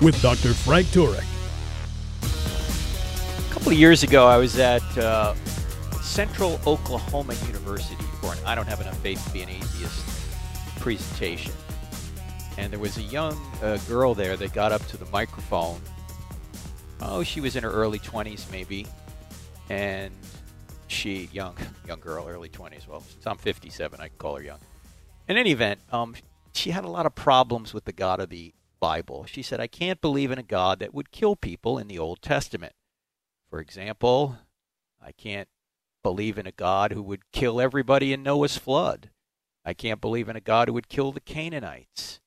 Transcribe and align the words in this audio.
with 0.00 0.20
Dr. 0.22 0.54
Frank 0.54 0.86
Turek. 0.88 1.24
A 2.22 3.52
couple 3.52 3.72
of 3.72 3.78
years 3.78 4.02
ago, 4.02 4.26
I 4.26 4.36
was 4.36 4.58
at 4.58 4.82
uh, 4.96 5.34
Central 6.02 6.60
Oklahoma 6.66 7.34
University 7.46 8.04
for 8.20 8.32
an 8.32 8.38
I 8.46 8.54
Don't 8.54 8.66
Have 8.66 8.80
Enough 8.80 8.96
Faith 8.98 9.24
to 9.26 9.32
Be 9.32 9.42
an 9.42 9.48
Atheist 9.48 10.04
presentation. 10.78 11.52
And 12.56 12.72
there 12.72 12.78
was 12.78 12.96
a 12.96 13.02
young 13.02 13.36
uh, 13.62 13.78
girl 13.88 14.14
there 14.14 14.36
that 14.36 14.52
got 14.52 14.72
up 14.72 14.86
to 14.88 14.96
the 14.96 15.06
microphone. 15.06 15.80
Oh, 17.00 17.22
she 17.22 17.40
was 17.40 17.56
in 17.56 17.64
her 17.64 17.70
early 17.70 17.98
20s, 17.98 18.50
maybe. 18.50 18.86
And 19.68 20.12
she, 20.86 21.28
young, 21.32 21.56
young 21.86 22.00
girl, 22.00 22.26
early 22.28 22.48
20s. 22.48 22.86
Well, 22.86 23.02
I'm 23.26 23.36
57, 23.36 24.00
I 24.00 24.08
call 24.08 24.36
her 24.36 24.42
young. 24.42 24.58
In 25.28 25.36
any 25.36 25.50
event, 25.50 25.80
um, 25.92 26.14
she 26.52 26.70
had 26.70 26.84
a 26.84 26.88
lot 26.88 27.06
of 27.06 27.14
problems 27.14 27.74
with 27.74 27.84
the 27.84 27.92
God 27.92 28.20
of 28.20 28.30
the 28.30 28.52
Bible. 28.80 29.24
She 29.26 29.42
said, 29.42 29.60
I 29.60 29.66
can't 29.66 30.00
believe 30.00 30.30
in 30.30 30.38
a 30.38 30.42
God 30.42 30.80
that 30.80 30.94
would 30.94 31.10
kill 31.10 31.36
people 31.36 31.78
in 31.78 31.88
the 31.88 31.98
Old 31.98 32.22
Testament. 32.22 32.72
For 33.50 33.60
example, 33.60 34.38
I 35.02 35.12
can't 35.12 35.48
believe 36.02 36.38
in 36.38 36.46
a 36.46 36.52
God 36.52 36.92
who 36.92 37.02
would 37.02 37.30
kill 37.32 37.60
everybody 37.60 38.12
in 38.12 38.22
Noah's 38.22 38.56
flood. 38.56 39.10
I 39.64 39.74
can't 39.74 40.00
believe 40.00 40.28
in 40.28 40.36
a 40.36 40.40
God 40.40 40.68
who 40.68 40.74
would 40.74 40.88
kill 40.88 41.12
the 41.12 41.20
Canaanites. 41.20 42.20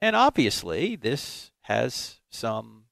And 0.00 0.14
obviously, 0.14 0.96
this 0.96 1.50
has 1.62 2.20
some, 2.30 2.84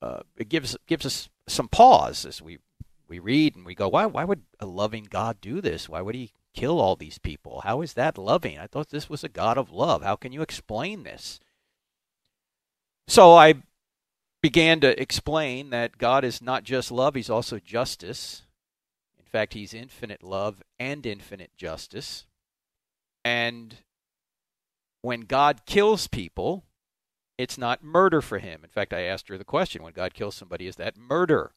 uh, 0.00 0.20
it 0.36 0.48
gives, 0.48 0.76
gives 0.86 1.04
us 1.04 1.28
some 1.48 1.68
pause 1.68 2.24
as 2.24 2.40
we, 2.40 2.58
we 3.08 3.18
read 3.18 3.56
and 3.56 3.66
we 3.66 3.74
go, 3.74 3.88
why, 3.88 4.06
why 4.06 4.24
would 4.24 4.42
a 4.60 4.66
loving 4.66 5.06
God 5.08 5.40
do 5.40 5.60
this? 5.60 5.88
Why 5.88 6.00
would 6.00 6.14
he 6.14 6.32
kill 6.54 6.80
all 6.80 6.96
these 6.96 7.18
people? 7.18 7.62
How 7.64 7.82
is 7.82 7.94
that 7.94 8.18
loving? 8.18 8.58
I 8.58 8.66
thought 8.66 8.90
this 8.90 9.10
was 9.10 9.24
a 9.24 9.28
God 9.28 9.58
of 9.58 9.72
love. 9.72 10.02
How 10.02 10.16
can 10.16 10.32
you 10.32 10.42
explain 10.42 11.02
this? 11.02 11.40
So 13.08 13.34
I 13.34 13.54
began 14.42 14.80
to 14.80 15.00
explain 15.00 15.70
that 15.70 15.98
God 15.98 16.24
is 16.24 16.42
not 16.42 16.64
just 16.64 16.90
love, 16.90 17.14
He's 17.14 17.30
also 17.30 17.58
justice. 17.58 18.42
In 19.18 19.24
fact, 19.24 19.54
He's 19.54 19.74
infinite 19.74 20.22
love 20.22 20.62
and 20.78 21.04
infinite 21.06 21.50
justice. 21.56 22.26
And 23.24 23.76
when 25.02 25.22
God 25.22 25.66
kills 25.66 26.08
people, 26.08 26.64
it's 27.38 27.58
not 27.58 27.84
murder 27.84 28.20
for 28.20 28.38
Him. 28.38 28.60
In 28.62 28.70
fact, 28.70 28.92
I 28.92 29.02
asked 29.02 29.28
her 29.28 29.38
the 29.38 29.44
question 29.44 29.82
when 29.82 29.92
God 29.92 30.14
kills 30.14 30.34
somebody, 30.34 30.66
is 30.66 30.76
that 30.76 30.96
murder? 30.96 31.52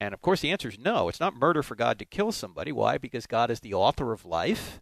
And 0.00 0.12
of 0.12 0.20
course, 0.20 0.40
the 0.40 0.50
answer 0.50 0.68
is 0.68 0.78
no. 0.78 1.08
It's 1.08 1.20
not 1.20 1.36
murder 1.36 1.62
for 1.62 1.74
God 1.74 1.98
to 1.98 2.04
kill 2.04 2.32
somebody. 2.32 2.72
Why? 2.72 2.98
Because 2.98 3.26
God 3.26 3.50
is 3.50 3.60
the 3.60 3.74
author 3.74 4.12
of 4.12 4.24
life, 4.24 4.80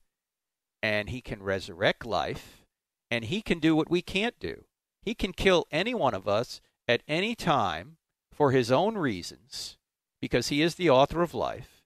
and 0.82 1.10
He 1.10 1.20
can 1.20 1.42
resurrect 1.42 2.04
life, 2.04 2.64
and 3.10 3.24
He 3.24 3.42
can 3.42 3.58
do 3.58 3.76
what 3.76 3.90
we 3.90 4.02
can't 4.02 4.38
do. 4.40 4.64
He 5.02 5.14
can 5.14 5.32
kill 5.32 5.66
any 5.70 5.94
one 5.94 6.14
of 6.14 6.28
us 6.28 6.60
at 6.88 7.02
any 7.08 7.34
time 7.34 7.96
for 8.32 8.52
his 8.52 8.70
own 8.70 8.96
reasons 8.96 9.76
because 10.20 10.48
he 10.48 10.62
is 10.62 10.76
the 10.76 10.88
author 10.88 11.22
of 11.22 11.34
life 11.34 11.82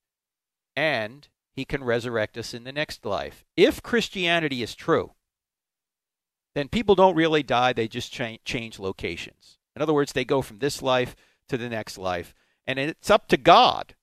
and 0.77 1.29
he 1.55 1.65
can 1.65 1.83
resurrect 1.83 2.37
us 2.37 2.53
in 2.53 2.65
the 2.65 2.73
next 2.73 3.05
life. 3.05 3.45
If 3.57 3.83
Christianity 3.83 4.63
is 4.63 4.75
true, 4.75 5.13
then 6.55 6.69
people 6.69 6.95
don't 6.95 7.17
really 7.17 7.43
die, 7.43 7.73
they 7.73 7.89
just 7.89 8.13
cha- 8.13 8.37
change 8.45 8.79
locations. 8.79 9.59
In 9.75 9.83
other 9.83 9.95
words, 9.95 10.13
they 10.13 10.25
go 10.25 10.43
from 10.43 10.59
this 10.59 10.83
life 10.83 11.17
to 11.49 11.57
the 11.57 11.69
next 11.69 11.99
life, 11.99 12.35
and 12.67 12.79
it's 12.79 13.11
up 13.11 13.29
to 13.29 13.37
God 13.37 13.95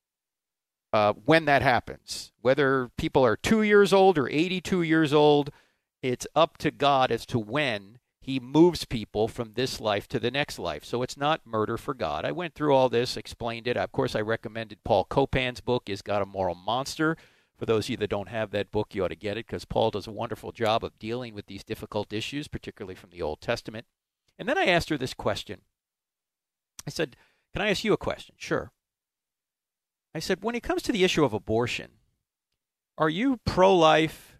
uh, 0.92 1.14
when 1.14 1.46
that 1.46 1.62
happens. 1.62 2.32
Whether 2.42 2.90
people 2.98 3.26
are 3.26 3.36
two 3.36 3.62
years 3.62 3.94
old 3.94 4.18
or 4.18 4.30
82 4.30 4.82
years 4.84 5.14
old, 5.14 5.52
it's 6.02 6.28
up 6.36 6.58
to 6.60 6.72
God 6.72 7.12
as 7.12 7.26
to 7.28 7.40
when 7.40 8.00
he 8.24 8.40
moves 8.40 8.86
people 8.86 9.28
from 9.28 9.52
this 9.54 9.82
life 9.82 10.08
to 10.08 10.18
the 10.18 10.32
next 10.32 10.58
life. 10.58 10.86
So 10.86 11.02
it's 11.02 11.18
not 11.18 11.46
murder 11.46 11.78
for 11.78 11.94
God. 11.94 12.24
I 12.24 12.32
went 12.32 12.56
through 12.56 12.74
all 12.74 12.88
this, 12.88 13.18
explained 13.18 13.68
it. 13.68 13.76
Of 13.76 13.92
course, 13.92 14.16
I 14.16 14.22
recommended 14.22 14.86
Paul 14.86 15.04
Copan's 15.04 15.60
book, 15.60 15.90
Is 15.90 16.02
God 16.02 16.22
a 16.22 16.26
Moral 16.26 16.56
Monster? 16.56 17.18
For 17.58 17.66
those 17.66 17.88
of 17.88 17.90
you 17.90 17.98
that 17.98 18.10
don't 18.10 18.30
have 18.30 18.52
that 18.52 18.72
book, 18.72 18.96
you 18.96 19.04
ought 19.04 19.10
to 19.10 19.18
get 19.18 19.38
it 19.38 19.46
because 19.46 19.66
Paul 19.66 19.92
does 19.92 20.08
a 20.08 20.12
wonderful 20.12 20.54
job 20.54 20.86
of 20.86 20.98
dealing 21.00 21.34
with 21.34 21.48
these 21.48 21.66
difficult 21.66 22.14
issues, 22.14 22.48
particularly 22.48 22.96
from 22.96 23.10
the 23.10 23.22
Old 23.22 23.42
Testament. 23.42 23.88
And 24.40 24.48
then 24.48 24.58
I 24.58 24.68
asked 24.68 24.88
her 24.88 24.98
this 24.98 25.14
question. 25.14 25.60
I 26.88 26.92
said, 26.92 27.18
Can 27.52 27.62
I 27.62 27.72
ask 27.72 27.84
you 27.84 27.92
a 27.92 27.98
question? 27.98 28.36
Sure. 28.38 28.72
I 30.16 30.20
said, 30.20 30.42
When 30.42 30.56
it 30.56 30.64
comes 30.64 30.82
to 30.84 30.94
the 30.94 31.04
issue 31.04 31.26
of 31.26 31.34
abortion, 31.34 31.92
are 32.98 33.10
you 33.10 33.42
pro 33.46 33.76
life 33.76 34.38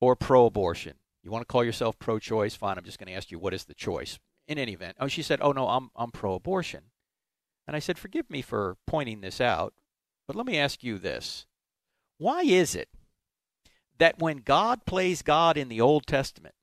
or 0.00 0.16
pro 0.16 0.46
abortion? 0.46 0.94
You 1.22 1.30
want 1.30 1.42
to 1.42 1.52
call 1.52 1.64
yourself 1.64 1.98
pro-choice? 1.98 2.56
Fine. 2.56 2.78
I'm 2.78 2.84
just 2.84 2.98
going 2.98 3.08
to 3.08 3.14
ask 3.14 3.30
you 3.30 3.38
what 3.38 3.54
is 3.54 3.64
the 3.64 3.74
choice. 3.74 4.18
In 4.48 4.58
any 4.58 4.72
event, 4.72 4.96
oh, 4.98 5.06
she 5.06 5.22
said, 5.22 5.38
"Oh 5.40 5.52
no, 5.52 5.68
I'm 5.68 5.90
I'm 5.94 6.10
pro-abortion," 6.10 6.90
and 7.64 7.76
I 7.76 7.78
said, 7.78 7.96
"Forgive 7.96 8.28
me 8.28 8.42
for 8.42 8.76
pointing 8.88 9.20
this 9.20 9.40
out, 9.40 9.72
but 10.26 10.34
let 10.34 10.46
me 10.46 10.58
ask 10.58 10.82
you 10.82 10.98
this: 10.98 11.46
Why 12.18 12.42
is 12.42 12.74
it 12.74 12.88
that 13.98 14.18
when 14.18 14.38
God 14.38 14.84
plays 14.84 15.22
God 15.22 15.56
in 15.56 15.68
the 15.68 15.80
Old 15.80 16.08
Testament, 16.08 16.56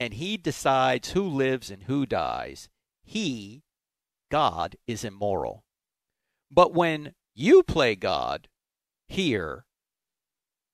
and 0.00 0.14
He 0.14 0.36
decides 0.36 1.12
who 1.12 1.22
lives 1.22 1.70
and 1.70 1.84
who 1.84 2.04
dies, 2.04 2.68
He, 3.04 3.62
God, 4.28 4.74
is 4.88 5.04
immoral, 5.04 5.64
but 6.50 6.74
when 6.74 7.14
you 7.32 7.62
play 7.62 7.94
God 7.94 8.48
here 9.06 9.66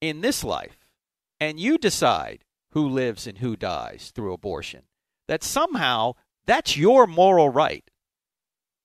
in 0.01 0.23
this 0.23 0.43
life, 0.43 0.89
and 1.39 1.61
you 1.61 1.77
decide 1.77 2.45
who 2.73 2.87
lives 2.89 3.27
and 3.27 3.39
who 3.39 3.57
dies 3.57 4.13
through 4.15 4.33
abortion. 4.33 4.83
That 5.27 5.43
somehow 5.43 6.15
that's 6.47 6.77
your 6.77 7.07
moral 7.07 7.51
right. 7.51 7.85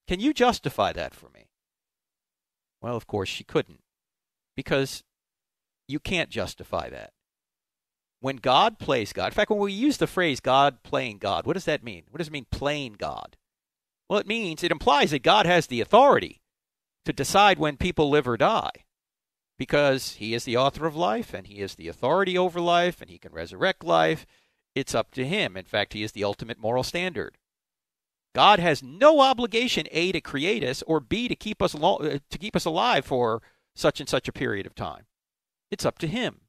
Can 0.08 0.20
you 0.20 0.34
justify 0.34 0.92
that 0.94 1.14
for 1.14 1.30
me? 1.30 1.48
Well, 2.82 2.96
of 2.96 3.08
course 3.08 3.30
she 3.30 3.44
couldn't. 3.44 3.80
Because 4.56 5.04
you 5.88 6.00
can't 6.00 6.30
justify 6.30 6.90
that. 6.90 7.12
When 8.20 8.38
God 8.38 8.80
plays 8.80 9.12
God, 9.12 9.28
in 9.28 9.32
fact, 9.32 9.50
when 9.50 9.60
we 9.60 9.74
use 9.74 9.98
the 9.98 10.08
phrase 10.08 10.40
God 10.40 10.84
playing 10.84 11.18
God, 11.18 11.46
what 11.46 11.54
does 11.54 11.66
that 11.66 11.84
mean? 11.84 12.04
What 12.10 12.20
does 12.20 12.28
it 12.28 12.34
mean 12.34 12.48
playing 12.52 12.96
God? 12.98 13.38
Well, 14.10 14.20
it 14.20 14.28
means, 14.28 14.64
it 14.64 14.72
implies 14.72 15.12
that 15.12 15.24
God 15.24 15.46
has 15.46 15.68
the 15.68 15.82
authority 15.82 16.42
to 17.06 17.14
decide 17.14 17.60
when 17.60 17.78
people 17.78 18.10
live 18.10 18.28
or 18.28 18.38
die 18.38 18.86
because 19.58 20.14
he 20.14 20.34
is 20.34 20.44
the 20.44 20.58
author 20.58 20.86
of 20.86 20.96
life 20.96 21.34
and 21.34 21.48
he 21.48 21.60
is 21.60 21.76
the 21.76 21.88
authority 21.88 22.38
over 22.38 22.60
life 22.60 23.02
and 23.02 23.10
he 23.10 23.18
can 23.18 23.32
resurrect 23.32 23.84
life. 23.84 24.26
It's 24.76 24.96
up 24.96 25.12
to 25.12 25.26
him. 25.26 25.56
In 25.56 25.66
fact, 25.66 25.94
he 25.94 26.04
is 26.04 26.14
the 26.14 26.24
ultimate 26.24 26.60
moral 26.60 26.84
standard. 26.84 27.38
God 28.34 28.60
has 28.60 28.82
no 28.82 29.22
obligation 29.22 29.86
A 29.92 30.12
to 30.12 30.22
create 30.22 30.64
us 30.64 30.82
or 30.88 31.00
B 31.00 31.28
to 31.28 31.36
keep 31.36 31.62
us 31.62 31.76
lo- 31.76 31.98
uh, 31.98 32.18
to 32.30 32.38
keep 32.38 32.56
us 32.56 32.66
alive 32.66 33.06
for 33.06 33.44
such 33.76 34.00
and 34.00 34.10
such 34.10 34.28
a 34.28 34.34
period 34.34 34.66
of 34.66 34.74
time. 34.74 35.06
It's 35.70 35.86
up 35.86 36.00
to 36.00 36.08
him. 36.08 36.42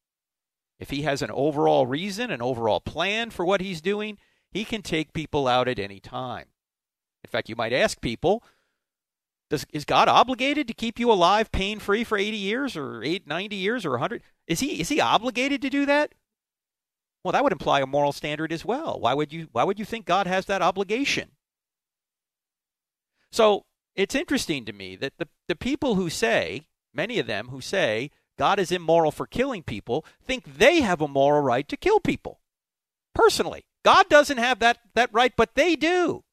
If 0.81 0.91
he 0.91 1.03
has 1.03 1.23
an 1.23 1.31
overall 1.31 1.87
reason, 1.87 2.31
an 2.31 2.43
overall 2.43 2.81
plan 2.81 3.31
for 3.31 3.45
what 3.45 3.61
he's 3.61 3.81
doing, 3.81 4.19
he 4.51 4.65
can 4.65 4.83
take 4.83 5.13
people 5.13 5.47
out 5.47 5.69
at 5.69 5.79
any 5.79 6.01
time. 6.01 6.47
In 7.23 7.29
fact, 7.29 7.49
you 7.49 7.57
might 7.57 7.73
ask 7.73 8.00
people, 8.00 8.43
does, 9.55 9.67
is 9.73 9.85
God 9.85 10.09
obligated 10.09 10.67
to 10.69 10.75
keep 10.75 10.99
you 10.99 11.11
alive 11.11 11.53
pain 11.53 11.79
free 11.79 12.05
for 12.05 12.19
80 12.19 12.37
years 12.37 12.77
or 12.77 13.03
8, 13.03 13.27
90 13.27 13.56
years 13.56 13.87
or 13.87 13.91
100? 13.93 14.23
Is 14.47 14.61
he, 14.61 14.81
is 14.81 14.89
he 14.89 15.01
obligated 15.01 15.62
to 15.62 15.71
do 15.71 15.87
that? 15.87 16.12
Well, 17.23 17.33
that 17.33 17.43
would 17.43 17.53
imply 17.53 17.81
a 17.81 17.87
moral 17.87 18.12
standard 18.12 18.53
as 18.53 18.65
well. 18.65 18.99
Why 19.01 19.15
would 19.15 19.33
you, 19.33 19.49
why 19.53 19.65
would 19.65 19.79
you 19.79 19.85
think 19.85 20.05
God 20.05 20.27
has 20.27 20.47
that 20.47 20.61
obligation? 20.61 21.31
So 23.33 23.65
it's 23.97 24.15
interesting 24.15 24.65
to 24.67 24.73
me 24.73 24.97
that 24.97 25.15
the, 25.19 25.29
the 25.49 25.57
people 25.57 25.95
who 25.95 26.11
say, 26.11 26.67
many 26.93 27.19
of 27.19 27.27
them 27.27 27.49
who 27.49 27.61
say 27.61 28.11
God 28.39 28.59
is 28.59 28.73
immoral 28.73 29.11
for 29.11 29.27
killing 29.27 29.62
people, 29.62 30.05
think 30.23 30.59
they 30.59 30.81
have 30.81 31.00
a 31.00 31.09
moral 31.09 31.43
right 31.43 31.67
to 31.69 31.77
kill 31.77 32.00
people. 32.00 32.41
Personally, 33.15 33.65
God 33.85 34.09
doesn't 34.09 34.39
have 34.39 34.59
that, 34.59 34.79
that 34.95 35.11
right, 35.12 35.33
but 35.37 35.55
they 35.55 35.77
do. 35.77 36.25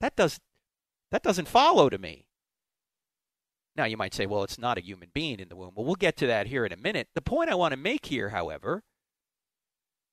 That 0.00 0.16
does 0.16 0.40
that 1.10 1.22
doesn't 1.22 1.48
follow 1.48 1.88
to 1.90 1.98
me. 1.98 2.26
Now, 3.76 3.84
you 3.84 3.96
might 3.96 4.14
say, 4.14 4.26
well, 4.26 4.42
it's 4.42 4.58
not 4.58 4.78
a 4.78 4.82
human 4.82 5.10
being 5.14 5.40
in 5.40 5.48
the 5.48 5.56
womb. 5.56 5.72
Well, 5.74 5.86
we'll 5.86 5.94
get 5.94 6.16
to 6.18 6.26
that 6.26 6.48
here 6.48 6.66
in 6.66 6.72
a 6.72 6.76
minute. 6.76 7.08
The 7.14 7.22
point 7.22 7.50
I 7.50 7.54
want 7.54 7.72
to 7.72 7.76
make 7.76 8.06
here, 8.06 8.30
however, 8.30 8.82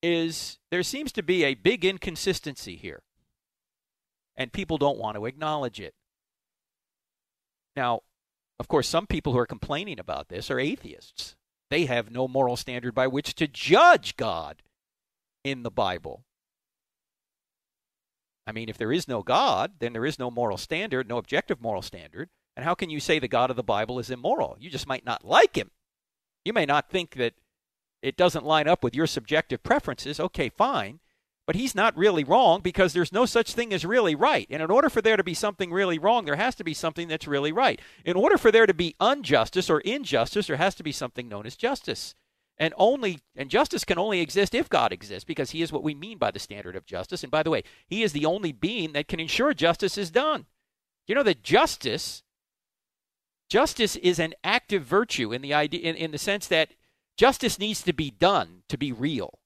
is 0.01 0.59
there 0.69 0.83
seems 0.83 1.11
to 1.13 1.23
be 1.23 1.43
a 1.43 1.55
big 1.55 1.83
inconsistency 1.83 2.75
here. 2.75 3.01
and 4.37 4.53
people 4.53 4.77
don't 4.77 4.99
want 4.99 5.15
to 5.17 5.25
acknowledge 5.25 5.79
it. 5.79 5.95
Now, 7.75 8.01
of 8.59 8.67
course, 8.67 8.87
some 8.87 9.07
people 9.07 9.33
who 9.33 9.39
are 9.39 9.47
complaining 9.47 9.99
about 9.99 10.29
this 10.29 10.49
are 10.49 10.59
atheists. 10.59 11.35
They 11.69 11.85
have 11.85 12.11
no 12.11 12.27
moral 12.27 12.55
standard 12.55 12.93
by 12.95 13.07
which 13.07 13.35
to 13.35 13.47
judge 13.47 14.15
God 14.15 14.61
in 15.43 15.63
the 15.63 15.71
Bible. 15.71 16.23
I 18.47 18.53
mean, 18.53 18.69
if 18.69 18.77
there 18.77 18.93
is 18.93 19.09
no 19.09 19.21
God, 19.21 19.73
then 19.79 19.91
there 19.91 20.05
is 20.05 20.17
no 20.17 20.31
moral 20.31 20.57
standard, 20.57 21.07
no 21.07 21.17
objective 21.17 21.61
moral 21.61 21.81
standard. 21.81 22.29
And 22.55 22.63
how 22.63 22.73
can 22.73 22.89
you 22.89 23.01
say 23.01 23.19
the 23.19 23.27
God 23.27 23.49
of 23.49 23.57
the 23.57 23.61
Bible 23.61 23.99
is 23.99 24.09
immoral? 24.09 24.55
You 24.57 24.69
just 24.69 24.87
might 24.87 25.05
not 25.05 25.25
like 25.25 25.55
him. 25.55 25.69
You 26.45 26.53
may 26.53 26.65
not 26.65 26.89
think 26.89 27.15
that 27.15 27.33
it 28.01 28.15
doesn't 28.15 28.45
line 28.45 28.69
up 28.69 28.83
with 28.83 28.95
your 28.95 29.05
subjective 29.05 29.63
preferences. 29.63 30.17
Okay, 30.19 30.47
fine. 30.47 31.01
But 31.45 31.57
he's 31.57 31.75
not 31.75 31.97
really 31.97 32.23
wrong 32.23 32.61
because 32.61 32.93
there's 32.93 33.11
no 33.11 33.25
such 33.25 33.53
thing 33.53 33.73
as 33.73 33.85
really 33.85 34.15
right. 34.15 34.47
And 34.49 34.61
in 34.61 34.71
order 34.71 34.89
for 34.89 35.01
there 35.01 35.17
to 35.17 35.23
be 35.23 35.33
something 35.33 35.71
really 35.71 35.99
wrong, 35.99 36.25
there 36.25 36.35
has 36.35 36.55
to 36.55 36.63
be 36.63 36.73
something 36.73 37.07
that's 37.07 37.27
really 37.27 37.51
right. 37.51 37.81
In 38.05 38.15
order 38.15 38.37
for 38.37 38.51
there 38.51 38.65
to 38.65 38.73
be 38.73 38.95
injustice 39.01 39.69
or 39.69 39.81
injustice, 39.81 40.47
there 40.47 40.57
has 40.57 40.75
to 40.75 40.83
be 40.83 40.91
something 40.91 41.27
known 41.27 41.45
as 41.45 41.55
justice. 41.55 42.15
And 42.59 42.73
only 42.77 43.19
and 43.35 43.49
justice 43.49 43.83
can 43.83 43.99
only 43.99 44.19
exist 44.19 44.55
if 44.55 44.67
God 44.67 44.91
exists 44.91 45.23
because 45.23 45.51
he 45.51 45.61
is 45.61 45.71
what 45.71 45.83
we 45.83 45.93
mean 45.93 46.17
by 46.17 46.31
the 46.31 46.39
standard 46.39 46.75
of 46.75 46.85
justice. 46.85 47.21
And 47.21 47.31
by 47.31 47.43
the 47.43 47.51
way, 47.51 47.63
he 47.87 48.01
is 48.01 48.13
the 48.13 48.25
only 48.25 48.51
being 48.51 48.93
that 48.93 49.07
can 49.07 49.19
ensure 49.19 49.53
justice 49.53 49.97
is 49.97 50.09
done. 50.09 50.47
You 51.05 51.15
know 51.15 51.23
that 51.23 51.43
justice 51.43 52.23
justice 53.49 53.95
is 53.97 54.19
an 54.19 54.33
active 54.43 54.83
virtue 54.83 55.31
in 55.31 55.41
the 55.41 55.53
idea 55.53 55.81
in, 55.81 55.95
in 55.95 56.11
the 56.11 56.17
sense 56.17 56.47
that 56.47 56.71
justice 57.15 57.59
needs 57.59 57.81
to 57.83 57.93
be 57.93 58.11
done 58.11 58.63
to 58.69 58.77
be 58.77 58.91
real. 58.91 59.39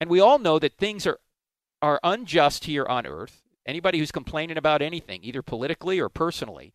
And 0.00 0.08
we 0.08 0.20
all 0.20 0.38
know 0.38 0.58
that 0.58 0.78
things 0.78 1.06
are 1.06 1.18
are 1.82 2.00
unjust 2.02 2.64
here 2.64 2.86
on 2.86 3.06
earth. 3.06 3.42
Anybody 3.66 3.98
who's 3.98 4.12
complaining 4.12 4.56
about 4.56 4.80
anything, 4.80 5.20
either 5.22 5.42
politically 5.42 6.00
or 6.00 6.08
personally, 6.08 6.72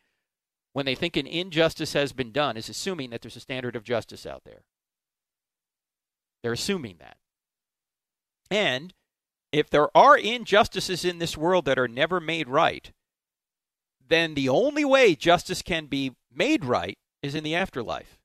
when 0.74 0.86
they 0.86 0.96
think 0.96 1.16
an 1.16 1.28
injustice 1.28 1.94
has 1.94 2.12
been 2.14 2.32
done, 2.32 2.58
is 2.58 2.70
assuming 2.70 3.10
that 3.10 3.22
there's 3.22 3.36
a 3.38 3.42
standard 3.42 3.76
of 3.76 3.84
justice 3.84 4.26
out 4.26 4.44
there. 4.44 4.64
They're 6.44 6.54
assuming 6.54 6.98
that. 7.00 7.18
And 8.50 8.94
if 9.52 9.70
there 9.70 9.96
are 9.96 10.18
injustices 10.18 11.06
in 11.06 11.20
this 11.20 11.38
world 11.38 11.66
that 11.66 11.80
are 11.80 11.88
never 11.88 12.20
made 12.20 12.48
right, 12.48 12.92
then 14.08 14.34
the 14.34 14.50
only 14.50 14.86
way 14.86 15.16
justice 15.16 15.62
can 15.62 15.86
be 15.86 16.16
made 16.34 16.66
right 16.66 16.98
is 17.22 17.36
in 17.36 17.44
the 17.44 17.56
afterlife. 17.56 18.20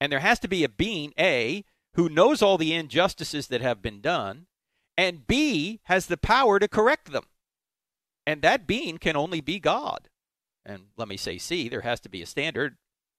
And 0.00 0.10
there 0.10 0.20
has 0.20 0.38
to 0.40 0.48
be 0.48 0.64
a 0.64 0.68
being, 0.68 1.12
A, 1.18 1.64
who 1.94 2.08
knows 2.08 2.42
all 2.42 2.58
the 2.58 2.74
injustices 2.74 3.48
that 3.48 3.60
have 3.60 3.82
been 3.82 4.00
done, 4.00 4.46
and 4.96 5.26
B, 5.26 5.80
has 5.84 6.06
the 6.06 6.16
power 6.16 6.58
to 6.58 6.68
correct 6.68 7.12
them. 7.12 7.24
And 8.26 8.42
that 8.42 8.66
being 8.66 8.98
can 8.98 9.16
only 9.16 9.40
be 9.40 9.58
God. 9.60 10.08
And 10.64 10.86
let 10.96 11.08
me 11.08 11.16
say, 11.16 11.38
C, 11.38 11.68
there 11.68 11.80
has 11.82 12.00
to 12.00 12.08
be 12.08 12.22
a 12.22 12.26
standard 12.26 12.76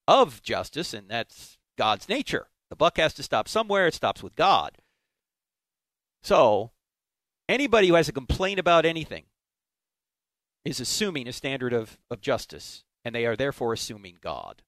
of 0.08 0.42
justice, 0.42 0.94
and 0.94 1.10
that's 1.10 1.58
God's 1.78 2.10
nature. 2.10 2.48
The 2.74 2.78
buck 2.78 2.98
has 2.98 3.14
to 3.14 3.22
stop 3.22 3.48
somewhere, 3.48 3.86
it 3.86 3.94
stops 3.94 4.24
with 4.24 4.36
God. 4.36 4.80
So, 6.24 6.72
anybody 7.48 7.88
who 7.88 7.94
has 7.94 8.10
a 8.10 8.14
complaint 8.14 8.58
about 8.58 8.84
anything 8.84 9.25
is 10.66 10.80
assuming 10.80 11.28
a 11.28 11.34
standard 11.34 11.72
of, 11.72 12.00
of 12.10 12.20
justice, 12.20 12.84
and 13.06 13.14
they 13.14 13.28
are 13.28 13.36
therefore 13.36 13.74
assuming 13.74 14.18
God. 14.22 14.64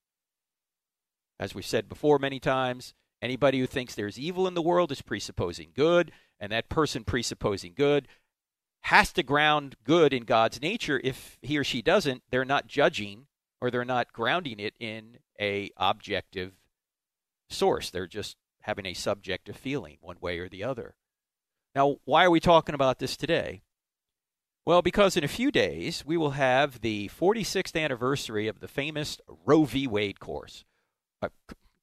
As 1.40 1.56
we've 1.56 1.66
said 1.66 1.90
before 1.90 2.20
many 2.20 2.40
times, 2.40 2.94
Anybody 3.24 3.60
who 3.60 3.66
thinks 3.66 3.96
there's 3.96 4.20
evil 4.20 4.48
in 4.48 4.54
the 4.54 4.62
world 4.62 4.92
is 4.92 5.02
presupposing 5.02 5.70
good, 5.76 6.12
and 6.40 6.52
that 6.52 6.70
person 6.70 7.04
presupposing 7.04 7.74
good 7.76 8.08
has 8.82 9.12
to 9.14 9.24
ground 9.24 9.78
good 9.84 10.14
in 10.14 10.26
God's 10.26 10.62
nature. 10.62 11.02
If 11.04 11.40
he 11.42 11.58
or 11.58 11.64
she 11.64 11.82
doesn't, 11.82 12.22
they're 12.30 12.46
not 12.46 12.68
judging 12.68 13.26
or 13.60 13.72
they're 13.72 13.84
not 13.84 14.14
grounding 14.14 14.60
it 14.60 14.76
in 14.80 15.18
a 15.42 15.72
objective 15.76 16.52
source. 17.50 17.90
They're 17.90 18.08
just 18.08 18.38
having 18.62 18.86
a 18.86 18.94
subjective 18.94 19.56
feeling 19.56 19.98
one 20.02 20.18
way 20.20 20.40
or 20.40 20.50
the 20.50 20.64
other. 20.64 20.96
Now, 21.74 21.98
why 22.06 22.26
are 22.26 22.32
we 22.32 22.40
talking 22.40 22.76
about 22.76 23.00
this 23.00 23.18
today? 23.18 23.62
Well, 24.66 24.82
because 24.82 25.16
in 25.16 25.24
a 25.24 25.28
few 25.28 25.52
days 25.52 26.04
we 26.06 26.18
will 26.18 26.32
have 26.32 26.82
the 26.82 27.10
46th 27.10 27.80
anniversary 27.80 28.48
of 28.48 28.60
the 28.60 28.68
famous 28.68 29.20
Roe 29.46 29.66
v. 29.66 29.86
Wade 29.86 30.20
course. 30.20 30.66
Uh, 31.22 31.30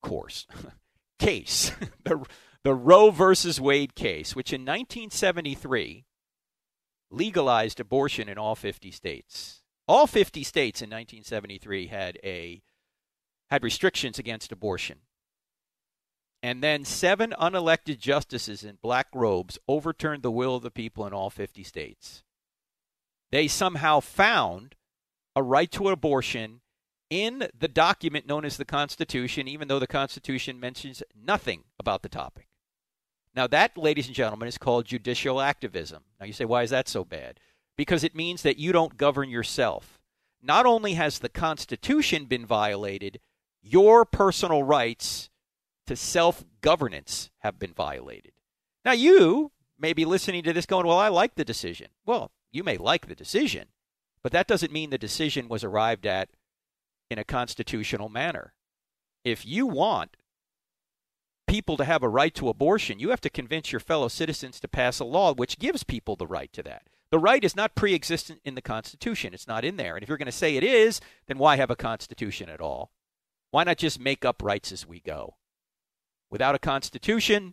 course. 0.02 0.46
case, 1.18 1.72
the, 2.04 2.24
the 2.64 2.74
Roe 2.74 3.10
versus 3.10 3.60
Wade 3.60 3.94
case, 3.94 4.34
which 4.34 4.52
in 4.52 4.62
1973 4.62 6.04
legalized 7.10 7.78
abortion 7.78 8.28
in 8.28 8.38
all 8.38 8.54
50 8.54 8.90
states. 8.90 9.62
All 9.86 10.06
50 10.06 10.42
states 10.42 10.80
in 10.80 10.88
1973 10.90 11.86
had 11.88 12.18
a 12.24 12.62
had 13.50 13.62
restrictions 13.62 14.18
against 14.18 14.50
abortion. 14.50 15.00
And 16.42 16.62
then 16.62 16.84
seven 16.84 17.32
unelected 17.40 17.98
justices 17.98 18.64
in 18.64 18.78
black 18.82 19.06
robes 19.14 19.58
overturned 19.68 20.22
the 20.22 20.30
will 20.30 20.56
of 20.56 20.62
the 20.62 20.72
people 20.72 21.06
in 21.06 21.12
all 21.12 21.30
50 21.30 21.62
states. 21.62 22.24
They 23.30 23.46
somehow 23.46 24.00
found 24.00 24.74
a 25.36 25.42
right 25.42 25.70
to 25.72 25.88
abortion 25.88 26.60
in 27.08 27.48
the 27.58 27.68
document 27.68 28.26
known 28.26 28.44
as 28.44 28.56
the 28.56 28.64
Constitution, 28.64 29.46
even 29.46 29.68
though 29.68 29.78
the 29.78 29.86
Constitution 29.86 30.58
mentions 30.58 31.02
nothing 31.14 31.64
about 31.78 32.02
the 32.02 32.08
topic. 32.08 32.48
Now, 33.34 33.46
that, 33.46 33.78
ladies 33.78 34.06
and 34.06 34.16
gentlemen, 34.16 34.48
is 34.48 34.58
called 34.58 34.86
judicial 34.86 35.40
activism. 35.40 36.02
Now, 36.18 36.26
you 36.26 36.32
say, 36.32 36.44
why 36.44 36.62
is 36.62 36.70
that 36.70 36.88
so 36.88 37.04
bad? 37.04 37.38
Because 37.76 38.04
it 38.04 38.14
means 38.14 38.42
that 38.42 38.58
you 38.58 38.72
don't 38.72 38.96
govern 38.96 39.30
yourself. 39.30 40.00
Not 40.42 40.66
only 40.66 40.94
has 40.94 41.18
the 41.18 41.28
Constitution 41.28 42.26
been 42.26 42.44
violated, 42.44 43.20
your 43.62 44.04
personal 44.04 44.62
rights 44.62 45.30
to 45.92 45.96
self 45.96 46.42
governance 46.62 47.30
have 47.40 47.58
been 47.58 47.74
violated. 47.74 48.32
Now, 48.84 48.92
you 48.92 49.52
may 49.78 49.92
be 49.92 50.06
listening 50.06 50.42
to 50.44 50.52
this 50.54 50.64
going, 50.64 50.86
well, 50.86 50.98
I 50.98 51.08
like 51.08 51.34
the 51.34 51.44
decision. 51.44 51.88
Well, 52.06 52.32
you 52.50 52.64
may 52.64 52.78
like 52.78 53.06
the 53.06 53.14
decision, 53.14 53.68
but 54.22 54.32
that 54.32 54.46
doesn't 54.46 54.72
mean 54.72 54.88
the 54.88 54.98
decision 54.98 55.48
was 55.48 55.62
arrived 55.62 56.06
at 56.06 56.30
in 57.10 57.18
a 57.18 57.24
constitutional 57.24 58.08
manner. 58.08 58.54
If 59.22 59.44
you 59.44 59.66
want 59.66 60.16
people 61.46 61.76
to 61.76 61.84
have 61.84 62.02
a 62.02 62.08
right 62.08 62.34
to 62.36 62.48
abortion, 62.48 62.98
you 62.98 63.10
have 63.10 63.20
to 63.20 63.30
convince 63.30 63.70
your 63.70 63.80
fellow 63.80 64.08
citizens 64.08 64.58
to 64.60 64.68
pass 64.68 64.98
a 64.98 65.04
law 65.04 65.34
which 65.34 65.58
gives 65.58 65.84
people 65.84 66.16
the 66.16 66.26
right 66.26 66.52
to 66.54 66.62
that. 66.62 66.88
The 67.10 67.18
right 67.18 67.44
is 67.44 67.54
not 67.54 67.74
pre 67.74 67.94
existent 67.94 68.40
in 68.46 68.54
the 68.54 68.62
Constitution, 68.62 69.34
it's 69.34 69.46
not 69.46 69.64
in 69.64 69.76
there. 69.76 69.94
And 69.94 70.02
if 70.02 70.08
you're 70.08 70.16
going 70.16 70.24
to 70.24 70.32
say 70.32 70.56
it 70.56 70.64
is, 70.64 71.02
then 71.26 71.36
why 71.36 71.56
have 71.56 71.70
a 71.70 71.76
Constitution 71.76 72.48
at 72.48 72.62
all? 72.62 72.92
Why 73.50 73.64
not 73.64 73.76
just 73.76 74.00
make 74.00 74.24
up 74.24 74.42
rights 74.42 74.72
as 74.72 74.86
we 74.86 75.00
go? 75.00 75.34
Without 76.32 76.54
a 76.54 76.58
Constitution, 76.58 77.52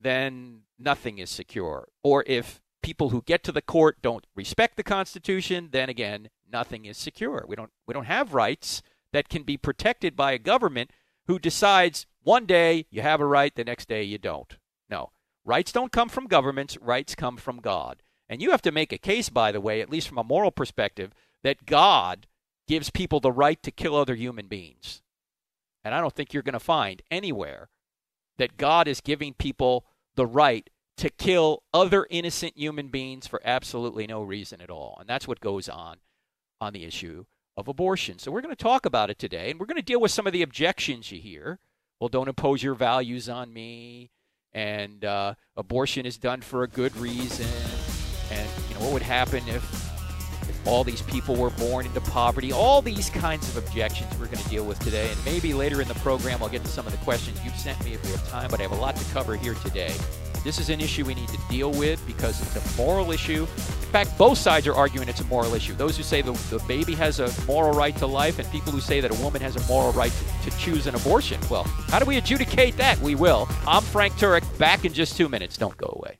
then 0.00 0.60
nothing 0.78 1.18
is 1.18 1.28
secure. 1.28 1.88
Or 2.04 2.22
if 2.28 2.62
people 2.80 3.08
who 3.08 3.22
get 3.22 3.42
to 3.42 3.50
the 3.50 3.60
court 3.60 3.98
don't 4.00 4.24
respect 4.36 4.76
the 4.76 4.84
Constitution, 4.84 5.70
then 5.72 5.88
again, 5.88 6.30
nothing 6.50 6.84
is 6.84 6.96
secure. 6.96 7.44
We 7.48 7.56
don't 7.56 7.72
we 7.88 7.92
don't 7.92 8.04
have 8.04 8.34
rights 8.34 8.82
that 9.12 9.28
can 9.28 9.42
be 9.42 9.56
protected 9.56 10.14
by 10.14 10.30
a 10.30 10.38
government 10.38 10.92
who 11.26 11.40
decides 11.40 12.06
one 12.22 12.46
day 12.46 12.86
you 12.88 13.02
have 13.02 13.20
a 13.20 13.26
right, 13.26 13.52
the 13.52 13.64
next 13.64 13.88
day 13.88 14.04
you 14.04 14.16
don't. 14.16 14.56
No. 14.88 15.10
Rights 15.44 15.72
don't 15.72 15.90
come 15.90 16.08
from 16.08 16.28
governments, 16.28 16.78
rights 16.80 17.16
come 17.16 17.36
from 17.36 17.56
God. 17.60 18.02
And 18.28 18.40
you 18.40 18.52
have 18.52 18.62
to 18.62 18.70
make 18.70 18.92
a 18.92 18.98
case, 18.98 19.28
by 19.28 19.50
the 19.50 19.60
way, 19.60 19.80
at 19.80 19.90
least 19.90 20.06
from 20.06 20.18
a 20.18 20.24
moral 20.24 20.52
perspective, 20.52 21.12
that 21.42 21.66
God 21.66 22.28
gives 22.68 22.90
people 22.90 23.18
the 23.18 23.32
right 23.32 23.60
to 23.64 23.72
kill 23.72 23.96
other 23.96 24.14
human 24.14 24.46
beings. 24.46 25.02
And 25.84 25.94
I 25.94 26.00
don't 26.00 26.14
think 26.14 26.32
you're 26.32 26.42
going 26.42 26.54
to 26.54 26.60
find 26.60 27.02
anywhere 27.10 27.68
that 28.38 28.56
God 28.56 28.88
is 28.88 29.00
giving 29.00 29.34
people 29.34 29.84
the 30.16 30.26
right 30.26 30.68
to 30.96 31.10
kill 31.10 31.62
other 31.72 32.06
innocent 32.08 32.56
human 32.56 32.88
beings 32.88 33.26
for 33.26 33.40
absolutely 33.44 34.06
no 34.06 34.22
reason 34.22 34.60
at 34.60 34.70
all. 34.70 34.96
And 35.00 35.08
that's 35.08 35.28
what 35.28 35.40
goes 35.40 35.68
on 35.68 35.98
on 36.60 36.72
the 36.72 36.84
issue 36.84 37.24
of 37.56 37.68
abortion. 37.68 38.18
So 38.18 38.30
we're 38.30 38.40
going 38.40 38.54
to 38.54 38.62
talk 38.62 38.86
about 38.86 39.10
it 39.10 39.18
today, 39.18 39.50
and 39.50 39.60
we're 39.60 39.66
going 39.66 39.76
to 39.76 39.82
deal 39.82 40.00
with 40.00 40.10
some 40.10 40.26
of 40.26 40.32
the 40.32 40.42
objections 40.42 41.10
you 41.12 41.20
hear. 41.20 41.58
Well, 42.00 42.08
don't 42.08 42.28
impose 42.28 42.62
your 42.62 42.74
values 42.74 43.28
on 43.28 43.52
me, 43.52 44.10
and 44.52 45.04
uh, 45.04 45.34
abortion 45.56 46.06
is 46.06 46.18
done 46.18 46.40
for 46.40 46.62
a 46.62 46.68
good 46.68 46.96
reason, 46.96 47.46
and 48.30 48.48
you 48.68 48.74
know 48.74 48.80
what 48.82 48.92
would 48.94 49.02
happen 49.02 49.46
if, 49.48 49.54
if 49.54 49.93
all 50.66 50.84
these 50.84 51.02
people 51.02 51.36
were 51.36 51.50
born 51.50 51.86
into 51.86 52.00
poverty? 52.00 52.52
All 52.52 52.82
these 52.82 53.10
kinds 53.10 53.48
of 53.48 53.56
objections 53.56 54.10
we're 54.18 54.26
going 54.26 54.38
to 54.38 54.48
deal 54.48 54.64
with 54.64 54.78
today, 54.80 55.10
and 55.10 55.24
maybe 55.24 55.54
later 55.54 55.80
in 55.80 55.88
the 55.88 55.94
program 55.94 56.42
I'll 56.42 56.48
get 56.48 56.62
to 56.62 56.70
some 56.70 56.86
of 56.86 56.92
the 56.92 57.04
questions 57.04 57.38
you've 57.44 57.56
sent 57.56 57.82
me 57.84 57.94
if 57.94 58.02
we 58.04 58.10
have 58.10 58.28
time. 58.30 58.50
But 58.50 58.60
I 58.60 58.62
have 58.62 58.72
a 58.72 58.76
lot 58.76 58.96
to 58.96 59.04
cover 59.12 59.36
here 59.36 59.54
today. 59.54 59.94
This 60.44 60.58
is 60.58 60.68
an 60.68 60.82
issue 60.82 61.06
we 61.06 61.14
need 61.14 61.28
to 61.28 61.38
deal 61.48 61.72
with 61.72 62.06
because 62.06 62.40
it's 62.42 62.54
a 62.54 62.76
moral 62.76 63.12
issue. 63.12 63.42
In 63.44 63.90
fact, 63.90 64.18
both 64.18 64.36
sides 64.36 64.66
are 64.66 64.74
arguing 64.74 65.08
it's 65.08 65.20
a 65.20 65.24
moral 65.24 65.54
issue. 65.54 65.72
Those 65.72 65.96
who 65.96 66.02
say 66.02 66.20
the, 66.20 66.32
the 66.50 66.62
baby 66.68 66.94
has 66.96 67.18
a 67.18 67.32
moral 67.46 67.72
right 67.72 67.96
to 67.96 68.06
life, 68.06 68.38
and 68.38 68.50
people 68.50 68.70
who 68.70 68.80
say 68.80 69.00
that 69.00 69.10
a 69.10 69.22
woman 69.22 69.40
has 69.40 69.56
a 69.56 69.66
moral 69.66 69.92
right 69.92 70.12
to, 70.12 70.50
to 70.50 70.58
choose 70.58 70.86
an 70.86 70.94
abortion. 70.94 71.40
Well, 71.50 71.64
how 71.88 71.98
do 71.98 72.04
we 72.04 72.18
adjudicate 72.18 72.76
that? 72.76 72.98
We 73.00 73.14
will. 73.14 73.48
I'm 73.66 73.82
Frank 73.82 74.14
Turek, 74.14 74.58
back 74.58 74.84
in 74.84 74.92
just 74.92 75.16
two 75.16 75.30
minutes. 75.30 75.56
Don't 75.56 75.76
go 75.78 75.96
away. 75.96 76.18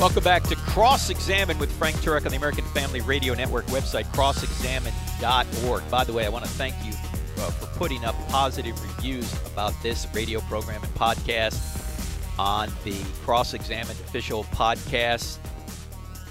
Welcome 0.00 0.24
back 0.24 0.44
to 0.44 0.56
Cross 0.56 1.10
Examine 1.10 1.58
with 1.58 1.70
Frank 1.72 1.94
Turek 1.96 2.24
on 2.24 2.30
the 2.30 2.38
American 2.38 2.64
Family 2.68 3.02
Radio 3.02 3.34
Network 3.34 3.66
website, 3.66 4.06
crossexamine.org. 4.14 5.90
By 5.90 6.04
the 6.04 6.12
way, 6.14 6.24
I 6.24 6.30
want 6.30 6.46
to 6.46 6.50
thank 6.52 6.74
you 6.82 6.92
uh, 6.92 7.50
for 7.50 7.66
putting 7.78 8.06
up 8.06 8.14
positive 8.28 8.82
reviews 8.82 9.30
about 9.48 9.74
this 9.82 10.06
radio 10.14 10.40
program 10.40 10.82
and 10.82 10.94
podcast 10.94 11.60
on 12.38 12.72
the 12.82 12.96
Cross 13.26 13.52
Examine 13.52 13.90
official 13.90 14.44
podcast 14.44 15.36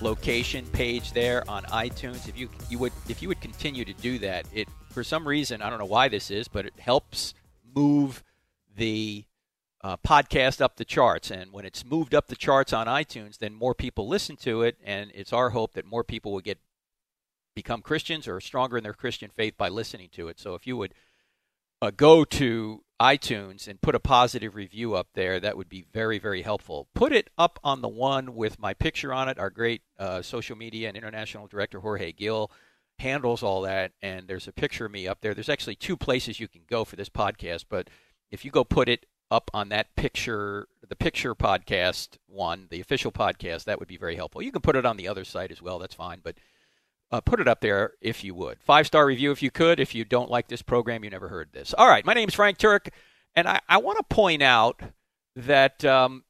location 0.02 0.66
page 0.72 1.12
there 1.12 1.48
on 1.48 1.62
iTunes. 1.66 2.28
If 2.28 2.40
you 2.40 2.50
you 2.72 2.80
would 2.80 2.94
if 3.08 3.22
you 3.22 3.28
would 3.28 3.40
continue 3.40 3.86
to 3.86 3.94
do 3.94 4.18
that, 4.18 4.48
it 4.52 4.68
for 4.90 5.04
some 5.04 5.28
reason 5.28 5.62
I 5.62 5.70
don't 5.70 5.78
know 5.78 5.86
why 5.86 6.10
this 6.10 6.32
is, 6.32 6.48
but 6.48 6.66
it 6.66 6.74
helps 6.80 7.36
move 7.76 8.24
the 8.76 9.26
uh, 9.82 9.98
podcast 9.98 10.62
up 10.62 10.76
the 10.76 10.86
charts. 10.86 11.32
And 11.32 11.52
when 11.52 11.66
it's 11.66 11.86
moved 11.86 12.14
up 12.14 12.28
the 12.28 12.36
charts 12.36 12.74
on 12.74 12.88
iTunes, 12.88 13.38
then 13.38 13.54
more 13.54 13.74
people 13.74 14.08
listen 14.08 14.36
to 14.38 14.62
it, 14.62 14.78
and 14.84 15.12
it's 15.14 15.34
our 15.34 15.52
hope 15.52 15.74
that 15.74 15.86
more 15.86 16.04
people 16.04 16.32
will 16.32 16.42
get 16.42 16.60
become 17.56 17.82
Christians 17.82 18.28
or 18.28 18.40
stronger 18.40 18.78
in 18.78 18.84
their 18.84 18.94
Christian 18.94 19.32
faith 19.36 19.56
by 19.58 19.70
listening 19.70 20.10
to 20.14 20.28
it. 20.30 20.40
So 20.40 20.56
if 20.56 20.66
you 20.66 20.78
would 20.78 20.94
uh, 21.82 21.92
go 21.92 22.24
to 22.24 22.84
iTunes 23.02 23.68
and 23.68 23.82
put 23.82 23.96
a 23.96 24.00
positive 24.00 24.56
review 24.56 24.94
up 24.96 25.08
there, 25.14 25.40
that 25.40 25.58
would 25.58 25.68
be 25.68 25.86
very, 25.92 26.20
very 26.20 26.42
helpful. 26.42 26.88
Put 26.94 27.12
it 27.12 27.30
up 27.38 27.60
on 27.64 27.82
the 27.82 27.90
one 27.90 28.36
with 28.36 28.60
my 28.60 28.74
picture 28.74 29.14
on 29.14 29.28
it. 29.28 29.40
Our 29.40 29.50
great 29.50 29.82
uh, 29.98 30.22
social 30.22 30.56
media 30.56 30.88
and 30.88 30.96
international 30.98 31.48
director, 31.48 31.80
Jorge 31.80 32.12
Gill, 32.12 32.52
handles 33.00 33.44
all 33.44 33.62
that, 33.62 33.94
and 34.02 34.28
there's 34.28 34.48
a 34.48 34.54
picture 34.54 34.86
of 34.86 34.92
me 34.92 35.08
up 35.08 35.20
there. 35.22 35.34
There's 35.34 35.50
actually 35.50 35.76
two 35.76 35.98
places 35.98 36.40
you 36.40 36.50
can 36.50 36.62
go 36.70 36.84
for 36.84 36.98
this 36.98 37.10
podcast, 37.10 37.66
but 37.70 37.90
if 38.30 38.44
you 38.44 38.52
go 38.52 38.64
put 38.64 38.90
it 38.90 39.06
up 39.32 39.52
on 39.54 39.70
that 39.70 39.96
picture, 39.96 40.68
the 40.88 40.96
picture 40.96 41.36
podcast 41.36 42.18
one, 42.28 42.68
the 42.70 42.82
official 42.82 43.12
podcast, 43.12 43.66
that 43.66 43.80
would 43.80 43.88
be 43.88 43.98
very 43.98 44.16
helpful. 44.16 44.42
You 44.42 44.52
can 44.52 44.62
put 44.62 44.76
it 44.76 44.86
on 44.86 44.98
the 44.98 45.08
other 45.08 45.24
site 45.24 45.52
as 45.52 45.62
well. 45.62 45.80
That's 45.80 45.96
fine, 45.96 46.20
but 46.24 46.36
uh, 47.12 47.22
put 47.22 47.40
it 47.40 47.48
up 47.48 47.62
there 47.62 47.94
if 48.02 48.24
you 48.24 48.34
would. 48.36 48.60
Five 48.62 48.88
star 48.88 49.06
review 49.06 49.32
if 49.32 49.42
you 49.42 49.52
could. 49.52 49.80
If 49.80 49.96
you 49.96 50.06
don't 50.06 50.30
like 50.30 50.48
this 50.48 50.62
program, 50.62 51.04
you 51.04 51.10
never 51.10 51.28
heard 51.28 51.50
this. 51.52 51.74
All 51.78 51.88
right, 51.88 52.06
my 52.06 52.14
name 52.14 52.28
is 52.28 52.36
Frank 52.36 52.58
Turek, 52.58 52.90
and 53.36 53.48
I, 53.48 53.60
I 53.68 53.78
want 53.78 53.98
to 53.98 54.16
point 54.16 54.42
out 54.42 54.82
that 55.36 55.84
um, 55.86 56.24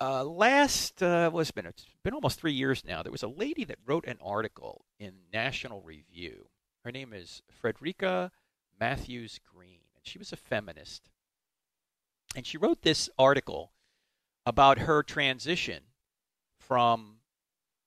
uh, 0.00 0.24
last 0.24 1.02
uh, 1.02 1.30
what's 1.30 1.50
been 1.50 1.66
it's 1.66 1.86
been 2.02 2.14
almost 2.14 2.40
three 2.40 2.52
years 2.52 2.84
now. 2.84 3.02
There 3.02 3.12
was 3.12 3.22
a 3.22 3.28
lady 3.28 3.64
that 3.64 3.78
wrote 3.86 4.06
an 4.06 4.18
article 4.24 4.84
in 4.98 5.12
National 5.32 5.80
Review. 5.82 6.46
Her 6.84 6.92
name 6.92 7.12
is 7.12 7.42
Frederica 7.50 8.30
Mathewes 8.78 9.40
Green, 9.54 9.80
and 9.94 10.04
she 10.04 10.18
was 10.18 10.32
a 10.32 10.36
feminist 10.36 11.08
and 12.34 12.46
she 12.46 12.58
wrote 12.58 12.82
this 12.82 13.08
article 13.18 13.72
about 14.46 14.78
her 14.78 15.02
transition 15.02 15.82
from 16.58 17.16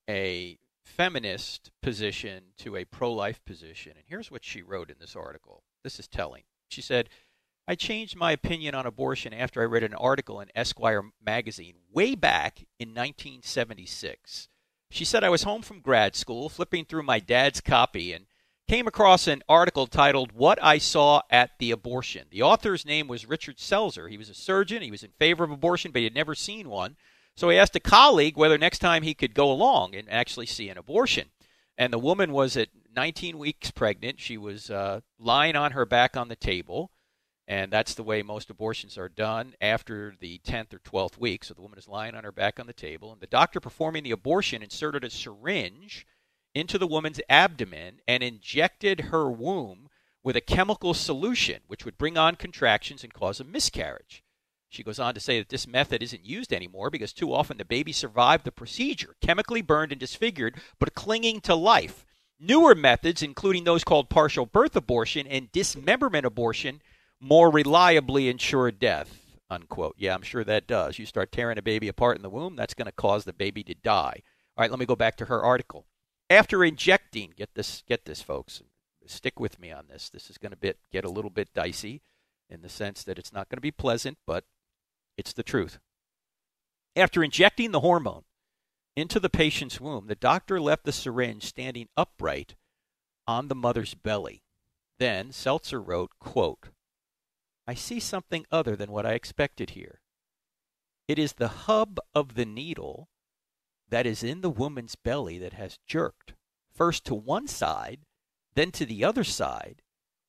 a 0.09 0.57
feminist 0.83 1.71
position 1.81 2.43
to 2.57 2.75
a 2.75 2.85
pro 2.85 3.11
life 3.11 3.43
position. 3.45 3.93
And 3.95 4.05
here's 4.07 4.31
what 4.31 4.45
she 4.45 4.61
wrote 4.61 4.89
in 4.89 4.95
this 4.99 5.15
article. 5.15 5.63
This 5.83 5.99
is 5.99 6.07
telling. 6.07 6.43
She 6.69 6.81
said, 6.81 7.09
I 7.67 7.75
changed 7.75 8.15
my 8.15 8.31
opinion 8.31 8.75
on 8.75 8.85
abortion 8.85 9.33
after 9.33 9.61
I 9.61 9.65
read 9.65 9.83
an 9.83 9.93
article 9.93 10.39
in 10.39 10.49
Esquire 10.55 11.03
magazine 11.23 11.75
way 11.91 12.15
back 12.15 12.65
in 12.79 12.89
1976. 12.89 14.47
She 14.89 15.03
said, 15.03 15.23
I 15.23 15.29
was 15.29 15.43
home 15.43 15.61
from 15.61 15.81
grad 15.81 16.15
school, 16.15 16.47
flipping 16.47 16.85
through 16.85 17.03
my 17.03 17.19
dad's 17.19 17.59
copy, 17.59 18.13
and 18.13 18.25
came 18.67 18.87
across 18.87 19.27
an 19.27 19.41
article 19.47 19.87
titled 19.87 20.33
What 20.33 20.61
I 20.61 20.77
Saw 20.77 21.21
at 21.29 21.51
the 21.57 21.71
Abortion. 21.71 22.27
The 22.31 22.41
author's 22.41 22.85
name 22.85 23.07
was 23.07 23.25
Richard 23.25 23.57
Selzer. 23.57 24.09
He 24.09 24.17
was 24.17 24.29
a 24.29 24.33
surgeon. 24.33 24.81
He 24.81 24.91
was 24.91 25.03
in 25.03 25.11
favor 25.17 25.45
of 25.45 25.51
abortion, 25.51 25.91
but 25.91 25.99
he 25.99 26.03
had 26.03 26.13
never 26.13 26.35
seen 26.35 26.69
one. 26.69 26.97
So 27.37 27.47
he 27.47 27.57
asked 27.57 27.77
a 27.77 27.79
colleague 27.79 28.35
whether 28.35 28.57
next 28.57 28.79
time 28.79 29.03
he 29.03 29.13
could 29.13 29.33
go 29.33 29.49
along 29.49 29.95
and 29.95 30.09
actually 30.09 30.47
see 30.47 30.67
an 30.67 30.77
abortion. 30.77 31.29
And 31.77 31.93
the 31.93 31.99
woman 31.99 32.33
was 32.33 32.57
at 32.57 32.67
19 32.93 33.37
weeks 33.37 33.71
pregnant. 33.71 34.19
She 34.19 34.37
was 34.37 34.69
uh, 34.69 34.99
lying 35.17 35.55
on 35.55 35.71
her 35.71 35.85
back 35.85 36.17
on 36.17 36.27
the 36.27 36.35
table. 36.35 36.91
And 37.47 37.71
that's 37.71 37.93
the 37.93 38.03
way 38.03 38.21
most 38.21 38.49
abortions 38.49 38.97
are 38.97 39.07
done 39.07 39.53
after 39.61 40.15
the 40.19 40.39
10th 40.39 40.73
or 40.73 40.79
12th 40.79 41.17
week. 41.17 41.45
So 41.45 41.53
the 41.53 41.61
woman 41.61 41.79
is 41.79 41.87
lying 41.87 42.15
on 42.15 42.25
her 42.25 42.33
back 42.33 42.59
on 42.59 42.67
the 42.67 42.73
table. 42.73 43.13
And 43.13 43.21
the 43.21 43.27
doctor 43.27 43.61
performing 43.61 44.03
the 44.03 44.11
abortion 44.11 44.61
inserted 44.61 45.05
a 45.05 45.09
syringe 45.09 46.05
into 46.57 46.77
the 46.77 46.87
woman's 46.87 47.21
abdomen 47.29 48.01
and 48.07 48.23
injected 48.23 48.99
her 49.11 49.29
womb 49.29 49.87
with 50.23 50.35
a 50.35 50.41
chemical 50.41 50.93
solution, 50.93 51.61
which 51.67 51.85
would 51.85 51.97
bring 51.97 52.17
on 52.17 52.35
contractions 52.35 53.03
and 53.03 53.13
cause 53.13 53.39
a 53.39 53.43
miscarriage. 53.43 54.23
She 54.69 54.83
goes 54.83 54.99
on 54.99 55.13
to 55.13 55.19
say 55.19 55.39
that 55.39 55.49
this 55.49 55.67
method 55.67 56.03
isn't 56.03 56.25
used 56.25 56.51
anymore 56.51 56.89
because 56.89 57.13
too 57.13 57.33
often 57.33 57.57
the 57.57 57.63
baby 57.63 57.93
survived 57.93 58.43
the 58.43 58.51
procedure, 58.51 59.15
chemically 59.21 59.61
burned 59.61 59.93
and 59.93 59.99
disfigured, 59.99 60.59
but 60.79 60.93
clinging 60.93 61.39
to 61.41 61.55
life. 61.55 62.05
Newer 62.39 62.75
methods, 62.75 63.23
including 63.23 63.63
those 63.63 63.83
called 63.83 64.09
partial 64.09 64.45
birth 64.45 64.75
abortion 64.75 65.25
and 65.25 65.51
dismemberment 65.51 66.25
abortion, 66.25 66.81
more 67.19 67.49
reliably 67.49 68.27
ensure 68.27 68.71
death. 68.71 69.21
Unquote. 69.49 69.95
Yeah, 69.97 70.13
I'm 70.13 70.21
sure 70.21 70.43
that 70.43 70.67
does. 70.67 70.99
You 70.99 71.05
start 71.05 71.31
tearing 71.31 71.57
a 71.57 71.61
baby 71.61 71.87
apart 71.87 72.17
in 72.17 72.23
the 72.23 72.29
womb, 72.29 72.55
that's 72.55 72.73
going 72.73 72.87
to 72.87 72.91
cause 72.91 73.23
the 73.23 73.33
baby 73.33 73.63
to 73.63 73.73
die. 73.73 74.21
All 74.57 74.63
right, 74.63 74.69
let 74.69 74.79
me 74.79 74.85
go 74.85 74.95
back 74.95 75.15
to 75.17 75.25
her 75.25 75.41
article. 75.41 75.85
After 76.29 76.63
injecting, 76.63 77.33
get 77.37 77.49
this, 77.55 77.83
get 77.87 78.05
this, 78.05 78.21
folks. 78.21 78.61
Stick 79.05 79.39
with 79.39 79.59
me 79.59 79.71
on 79.71 79.85
this. 79.87 80.09
This 80.09 80.29
is 80.29 80.37
going 80.37 80.53
to 80.59 80.75
get 80.91 81.05
a 81.05 81.09
little 81.09 81.29
bit 81.29 81.53
dicey 81.53 82.01
in 82.49 82.61
the 82.61 82.69
sense 82.69 83.03
that 83.03 83.17
it's 83.17 83.31
not 83.31 83.47
going 83.47 83.57
to 83.57 83.61
be 83.61 83.71
pleasant, 83.71 84.17
but 84.25 84.43
it's 85.17 85.31
the 85.31 85.43
truth. 85.43 85.79
After 86.95 87.23
injecting 87.23 87.71
the 87.71 87.79
hormone 87.79 88.23
into 88.95 89.19
the 89.19 89.29
patient's 89.29 89.79
womb, 89.79 90.07
the 90.07 90.15
doctor 90.15 90.59
left 90.59 90.83
the 90.83 90.91
syringe 90.91 91.45
standing 91.45 91.87
upright 91.95 92.55
on 93.25 93.47
the 93.47 93.55
mother's 93.55 93.93
belly. 93.93 94.43
Then 94.99 95.29
Selzer 95.29 95.81
wrote, 95.85 96.11
quote, 96.19 96.69
I 97.65 97.73
see 97.73 97.99
something 97.99 98.45
other 98.51 98.75
than 98.75 98.91
what 98.91 99.05
I 99.05 99.13
expected 99.13 99.71
here. 99.71 100.01
It 101.07 101.19
is 101.19 101.33
the 101.33 101.47
hub 101.47 101.99
of 102.13 102.33
the 102.33 102.45
needle 102.45 103.07
that 103.89 104.05
is 104.05 104.23
in 104.23 104.41
the 104.41 104.49
woman's 104.49 104.95
belly 104.95 105.37
that 105.39 105.53
has 105.53 105.79
jerked, 105.85 106.33
first 106.73 107.05
to 107.05 107.15
one 107.15 107.47
side, 107.47 107.99
then 108.55 108.71
to 108.71 108.85
the 108.85 109.03
other 109.03 109.23
side. 109.23 109.81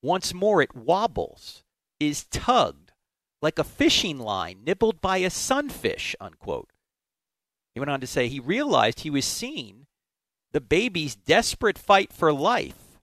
Once 0.02 0.32
more 0.32 0.62
it 0.62 0.76
wobbles, 0.76 1.64
is 1.98 2.24
tugged, 2.24 2.92
like 3.42 3.58
a 3.58 3.64
fishing 3.64 4.18
line 4.18 4.60
nibbled 4.64 5.00
by 5.00 5.18
a 5.18 5.30
sunfish, 5.30 6.14
unquote. 6.20 6.70
He 7.74 7.80
went 7.80 7.90
on 7.90 8.00
to 8.00 8.06
say 8.06 8.28
he 8.28 8.40
realized 8.40 9.00
he 9.00 9.10
was 9.10 9.24
seeing 9.24 9.86
the 10.52 10.60
baby's 10.60 11.14
desperate 11.14 11.78
fight 11.78 12.12
for 12.12 12.32
life. 12.32 13.00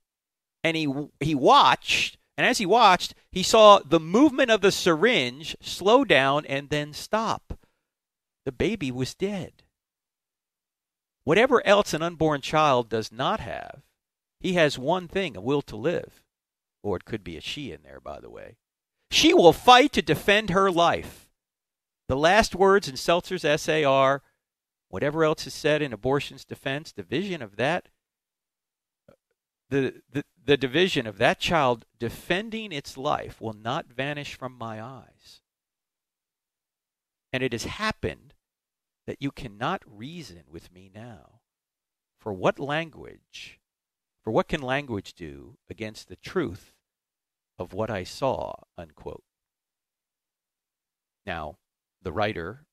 And 0.64 0.76
he, 0.76 0.92
he 1.20 1.36
watched, 1.36 2.18
and 2.38 2.46
as 2.46 2.58
he 2.58 2.66
watched, 2.66 3.14
he 3.32 3.44
saw 3.44 3.80
the 3.80 4.00
movement 4.00 4.52
of 4.52 4.62
the 4.62 4.72
syringe 4.72 5.56
slow 5.62 6.04
down 6.04 6.46
and 6.48 6.70
then 6.70 6.92
stop. 6.94 7.60
The 8.46 8.52
baby 8.52 8.92
was 8.92 9.14
dead. 9.14 9.64
Whatever 11.26 11.66
else 11.66 11.94
an 11.94 12.04
unborn 12.04 12.40
child 12.40 12.88
does 12.88 13.12
not 13.12 13.40
have, 13.42 13.82
he 14.40 14.54
has 14.54 14.80
one 14.80 15.08
thing 15.08 15.36
a 15.36 15.42
will 15.42 15.64
to 15.64 15.76
live. 15.76 16.24
Or 16.84 16.96
it 16.96 17.04
could 17.06 17.24
be 17.24 17.36
a 17.36 17.42
she 17.42 17.72
in 17.72 17.82
there, 17.84 18.00
by 18.00 18.20
the 18.20 18.30
way. 18.30 18.58
She 19.10 19.34
will 19.34 19.52
fight 19.52 19.92
to 19.94 20.04
defend 20.04 20.52
her 20.52 20.70
life. 20.70 21.28
The 22.08 22.16
last 22.16 22.54
words 22.54 22.88
in 22.88 22.96
Selzer's 22.96 23.44
essay 23.44 23.84
are 23.84 24.22
whatever 24.90 25.24
else 25.24 25.48
is 25.48 25.54
said 25.56 25.82
in 25.82 25.92
abortion's 25.92 26.46
defense, 26.46 26.92
the 26.92 27.02
vision 27.02 27.42
of 27.42 27.56
that, 27.56 27.90
the, 29.72 30.04
the, 30.12 30.24
the 30.46 30.58
division 30.58 31.08
of 31.08 31.18
that 31.18 31.40
child 31.40 31.86
defending 31.98 32.72
its 32.72 32.98
life 32.98 33.42
will 33.42 33.54
not 33.54 33.88
vanish 33.88 34.36
from 34.36 34.56
my 34.56 34.80
eyes. 34.80 35.42
And 37.34 37.42
it 37.42 37.52
has 37.52 37.64
happened 37.64 38.35
that 39.08 39.22
you 39.22 39.32
cannot 39.32 39.84
reason 39.86 40.44
with 40.50 40.72
me 40.72 40.90
now. 40.94 41.42
For 42.20 42.34
what 42.34 42.60
language, 42.60 43.60
for 44.24 44.32
what 44.32 44.48
can 44.48 44.62
language 44.62 45.14
do 45.14 45.58
against 45.70 46.08
the 46.08 46.16
truth 46.16 46.74
of 47.60 47.74
what 47.74 47.92
I 47.92 48.04
saw? 48.04 48.54
Unquote. 48.78 49.24
Now, 51.26 51.58
the 52.02 52.12
writer 52.12 52.66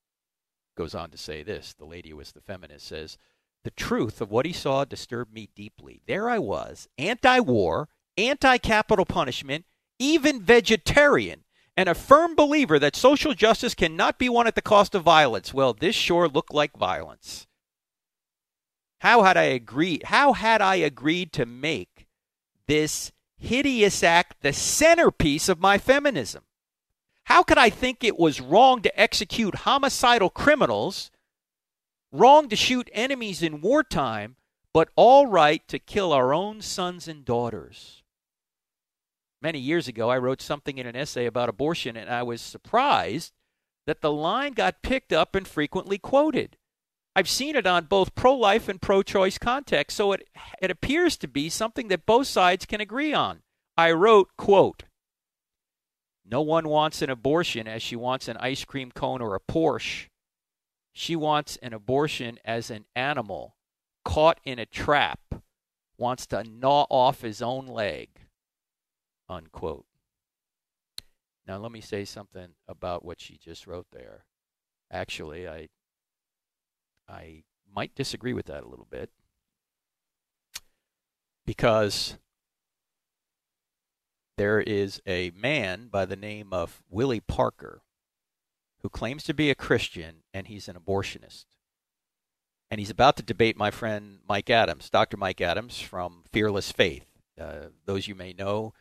goes 0.75 0.95
on 0.95 1.11
to 1.11 1.17
say 1.17 1.43
this 1.43 1.73
the 1.73 1.85
lady 1.85 2.09
who 2.09 2.17
was 2.17 2.31
the 2.31 2.41
feminist 2.41 2.87
says, 2.87 3.17
The 3.63 3.71
truth 3.71 4.21
of 4.21 4.31
what 4.31 4.45
he 4.45 4.53
saw 4.53 4.85
disturbed 4.85 5.33
me 5.33 5.49
deeply. 5.55 6.01
There 6.07 6.29
I 6.29 6.39
was, 6.39 6.87
anti 6.97 7.39
war, 7.39 7.89
anti 8.17 8.57
capital 8.57 9.05
punishment, 9.05 9.65
even 9.99 10.41
vegetarian, 10.41 11.43
and 11.75 11.89
a 11.89 11.95
firm 11.95 12.35
believer 12.35 12.77
that 12.79 12.95
social 12.95 13.33
justice 13.33 13.73
cannot 13.73 14.19
be 14.19 14.29
won 14.29 14.47
at 14.47 14.55
the 14.55 14.61
cost 14.61 14.93
of 14.95 15.03
violence. 15.03 15.53
Well, 15.53 15.73
this 15.73 15.95
sure 15.95 16.27
looked 16.27 16.53
like 16.53 16.77
violence. 16.77 17.47
How 18.99 19.23
had 19.23 19.37
I 19.37 19.43
agreed? 19.43 20.03
How 20.03 20.33
had 20.33 20.61
I 20.61 20.75
agreed 20.75 21.33
to 21.33 21.45
make 21.45 22.07
this 22.67 23.11
hideous 23.37 24.03
act 24.03 24.41
the 24.41 24.53
centerpiece 24.53 25.49
of 25.49 25.59
my 25.59 25.77
feminism? 25.77 26.43
How 27.25 27.43
could 27.43 27.57
I 27.57 27.69
think 27.69 28.03
it 28.03 28.19
was 28.19 28.39
wrong 28.39 28.81
to 28.81 28.99
execute 28.99 29.55
homicidal 29.55 30.29
criminals 30.29 31.11
Wrong 32.13 32.47
to 32.49 32.55
shoot 32.55 32.91
enemies 32.93 33.41
in 33.41 33.59
wartime, 33.59 34.35
but 34.71 34.89
all 34.95 35.25
right 35.25 35.67
to 35.67 35.79
kill 35.79 36.13
our 36.13 36.31
own 36.31 36.61
sons 36.61 37.07
and 37.07 37.25
daughters. 37.25 38.02
Many 39.43 39.59
years 39.59 39.89
ago, 39.89 40.09
I 40.09 40.17
wrote 40.19 40.41
something 40.41 40.77
in 40.77 40.87
an 40.87 40.95
essay 40.95 41.25
about 41.25 41.49
abortion, 41.49 41.97
and 41.97 42.09
I 42.09 42.23
was 42.23 42.39
surprised 42.41 43.33
that 43.85 43.99
the 43.99 44.09
line 44.11 44.53
got 44.53 44.81
picked 44.81 45.11
up 45.11 45.35
and 45.35 45.45
frequently 45.45 45.97
quoted. 45.97 46.55
I've 47.13 47.27
seen 47.27 47.57
it 47.57 47.67
on 47.67 47.87
both 47.87 48.15
pro 48.15 48.33
life 48.33 48.69
and 48.69 48.81
pro 48.81 49.03
choice 49.03 49.37
contexts, 49.37 49.97
so 49.97 50.13
it, 50.13 50.29
it 50.61 50.71
appears 50.71 51.17
to 51.17 51.27
be 51.27 51.49
something 51.49 51.89
that 51.89 52.05
both 52.05 52.27
sides 52.27 52.65
can 52.65 52.79
agree 52.79 53.13
on. 53.13 53.41
I 53.75 53.91
wrote, 53.91 54.29
quote, 54.37 54.83
No 56.25 56.41
one 56.41 56.69
wants 56.69 57.01
an 57.01 57.09
abortion 57.09 57.67
as 57.67 57.83
she 57.83 57.97
wants 57.97 58.29
an 58.29 58.37
ice 58.37 58.63
cream 58.63 58.93
cone 58.93 59.21
or 59.21 59.35
a 59.35 59.41
Porsche. 59.41 60.07
She 60.93 61.17
wants 61.17 61.57
an 61.57 61.73
abortion 61.73 62.39
as 62.45 62.71
an 62.71 62.85
animal 62.95 63.57
caught 64.05 64.39
in 64.45 64.57
a 64.57 64.65
trap, 64.65 65.19
wants 65.97 66.25
to 66.27 66.45
gnaw 66.45 66.85
off 66.89 67.23
his 67.23 67.41
own 67.41 67.67
leg. 67.67 68.22
Unquote. 69.29 69.85
Now, 71.47 71.57
let 71.57 71.71
me 71.71 71.81
say 71.81 72.05
something 72.05 72.49
about 72.67 73.03
what 73.03 73.19
she 73.19 73.37
just 73.37 73.67
wrote 73.67 73.87
there. 73.91 74.25
Actually, 74.91 75.47
I 75.47 75.69
I 77.07 77.43
might 77.73 77.95
disagree 77.95 78.33
with 78.33 78.45
that 78.45 78.63
a 78.63 78.67
little 78.67 78.87
bit 78.89 79.09
because 81.45 82.17
there 84.37 84.61
is 84.61 85.01
a 85.05 85.31
man 85.31 85.87
by 85.91 86.05
the 86.05 86.15
name 86.15 86.53
of 86.53 86.81
Willie 86.89 87.19
Parker 87.19 87.81
who 88.81 88.89
claims 88.89 89.23
to 89.23 89.33
be 89.33 89.49
a 89.49 89.55
Christian 89.55 90.23
and 90.33 90.47
he's 90.47 90.67
an 90.67 90.75
abortionist. 90.75 91.45
And 92.71 92.79
he's 92.79 92.89
about 92.89 93.17
to 93.17 93.23
debate 93.23 93.55
my 93.55 93.69
friend 93.69 94.19
Mike 94.27 94.49
Adams, 94.49 94.89
Dr. 94.89 95.17
Mike 95.17 95.41
Adams 95.41 95.79
from 95.79 96.23
Fearless 96.31 96.71
Faith. 96.71 97.05
Uh, 97.39 97.67
those 97.85 98.07
you 98.07 98.15
may 98.15 98.33
know 98.33 98.73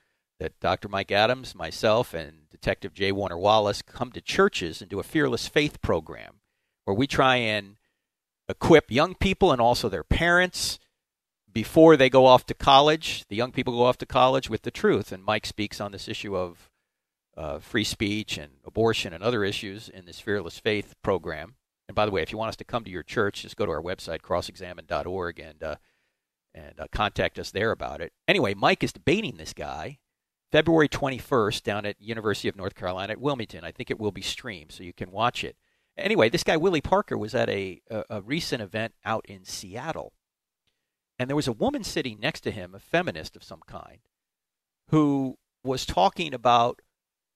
that 0.43 0.59
Dr. 0.59 0.89
Mike 0.89 1.13
Adams, 1.13 1.55
myself, 1.55 2.13
and 2.13 2.49
Detective 2.51 2.93
J. 2.93 3.13
Warner 3.13 3.39
Wallace 3.39 3.81
come 3.81 4.11
to 4.11 4.21
churches 4.21 4.81
and 4.81 4.91
do 4.91 4.99
a 4.99 5.05
Fearless 5.05 5.47
Faith 5.47 5.81
program 5.81 6.41
where 6.85 6.97
we 6.97 7.07
try 7.07 7.37
and 7.37 7.77
equip 8.49 8.91
young 8.91 9.15
people 9.15 9.53
and 9.53 9.61
also 9.61 9.89
their 9.89 10.03
parents 10.03 10.81
before 11.53 11.97
they 11.97 12.11
go 12.11 12.27
off 12.27 12.45
to 12.47 12.55
college. 12.55 13.25
The 13.29 13.37
young 13.37 13.53
people 13.53 13.73
go 13.75 13.85
off 13.85 13.99
to 13.99 14.07
college 14.07 14.51
with 14.51 14.63
the 14.63 14.73
truth. 14.73 15.13
And 15.13 15.23
Mike 15.23 15.47
speaks 15.47 15.81
on 15.81 15.93
this 15.93 16.09
issue 16.09 16.37
of 16.37 16.69
uh, 17.37 17.61
free 17.61 17.85
speech 17.85 18.37
and 18.37 18.55
abortion 18.65 19.13
and 19.13 19.23
other 19.23 19.45
issues 19.45 19.89
in 19.89 20.07
this 20.07 20.19
Fearless 20.19 20.59
Faith 20.59 20.97
program. 21.05 21.55
And 21.87 21.95
by 21.95 22.05
the 22.05 22.11
way, 22.11 22.21
if 22.23 22.33
you 22.33 22.39
want 22.39 22.49
us 22.49 22.57
to 22.57 22.65
come 22.65 22.83
to 22.83 22.91
your 22.91 23.05
church, 23.05 23.43
just 23.43 23.57
go 23.57 23.65
to 23.65 23.73
our 23.73 23.83
website, 23.83 24.23
crossexamine.org, 24.23 25.39
and 25.39 25.63
uh, 25.63 25.77
and 26.55 26.81
uh, 26.81 26.87
contact 26.93 27.39
us 27.39 27.51
there 27.51 27.71
about 27.71 28.01
it. 28.01 28.13
Anyway, 28.29 28.55
Mike 28.55 28.85
is 28.85 28.93
debating 28.93 29.37
this 29.37 29.55
guy 29.55 29.99
February 30.53 30.89
21st 30.89 31.63
down 31.63 31.87
at 31.87 32.01
University 32.01 32.47
of 32.47 32.57
North 32.57 32.75
Carolina 32.75 33.13
at 33.13 33.21
Wilmington. 33.21 33.65
I 33.65 33.73
think 33.73 33.91
it 33.91 33.99
will 33.99 34.13
be 34.13 34.21
streamed, 34.21 34.71
so 34.71 34.83
you 34.83 34.93
can 34.93 35.11
watch 35.11 35.43
it. 35.43 35.57
Anyway, 35.97 36.29
this 36.29 36.45
guy 36.45 36.59
Willie 36.59 36.83
Parker 36.83 37.17
was 37.17 37.35
at 37.35 37.49
a, 37.49 37.81
a, 37.91 38.05
a 38.11 38.21
recent 38.21 38.61
event 38.61 38.93
out 39.05 39.25
in 39.27 39.47
Seattle, 39.47 40.13
and 41.19 41.29
there 41.29 41.37
was 41.37 41.49
a 41.49 41.53
woman 41.53 41.83
sitting 41.83 42.21
next 42.21 42.43
to 42.43 42.51
him, 42.51 42.75
a 42.75 42.79
feminist 42.79 43.35
of 43.35 43.43
some 43.43 43.63
kind, 43.67 44.01
who 44.89 45.39
was 45.65 45.87
talking 45.87 46.35
about 46.35 46.83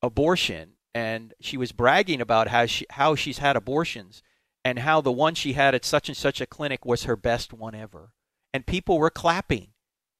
abortion, 0.03 0.73
and 0.95 1.33
she 1.41 1.57
was 1.57 1.73
bragging 1.73 2.21
about 2.21 2.49
how 2.49 2.67
she 2.67 2.87
how 2.91 3.15
she's 3.15 3.39
had 3.39 3.57
abortions 3.57 4.23
and 4.63 4.81
how 4.81 5.01
the 5.01 5.13
one 5.13 5.35
she 5.35 5.55
had 5.55 5.75
at 5.75 5.85
such 5.85 6.09
and 6.09 6.17
such 6.17 6.41
a 6.41 6.47
clinic 6.47 6.85
was 6.85 7.05
her 7.05 7.17
best 7.17 7.55
one 7.55 7.75
ever, 7.75 8.13
and 8.53 8.67
people 8.67 8.99
were 8.99 9.11
clapping, 9.11 9.69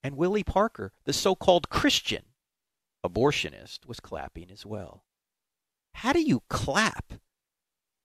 and 0.01 0.17
Willie 0.17 0.43
Parker, 0.43 0.93
the 1.05 1.13
so-called 1.13 1.69
Christian 1.69 2.23
abortionist, 3.07 3.87
was 3.87 3.99
clapping 3.99 4.51
as 4.51 4.65
well. 4.65 5.03
How 5.95 6.13
do 6.13 6.21
you 6.21 6.43
clap 6.49 7.13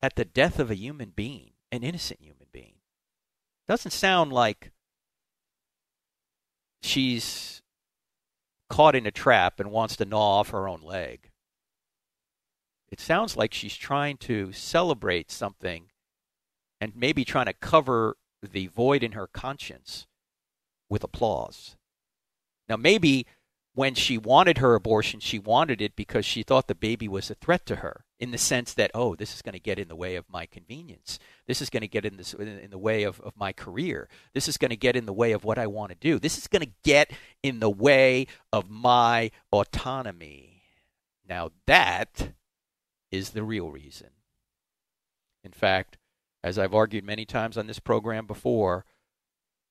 at 0.03 0.17
the 0.17 0.25
death 0.25 0.59
of 0.59 0.71
a 0.71 0.75
human 0.75 1.11
being, 1.11 1.53
an 1.71 1.83
innocent 1.83 2.21
human 2.21 2.49
being? 2.53 2.75
Doesn't 3.69 3.91
sound 3.93 4.33
like 4.33 4.73
she's 6.83 7.63
caught 8.69 8.97
in 8.97 9.07
a 9.07 9.11
trap 9.11 9.61
and 9.61 9.71
wants 9.71 9.97
to 9.97 10.05
gnaw 10.05 10.41
off 10.41 10.51
her 10.51 10.67
own 10.67 10.81
leg. 10.83 11.31
It 12.91 13.01
sounds 13.01 13.37
like 13.37 13.55
she's 13.55 13.77
trying 13.77 14.17
to 14.19 14.53
celebrate 14.53 15.31
something 15.31 15.91
and 16.81 16.97
maybe 16.97 17.25
trying 17.25 17.47
to 17.47 17.53
cover 17.53 18.17
the 18.43 18.67
void 18.67 19.03
in 19.03 19.13
her 19.13 19.27
conscience 19.27 20.07
with 20.89 21.05
applause. 21.05 21.77
Now, 22.69 22.77
maybe 22.77 23.27
when 23.75 23.95
she 23.95 24.19
wanted 24.19 24.59
her 24.59 24.75
abortion, 24.75 25.19
she 25.21 25.39
wanted 25.39 25.81
it 25.81 25.97
because 25.97 26.27
she 26.27 26.43
thought 26.43 26.69
the 26.69 26.75
baby 26.75 27.09
was 27.09 27.31
a 27.31 27.35
threat 27.35 27.65
to 27.67 27.77
her, 27.77 28.05
in 28.21 28.31
the 28.31 28.39
sense 28.39 28.75
that, 28.75 28.91
oh, 28.93 29.15
this 29.15 29.35
is 29.35 29.41
going 29.41 29.55
to 29.55 29.59
get 29.59 29.79
in 29.79 29.89
the 29.89 29.97
way 29.97 30.15
of 30.15 30.29
my 30.29 30.45
convenience. 30.45 31.19
This 31.47 31.63
is 31.63 31.71
going 31.71 31.81
to 31.81 31.89
get 31.89 32.05
in, 32.05 32.19
this, 32.19 32.35
in 32.35 32.69
the 32.71 32.79
way 32.79 33.03
of, 33.05 33.19
of 33.21 33.35
my 33.37 33.53
career. 33.53 34.09
This 34.35 34.47
is 34.47 34.59
going 34.59 34.71
to 34.71 34.77
get 34.77 34.95
in 34.95 35.07
the 35.07 35.13
way 35.13 35.33
of 35.33 35.45
what 35.45 35.59
I 35.59 35.67
want 35.67 35.91
to 35.91 35.97
do. 35.99 36.19
This 36.19 36.37
is 36.37 36.49
going 36.49 36.63
to 36.63 36.73
get 36.85 37.13
in 37.43 37.61
the 37.61 37.71
way 37.71 38.27
of 38.53 38.69
my 38.69 39.31
autonomy. 39.51 40.65
Now, 41.27 41.51
that 41.67 42.35
is 43.11 43.31
the 43.31 43.43
real 43.43 43.71
reason. 43.71 44.11
In 45.43 45.53
fact, 45.53 45.97
as 46.45 46.59
I've 46.59 46.75
argued 46.75 47.05
many 47.05 47.25
times 47.25 47.57
on 47.57 47.69
this 47.69 47.79
program 47.79 48.27
before, 48.27 48.85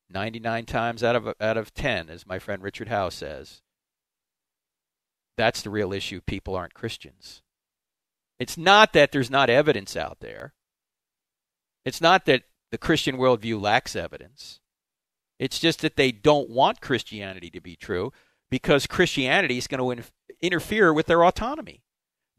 99 0.09 0.65
times 0.65 1.03
out 1.03 1.15
of 1.15 1.33
out 1.39 1.57
of 1.57 1.73
10 1.73 2.09
as 2.09 2.27
my 2.27 2.39
friend 2.39 2.61
Richard 2.61 2.89
Howe 2.89 3.09
says, 3.09 3.61
that's 5.41 5.63
the 5.63 5.69
real 5.69 5.91
issue. 5.91 6.21
People 6.21 6.55
aren't 6.55 6.75
Christians. 6.75 7.41
It's 8.39 8.57
not 8.57 8.93
that 8.93 9.11
there's 9.11 9.31
not 9.31 9.49
evidence 9.49 9.97
out 9.97 10.19
there. 10.19 10.53
It's 11.83 12.01
not 12.01 12.25
that 12.25 12.43
the 12.71 12.77
Christian 12.77 13.17
worldview 13.17 13.59
lacks 13.59 13.95
evidence. 13.95 14.59
It's 15.39 15.57
just 15.57 15.81
that 15.81 15.95
they 15.95 16.11
don't 16.11 16.49
want 16.49 16.81
Christianity 16.81 17.49
to 17.49 17.59
be 17.59 17.75
true 17.75 18.13
because 18.51 18.85
Christianity 18.85 19.57
is 19.57 19.67
going 19.67 19.97
to 19.97 20.03
interfere 20.41 20.93
with 20.93 21.07
their 21.07 21.25
autonomy. 21.25 21.83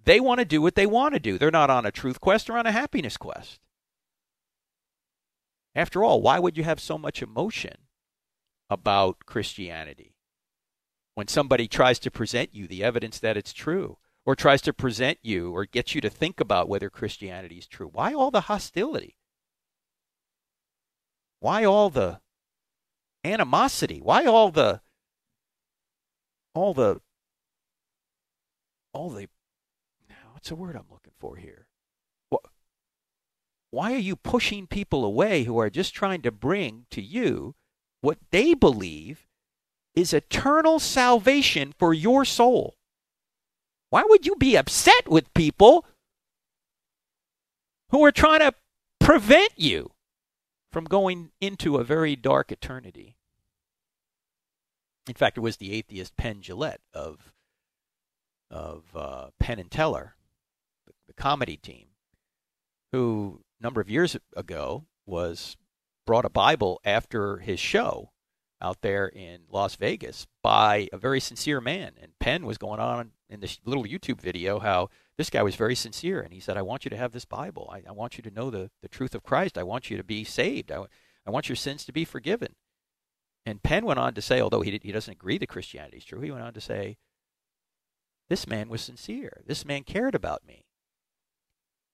They 0.04 0.20
want 0.20 0.38
to 0.38 0.44
do 0.44 0.62
what 0.62 0.76
they 0.76 0.86
want 0.86 1.14
to 1.14 1.20
do. 1.20 1.38
They're 1.38 1.50
not 1.50 1.70
on 1.70 1.84
a 1.84 1.90
truth 1.90 2.20
quest, 2.20 2.46
they're 2.46 2.58
on 2.58 2.66
a 2.66 2.72
happiness 2.72 3.16
quest. 3.16 3.60
After 5.74 6.04
all, 6.04 6.20
why 6.22 6.38
would 6.38 6.56
you 6.56 6.64
have 6.64 6.78
so 6.78 6.98
much 6.98 7.22
emotion 7.22 7.78
about 8.70 9.26
Christianity? 9.26 10.14
When 11.14 11.28
somebody 11.28 11.68
tries 11.68 11.98
to 12.00 12.10
present 12.10 12.54
you 12.54 12.66
the 12.66 12.82
evidence 12.82 13.18
that 13.18 13.36
it's 13.36 13.52
true 13.52 13.98
or 14.24 14.34
tries 14.36 14.62
to 14.62 14.72
present 14.72 15.18
you 15.22 15.54
or 15.54 15.64
get 15.64 15.94
you 15.94 16.00
to 16.00 16.10
think 16.10 16.40
about 16.40 16.68
whether 16.68 16.88
Christianity 16.88 17.56
is 17.56 17.66
true. 17.66 17.88
Why 17.92 18.14
all 18.14 18.30
the 18.30 18.42
hostility? 18.42 19.16
Why 21.40 21.64
all 21.64 21.90
the 21.90 22.20
animosity? 23.24 24.00
Why 24.00 24.24
all 24.24 24.50
the 24.50 24.80
all 26.54 26.74
the 26.74 27.00
all 28.92 29.10
the 29.10 29.28
what's 30.32 30.48
the 30.48 30.54
word 30.54 30.76
I'm 30.76 30.86
looking 30.90 31.14
for 31.18 31.36
here? 31.36 31.66
Why 33.70 33.94
are 33.94 33.98
you 33.98 34.16
pushing 34.16 34.66
people 34.66 35.02
away 35.02 35.44
who 35.44 35.58
are 35.58 35.70
just 35.70 35.94
trying 35.94 36.20
to 36.22 36.30
bring 36.30 36.84
to 36.90 37.00
you 37.00 37.54
what 38.02 38.18
they 38.30 38.52
believe 38.52 39.26
is 39.94 40.12
eternal 40.12 40.78
salvation 40.78 41.74
for 41.78 41.92
your 41.92 42.24
soul. 42.24 42.76
Why 43.90 44.04
would 44.06 44.24
you 44.24 44.36
be 44.36 44.56
upset 44.56 45.08
with 45.08 45.34
people 45.34 45.84
who 47.90 48.02
are 48.04 48.12
trying 48.12 48.40
to 48.40 48.54
prevent 49.00 49.52
you 49.56 49.90
from 50.70 50.84
going 50.84 51.30
into 51.40 51.76
a 51.76 51.84
very 51.84 52.16
dark 52.16 52.50
eternity? 52.50 53.16
In 55.08 55.14
fact, 55.14 55.36
it 55.36 55.40
was 55.40 55.56
the 55.58 55.72
atheist 55.72 56.16
Penn 56.16 56.40
Jillette 56.40 56.80
of 56.94 57.32
of 58.50 58.84
uh, 58.94 59.28
Penn 59.40 59.58
and 59.58 59.70
Teller, 59.70 60.14
the, 60.86 60.92
the 61.06 61.14
comedy 61.14 61.56
team, 61.56 61.86
who 62.92 63.40
a 63.58 63.62
number 63.62 63.80
of 63.80 63.88
years 63.88 64.16
ago 64.36 64.84
was 65.06 65.56
brought 66.06 66.26
a 66.26 66.30
Bible 66.30 66.80
after 66.84 67.38
his 67.38 67.58
show 67.58 68.11
out 68.62 68.80
there 68.80 69.08
in 69.08 69.40
Las 69.50 69.76
Vegas 69.76 70.26
by 70.42 70.88
a 70.92 70.96
very 70.96 71.20
sincere 71.20 71.60
man. 71.60 71.92
And 72.00 72.18
Penn 72.18 72.46
was 72.46 72.58
going 72.58 72.80
on 72.80 73.10
in 73.28 73.40
this 73.40 73.58
little 73.64 73.84
YouTube 73.84 74.20
video 74.20 74.60
how 74.60 74.88
this 75.18 75.30
guy 75.30 75.42
was 75.42 75.56
very 75.56 75.74
sincere. 75.74 76.20
And 76.20 76.32
he 76.32 76.40
said, 76.40 76.56
I 76.56 76.62
want 76.62 76.84
you 76.84 76.90
to 76.90 76.96
have 76.96 77.12
this 77.12 77.24
Bible. 77.24 77.68
I, 77.72 77.82
I 77.88 77.92
want 77.92 78.16
you 78.16 78.22
to 78.22 78.30
know 78.30 78.50
the, 78.50 78.70
the 78.80 78.88
truth 78.88 79.14
of 79.14 79.22
Christ. 79.22 79.58
I 79.58 79.64
want 79.64 79.90
you 79.90 79.96
to 79.96 80.04
be 80.04 80.24
saved. 80.24 80.70
I, 80.70 80.84
I 81.26 81.30
want 81.30 81.48
your 81.48 81.56
sins 81.56 81.84
to 81.84 81.92
be 81.92 82.04
forgiven. 82.04 82.54
And 83.44 83.62
Penn 83.62 83.84
went 83.84 83.98
on 83.98 84.14
to 84.14 84.22
say, 84.22 84.40
although 84.40 84.60
he, 84.60 84.70
did, 84.70 84.84
he 84.84 84.92
doesn't 84.92 85.12
agree 85.12 85.38
that 85.38 85.48
Christianity 85.48 85.96
is 85.96 86.04
true, 86.04 86.20
he 86.20 86.30
went 86.30 86.44
on 86.44 86.54
to 86.54 86.60
say, 86.60 86.96
this 88.30 88.46
man 88.46 88.68
was 88.68 88.80
sincere. 88.80 89.42
This 89.46 89.64
man 89.64 89.82
cared 89.82 90.14
about 90.14 90.46
me. 90.46 90.64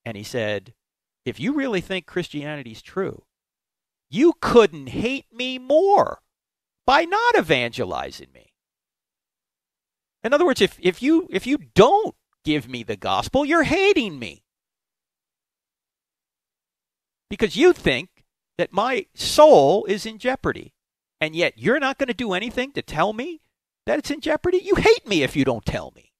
And 0.05 0.15
he 0.15 0.23
said, 0.23 0.73
if 1.25 1.39
you 1.39 1.53
really 1.53 1.81
think 1.81 2.05
Christianity 2.05 2.71
is 2.71 2.81
true, 2.81 3.23
you 4.09 4.33
couldn't 4.39 4.87
hate 4.87 5.25
me 5.33 5.57
more 5.57 6.21
by 6.89 7.05
not 7.05 7.37
evangelizing 7.37 8.29
me. 8.33 8.51
In 10.23 10.33
other 10.33 10.43
words, 10.43 10.59
if, 10.59 10.75
if 10.79 11.03
you 11.03 11.27
if 11.29 11.45
you 11.45 11.59
don't 11.75 12.15
give 12.43 12.67
me 12.67 12.81
the 12.81 12.95
gospel, 12.95 13.45
you're 13.45 13.61
hating 13.61 14.17
me. 14.17 14.41
Because 17.29 17.55
you 17.55 17.73
think 17.73 18.25
that 18.57 18.73
my 18.73 19.05
soul 19.13 19.85
is 19.85 20.07
in 20.07 20.17
jeopardy. 20.17 20.73
And 21.21 21.35
yet 21.35 21.59
you're 21.59 21.79
not 21.79 21.99
going 21.99 22.07
to 22.07 22.13
do 22.15 22.33
anything 22.33 22.71
to 22.71 22.81
tell 22.81 23.13
me 23.13 23.41
that 23.85 23.99
it's 23.99 24.09
in 24.09 24.19
jeopardy? 24.19 24.57
You 24.57 24.73
hate 24.73 25.07
me 25.07 25.21
if 25.21 25.35
you 25.35 25.45
don't 25.45 25.67
tell 25.67 25.93
me. 25.95 26.11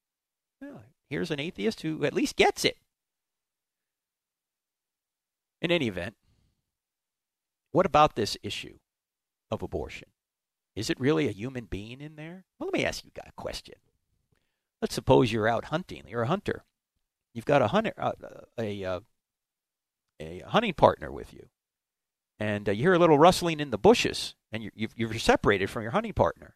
Well, 0.62 0.84
here's 1.10 1.32
an 1.32 1.39
atheist 1.39 1.82
who 1.82 2.05
at 2.05 2.13
least 2.13 2.36
gets 2.36 2.63
it. 2.63 2.77
In 5.63 5.71
any 5.71 5.88
event, 5.88 6.15
what 7.71 7.88
about 7.88 8.15
this 8.15 8.38
issue 8.43 8.77
of 9.49 9.63
abortion? 9.63 10.10
Is 10.75 10.89
it 10.89 10.99
really 10.99 11.27
a 11.27 11.32
human 11.32 11.65
being 11.65 12.01
in 12.01 12.15
there? 12.15 12.45
Well, 12.58 12.67
let 12.67 12.73
me 12.73 12.86
ask 12.86 13.03
you 13.03 13.12
a 13.17 13.32
question. 13.34 13.75
Let's 14.82 14.95
suppose 14.95 15.32
you're 15.32 15.47
out 15.47 15.65
hunting. 15.65 16.03
You're 16.08 16.23
a 16.23 16.27
hunter. 16.27 16.63
You've 17.34 17.45
got 17.45 17.62
a 17.62 17.67
hunter, 17.67 17.93
uh, 17.97 18.13
a, 18.58 18.84
uh, 18.84 18.99
a 20.19 20.43
hunting 20.47 20.73
partner 20.73 21.12
with 21.12 21.34
you, 21.34 21.47
and 22.39 22.67
uh, 22.67 22.71
you 22.71 22.84
hear 22.84 22.93
a 22.93 22.99
little 22.99 23.19
rustling 23.19 23.60
in 23.60 23.69
the 23.69 23.77
bushes, 23.77 24.36
and 24.51 24.63
you're, 24.63 24.71
you've, 24.75 24.93
you're 24.95 25.13
separated 25.19 25.69
from 25.69 25.84
your 25.84 25.91
hunting 25.91 26.13
partner. 26.13 26.55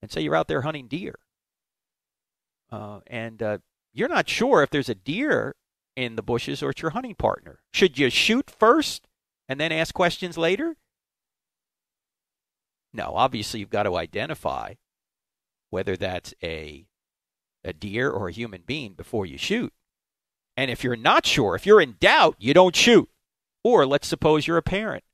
And 0.00 0.10
say 0.10 0.20
you're 0.20 0.34
out 0.34 0.48
there 0.48 0.62
hunting 0.62 0.88
deer, 0.88 1.14
uh, 2.70 3.00
and 3.06 3.42
uh, 3.42 3.58
you're 3.92 4.08
not 4.08 4.28
sure 4.28 4.62
if 4.62 4.70
there's 4.70 4.88
a 4.88 4.94
deer 4.94 5.54
in 5.94 6.16
the 6.16 6.22
bushes 6.22 6.62
or 6.62 6.70
it's 6.70 6.82
your 6.82 6.90
hunting 6.92 7.14
partner. 7.14 7.60
Should 7.72 7.98
you 7.98 8.10
shoot 8.10 8.50
first 8.50 9.06
and 9.48 9.60
then 9.60 9.72
ask 9.72 9.94
questions 9.94 10.38
later? 10.38 10.76
No, 12.92 13.12
obviously 13.14 13.60
you've 13.60 13.70
got 13.70 13.84
to 13.84 13.96
identify 13.96 14.74
whether 15.70 15.96
that's 15.96 16.34
a 16.42 16.86
a 17.64 17.72
deer 17.72 18.10
or 18.10 18.28
a 18.28 18.32
human 18.32 18.62
being 18.66 18.94
before 18.94 19.24
you 19.24 19.38
shoot. 19.38 19.72
And 20.56 20.70
if 20.70 20.82
you're 20.82 20.96
not 20.96 21.24
sure, 21.24 21.54
if 21.54 21.64
you're 21.64 21.80
in 21.80 21.96
doubt, 22.00 22.34
you 22.38 22.52
don't 22.52 22.74
shoot. 22.74 23.08
Or 23.64 23.86
let's 23.86 24.08
suppose 24.08 24.46
you're 24.46 24.56
a 24.56 24.62
parent 24.62 25.04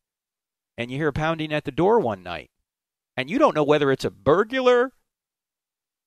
and 0.76 0.90
you 0.90 0.96
hear 0.96 1.12
pounding 1.12 1.52
at 1.52 1.64
the 1.64 1.70
door 1.70 2.00
one 2.00 2.22
night 2.22 2.50
and 3.16 3.28
you 3.28 3.38
don't 3.38 3.54
know 3.54 3.64
whether 3.64 3.92
it's 3.92 4.04
a 4.04 4.10
burglar 4.10 4.92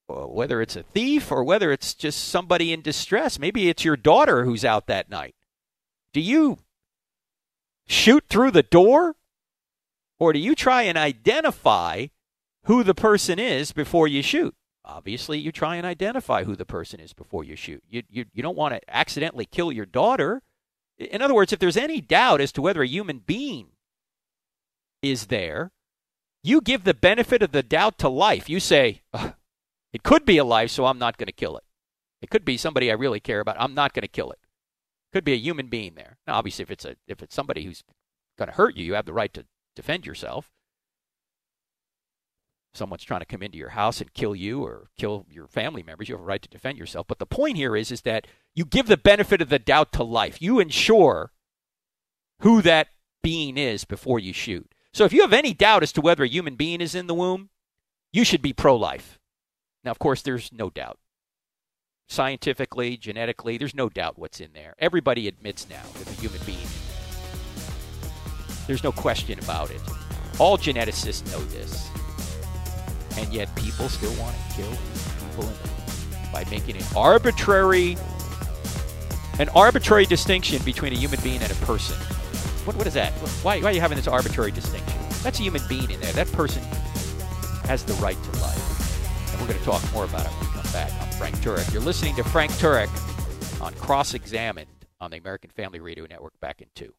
whether 0.08 0.62
it's 0.62 0.76
a 0.76 0.84
thief 0.84 1.32
or 1.32 1.44
whether 1.44 1.72
it's 1.72 1.94
just 1.94 2.28
somebody 2.28 2.74
in 2.74 2.82
distress. 2.82 3.40
Maybe 3.40 3.70
it's 3.70 3.86
your 3.86 3.96
daughter 3.96 4.44
who's 4.44 4.66
out 4.66 4.88
that 4.88 5.10
night. 5.10 5.36
Do 6.14 6.20
you 6.20 6.60
shoot 7.88 8.26
through 8.30 8.52
the 8.52 8.64
door 8.64 9.16
or 10.22 10.34
do 10.34 10.38
you 10.38 10.54
try 10.54 10.84
and 10.84 11.00
identify 11.00 12.06
who 12.66 12.84
the 12.84 12.94
person 12.94 13.40
is 13.40 13.72
before 13.72 14.08
you 14.08 14.22
shoot? 14.22 14.54
Obviously, 14.86 15.40
you 15.40 15.52
try 15.52 15.78
and 15.78 15.86
identify 15.86 16.44
who 16.44 16.56
the 16.56 16.64
person 16.64 17.00
is 17.00 17.12
before 17.12 17.44
you 17.44 17.56
shoot. 17.56 17.82
You, 17.90 18.04
you, 18.08 18.26
you 18.32 18.44
don't 18.44 18.56
want 18.56 18.76
to 18.76 18.96
accidentally 18.96 19.48
kill 19.48 19.72
your 19.72 19.88
daughter. 19.88 20.44
In 21.00 21.24
other 21.24 21.34
words, 21.34 21.52
if 21.52 21.58
there's 21.58 21.76
any 21.76 22.02
doubt 22.02 22.40
as 22.40 22.52
to 22.52 22.62
whether 22.62 22.84
a 22.84 22.88
human 22.88 23.18
being 23.18 23.70
is 25.02 25.26
there, 25.26 25.72
you 26.44 26.62
give 26.62 26.84
the 26.84 26.94
benefit 26.94 27.42
of 27.42 27.52
the 27.52 27.64
doubt 27.64 27.98
to 27.98 28.08
life. 28.08 28.48
You 28.48 28.60
say, 28.60 29.02
it 29.92 30.04
could 30.04 30.24
be 30.24 30.38
a 30.38 30.44
life, 30.44 30.70
so 30.70 30.86
I'm 30.86 31.00
not 31.00 31.18
going 31.18 31.28
to 31.28 31.34
kill 31.34 31.58
it. 31.58 31.64
It 32.22 32.30
could 32.30 32.46
be 32.46 32.58
somebody 32.58 32.92
I 32.92 32.94
really 32.94 33.20
care 33.20 33.40
about. 33.40 33.58
I'm 33.60 33.74
not 33.74 33.94
going 33.94 34.04
to 34.04 34.08
kill 34.08 34.30
it. 34.30 34.40
Could 35.14 35.26
be 35.26 35.34
a 35.34 35.38
human 35.38 35.66
being 35.66 35.96
there. 35.96 36.20
Now, 36.28 36.36
obviously, 36.36 36.62
if 36.62 36.70
it's 36.70 36.86
a 36.86 36.96
if 37.08 37.24
it's 37.24 37.34
somebody 37.34 37.64
who's 37.64 37.84
going 38.38 38.50
to 38.50 38.56
hurt 38.56 38.78
you, 38.78 38.86
you 38.86 38.94
have 38.94 39.08
the 39.08 39.14
right 39.14 39.34
to 39.34 39.46
defend 39.76 40.06
yourself 40.06 40.52
someone's 42.74 43.04
trying 43.04 43.20
to 43.20 43.26
come 43.26 43.44
into 43.44 43.58
your 43.58 43.70
house 43.70 44.02
and 44.02 44.14
kill 44.14 44.36
you 44.36 44.64
or 44.64 44.90
kill 44.98 45.26
your 45.30 45.48
family 45.48 45.84
members, 45.84 46.08
you 46.08 46.16
have 46.16 46.22
a 46.22 46.26
right 46.26 46.42
to 46.42 46.50
defend 46.50 46.78
yourself. 46.78 47.08
But 47.08 47.20
the 47.20 47.26
point 47.26 47.58
here 47.58 47.76
is, 47.76 47.92
is 47.92 48.02
that 48.02 48.28
you 48.56 48.66
give 48.66 48.88
the 48.88 48.98
benefit 48.98 49.42
of 49.42 49.50
the 49.50 49.60
doubt 49.60 49.92
to 49.94 50.04
life. 50.04 50.42
You 50.42 50.60
ensure 50.60 51.32
who 52.42 52.62
that 52.62 52.88
being 53.22 53.58
is 53.58 53.86
before 53.86 54.20
you 54.20 54.34
shoot. 54.34 54.74
So 54.94 55.06
if 55.06 55.14
you 55.14 55.22
have 55.22 55.34
any 55.34 55.54
doubt 55.54 55.84
as 55.84 55.92
to 55.94 56.02
whether 56.02 56.24
a 56.24 56.28
human 56.28 56.56
being 56.56 56.82
is 56.82 56.96
in 56.96 57.08
the 57.08 57.14
womb, 57.14 57.50
you 58.12 58.24
should 58.24 58.42
be 58.42 58.54
pro 58.54 58.76
life. 58.76 59.20
Now, 59.84 59.92
of 59.92 60.00
course, 60.00 60.22
there's 60.22 60.52
no 60.52 60.70
doubt. 60.70 60.98
Scientifically, 62.10 62.98
genetically, 62.98 63.58
there's 63.58 63.76
no 63.76 63.88
doubt 63.88 64.20
what's 64.20 64.42
in 64.42 64.52
there. 64.54 64.76
Everybody 64.80 65.28
admits 65.28 65.70
now 65.70 65.84
that 65.98 66.10
a 66.10 66.22
human 66.22 66.42
being. 66.46 66.68
There's 68.68 68.84
no 68.84 68.92
question 68.92 69.40
about 69.40 69.72
it. 69.72 69.82
All 70.40 70.58
geneticists 70.58 71.30
know 71.32 71.44
this. 71.46 71.90
And 73.18 73.32
yet 73.34 73.54
people 73.56 73.90
still 73.90 74.14
want 74.22 74.36
to 74.36 74.56
kill 74.56 74.72
people 74.72 75.54
by 76.32 76.46
making 76.50 76.78
an 76.78 76.84
arbitrary 76.96 77.98
an 79.40 79.50
arbitrary 79.50 80.06
distinction 80.06 80.62
between 80.64 80.94
a 80.94 80.96
human 80.96 81.20
being 81.22 81.42
and 81.42 81.52
a 81.52 81.56
person. 81.66 81.96
What, 82.66 82.76
what 82.76 82.86
is 82.86 82.94
that? 82.94 83.12
Why, 83.44 83.60
why 83.60 83.70
are 83.70 83.74
you 83.74 83.82
having 83.82 83.96
this 83.96 84.08
arbitrary 84.08 84.52
distinction? 84.52 85.00
That's 85.24 85.40
a 85.40 85.44
human 85.44 85.62
being 85.68 85.90
in 85.90 86.00
there. 86.00 86.14
That 86.14 86.32
person 86.32 86.62
has 87.66 87.84
the 87.84 87.94
right 87.94 88.22
to 88.22 88.40
life. 88.40 89.32
And 89.32 89.42
we're 89.42 89.48
going 89.48 89.58
to 89.60 89.66
talk 89.66 89.82
more 89.94 90.06
about 90.06 90.26
it 90.26 90.32
when 90.34 90.48
we 90.48 90.62
come 90.62 90.72
back. 90.72 90.92
I'm 91.02 91.10
Frank 91.14 91.36
Turek. 91.38 91.72
You're 91.74 91.82
listening 91.82 92.16
to 92.18 92.24
Frank 92.24 92.52
Turek 92.54 92.90
on 93.62 93.74
Cross 93.76 94.14
Examined 94.14 94.68
on 95.00 95.10
the 95.10 95.18
American 95.18 95.50
Family 95.50 95.80
Radio 95.80 96.06
Network 96.08 96.40
back 96.40 96.62
in 96.62 96.68
two. 96.76 96.94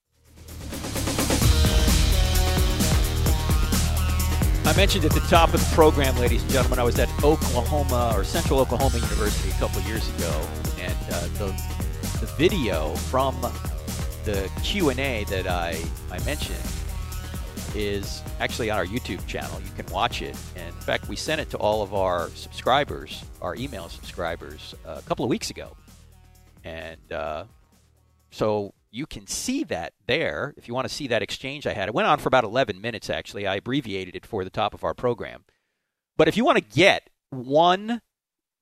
I 4.64 4.77
mentioned 4.77 5.05
at 5.05 5.11
the 5.11 5.20
top 5.20 5.53
of 5.55 5.61
the 5.61 5.75
program, 5.75 6.16
ladies 6.18 6.42
and 6.42 6.51
gentlemen, 6.53 6.79
I 6.79 6.85
was 6.85 6.96
at 6.98 7.09
Oklahoma 7.25 8.12
or 8.16 8.22
Central 8.22 8.61
Oklahoma 8.61 8.94
University 8.94 9.51
a 9.51 9.55
couple 9.55 9.83
years 9.83 10.09
ago, 10.16 10.48
and 10.79 10.96
uh, 11.11 11.20
the 11.37 11.46
the 12.20 12.27
video 12.38 12.94
from 12.94 13.35
the 14.25 14.48
Q 14.62 14.90
and 14.90 15.01
A 15.01 15.25
that 15.25 15.48
I 15.48 15.83
I 16.12 16.22
mentioned 16.25 16.62
is 17.75 18.22
actually 18.38 18.70
on 18.70 18.79
our 18.79 18.87
YouTube 18.87 19.27
channel. 19.27 19.61
You 19.61 19.70
can 19.77 19.92
watch 19.92 20.22
it, 20.22 20.37
and 20.55 20.68
in 20.68 20.81
fact, 20.81 21.09
we 21.09 21.16
sent 21.16 21.40
it 21.40 21.51
to 21.51 21.57
all 21.59 21.83
of 21.83 21.92
our 21.92 22.29
subscribers, 22.31 23.25
our 23.42 23.57
email 23.57 23.88
subscribers, 23.88 24.77
uh, 24.87 24.94
a 24.96 25.03
couple 25.03 25.25
of 25.25 25.29
weeks 25.29 25.51
ago, 25.51 25.77
and 26.62 27.12
uh, 27.12 27.44
so 28.31 28.72
you 28.92 29.07
can 29.07 29.26
see 29.26 29.64
that 29.64 29.94
there 30.07 30.55
if 30.57 30.68
you 30.68 30.74
want 30.74 30.87
to 30.87 30.94
see 30.94 31.09
that 31.09 31.22
exchange 31.22 31.66
I 31.66 31.72
had. 31.72 31.88
It 31.88 31.94
went 31.94 32.07
on 32.07 32.18
for 32.18 32.28
about 32.28 32.44
11 32.44 32.81
minutes, 32.81 33.11
actually. 33.11 33.46
I 33.46 33.57
abbreviated 33.57 34.14
it 34.14 34.26
for 34.26 34.44
the 34.44 34.50
top 34.50 34.74
of 34.74 34.85
our 34.85 34.94
program. 34.94 35.44
But 36.16 36.28
if 36.28 36.37
you 36.37 36.44
want 36.44 36.59
to 36.59 36.76
get 36.76 37.09
one 37.31 38.02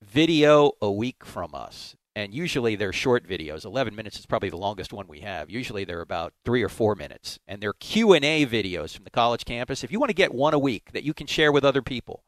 video 0.01 0.71
a 0.81 0.89
week 0.89 1.25
from 1.25 1.53
us, 1.53 1.95
and 2.15 2.33
usually 2.33 2.75
they're 2.75 2.93
short 2.93 3.27
videos 3.27 3.65
11 3.65 3.93
minutes 3.95 4.19
is 4.19 4.25
probably 4.25 4.49
the 4.49 4.57
longest 4.57 4.91
one 4.91 5.07
we 5.07 5.21
have 5.21 5.49
usually 5.49 5.85
they're 5.85 6.01
about 6.01 6.33
three 6.43 6.61
or 6.61 6.67
four 6.67 6.93
minutes 6.93 7.39
and 7.47 7.61
they're 7.61 7.71
q&a 7.71 8.45
videos 8.45 8.93
from 8.93 9.05
the 9.05 9.09
college 9.09 9.45
campus 9.45 9.81
if 9.81 9.93
you 9.93 9.99
want 9.99 10.09
to 10.09 10.15
get 10.15 10.33
one 10.33 10.53
a 10.53 10.59
week 10.59 10.91
that 10.91 11.03
you 11.03 11.13
can 11.13 11.25
share 11.25 11.53
with 11.53 11.63
other 11.63 11.81
people 11.81 12.25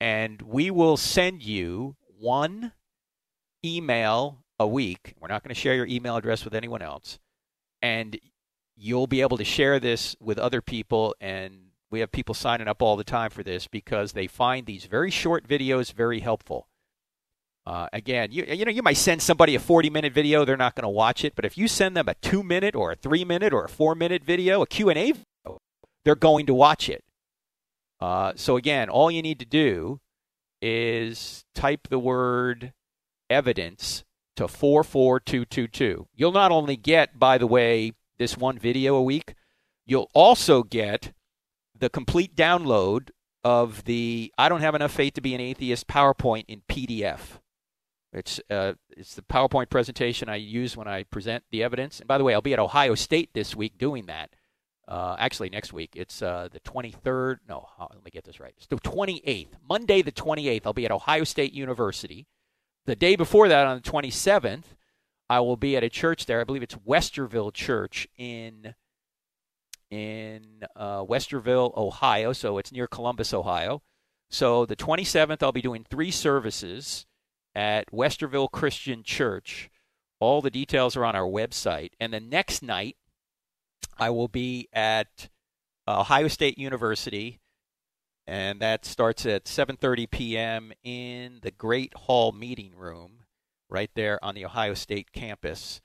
and 0.00 0.42
we 0.42 0.70
will 0.70 0.96
send 0.96 1.42
you 1.42 1.96
one 2.18 2.72
email 3.64 4.44
a 4.58 4.66
week. 4.66 5.14
We're 5.20 5.28
not 5.28 5.44
going 5.44 5.54
to 5.54 5.60
share 5.60 5.74
your 5.74 5.86
email 5.86 6.16
address 6.16 6.44
with 6.44 6.54
anyone 6.54 6.80
else. 6.80 7.18
And 7.82 8.18
you'll 8.74 9.06
be 9.06 9.20
able 9.20 9.36
to 9.36 9.44
share 9.44 9.78
this 9.78 10.16
with 10.18 10.38
other 10.38 10.62
people 10.62 11.14
and 11.20 11.66
we 11.90 12.00
have 12.00 12.10
people 12.10 12.34
signing 12.34 12.68
up 12.68 12.80
all 12.80 12.96
the 12.96 13.04
time 13.04 13.28
for 13.30 13.42
this 13.42 13.66
because 13.66 14.12
they 14.12 14.26
find 14.26 14.64
these 14.64 14.86
very 14.86 15.10
short 15.10 15.46
videos 15.46 15.92
very 15.92 16.20
helpful. 16.20 16.69
Uh, 17.66 17.88
again, 17.92 18.32
you, 18.32 18.44
you 18.44 18.64
know, 18.64 18.70
you 18.70 18.82
might 18.82 18.96
send 18.96 19.22
somebody 19.22 19.54
a 19.54 19.60
40 19.60 19.90
minute 19.90 20.12
video, 20.12 20.44
they're 20.44 20.56
not 20.56 20.74
going 20.74 20.84
to 20.84 20.88
watch 20.88 21.24
it. 21.24 21.34
But 21.36 21.44
if 21.44 21.58
you 21.58 21.68
send 21.68 21.96
them 21.96 22.08
a 22.08 22.14
two 22.14 22.42
minute 22.42 22.74
or 22.74 22.92
a 22.92 22.96
three 22.96 23.24
minute 23.24 23.52
or 23.52 23.64
a 23.64 23.68
four 23.68 23.94
minute 23.94 24.24
video, 24.24 24.62
a 24.62 24.66
Q&A 24.66 25.12
video, 25.12 25.60
they're 26.04 26.14
going 26.14 26.46
to 26.46 26.54
watch 26.54 26.88
it. 26.88 27.04
Uh, 28.00 28.32
so 28.34 28.56
again, 28.56 28.88
all 28.88 29.10
you 29.10 29.22
need 29.22 29.38
to 29.38 29.44
do 29.44 30.00
is 30.62 31.44
type 31.54 31.88
the 31.88 31.98
word 31.98 32.72
evidence 33.28 34.04
to 34.36 34.48
44222. 34.48 36.08
You'll 36.14 36.32
not 36.32 36.50
only 36.50 36.76
get, 36.76 37.18
by 37.18 37.36
the 37.38 37.46
way, 37.46 37.92
this 38.18 38.36
one 38.36 38.58
video 38.58 38.94
a 38.94 39.02
week, 39.02 39.34
you'll 39.86 40.10
also 40.14 40.62
get 40.62 41.12
the 41.78 41.90
complete 41.90 42.34
download 42.34 43.10
of 43.42 43.84
the 43.84 44.32
I 44.36 44.48
don't 44.48 44.60
have 44.60 44.74
enough 44.74 44.92
faith 44.92 45.14
to 45.14 45.20
be 45.20 45.34
an 45.34 45.40
atheist 45.40 45.86
PowerPoint 45.86 46.44
in 46.48 46.62
PDF. 46.68 47.39
It's 48.12 48.40
uh, 48.50 48.74
it's 48.90 49.14
the 49.14 49.22
PowerPoint 49.22 49.70
presentation 49.70 50.28
I 50.28 50.36
use 50.36 50.76
when 50.76 50.88
I 50.88 51.04
present 51.04 51.44
the 51.50 51.62
evidence. 51.62 52.00
And 52.00 52.08
by 52.08 52.18
the 52.18 52.24
way, 52.24 52.34
I'll 52.34 52.40
be 52.40 52.52
at 52.52 52.58
Ohio 52.58 52.94
State 52.94 53.30
this 53.34 53.54
week 53.54 53.78
doing 53.78 54.06
that. 54.06 54.30
Uh, 54.88 55.14
actually, 55.18 55.50
next 55.50 55.72
week 55.72 55.92
it's 55.94 56.20
uh, 56.20 56.48
the 56.50 56.58
23rd. 56.60 57.38
No, 57.48 57.68
let 57.78 58.04
me 58.04 58.10
get 58.10 58.24
this 58.24 58.40
right. 58.40 58.52
It's 58.56 58.66
the 58.66 58.76
28th, 58.76 59.50
Monday 59.68 60.02
the 60.02 60.10
28th. 60.10 60.62
I'll 60.64 60.72
be 60.72 60.84
at 60.84 60.90
Ohio 60.90 61.22
State 61.22 61.52
University. 61.52 62.26
The 62.86 62.96
day 62.96 63.14
before 63.14 63.46
that, 63.48 63.66
on 63.66 63.76
the 63.76 63.88
27th, 63.88 64.64
I 65.28 65.38
will 65.38 65.56
be 65.56 65.76
at 65.76 65.84
a 65.84 65.88
church 65.88 66.26
there. 66.26 66.40
I 66.40 66.44
believe 66.44 66.64
it's 66.64 66.74
Westerville 66.74 67.52
Church 67.54 68.08
in 68.16 68.74
in 69.90 70.62
uh, 70.74 71.04
Westerville, 71.04 71.76
Ohio. 71.76 72.32
So 72.32 72.58
it's 72.58 72.72
near 72.72 72.88
Columbus, 72.88 73.32
Ohio. 73.32 73.82
So 74.28 74.66
the 74.66 74.76
27th, 74.76 75.42
I'll 75.42 75.52
be 75.52 75.62
doing 75.62 75.84
three 75.88 76.10
services 76.10 77.06
at 77.54 77.90
Westerville 77.92 78.50
Christian 78.50 79.02
Church. 79.02 79.70
All 80.20 80.40
the 80.42 80.50
details 80.50 80.96
are 80.96 81.04
on 81.04 81.16
our 81.16 81.28
website. 81.28 81.90
And 81.98 82.12
the 82.12 82.20
next 82.20 82.62
night, 82.62 82.96
I 83.98 84.10
will 84.10 84.28
be 84.28 84.68
at 84.72 85.28
Ohio 85.88 86.28
State 86.28 86.58
University, 86.58 87.40
and 88.26 88.60
that 88.60 88.84
starts 88.84 89.26
at 89.26 89.44
7:30 89.44 90.10
p.m. 90.10 90.72
in 90.82 91.40
the 91.42 91.50
Great 91.50 91.94
Hall 91.94 92.32
Meeting 92.32 92.72
Room, 92.76 93.24
right 93.68 93.90
there 93.94 94.22
on 94.24 94.34
the 94.34 94.44
Ohio 94.44 94.74
State 94.74 95.12
campus. 95.12 95.80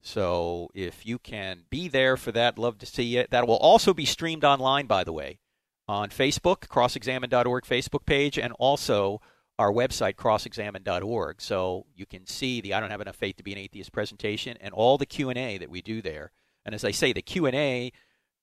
So 0.00 0.70
if 0.74 1.04
you 1.04 1.18
can 1.18 1.64
be 1.70 1.88
there 1.88 2.16
for 2.16 2.30
that, 2.32 2.58
love 2.58 2.78
to 2.78 2.86
see 2.86 3.16
it. 3.16 3.30
That 3.30 3.46
will 3.46 3.56
also 3.56 3.92
be 3.92 4.04
streamed 4.04 4.44
online, 4.44 4.86
by 4.86 5.02
the 5.02 5.12
way, 5.12 5.40
on 5.88 6.10
Facebook, 6.10 6.68
crossexamine.org 6.68 7.64
Facebook 7.64 8.06
page, 8.06 8.38
and 8.38 8.52
also 8.58 9.20
our 9.58 9.72
website, 9.72 10.14
crossexamine.org. 10.14 11.40
So 11.40 11.86
you 11.94 12.06
can 12.06 12.26
see 12.26 12.60
the 12.60 12.74
I 12.74 12.80
Don't 12.80 12.90
Have 12.90 13.00
Enough 13.00 13.16
Faith 13.16 13.36
to 13.36 13.42
Be 13.42 13.52
an 13.52 13.58
Atheist 13.58 13.92
presentation 13.92 14.56
and 14.60 14.72
all 14.72 14.98
the 14.98 15.06
Q&A 15.06 15.58
that 15.58 15.70
we 15.70 15.82
do 15.82 16.00
there. 16.00 16.32
And 16.64 16.74
as 16.74 16.84
I 16.84 16.90
say, 16.90 17.12
the 17.12 17.22
Q&A 17.22 17.92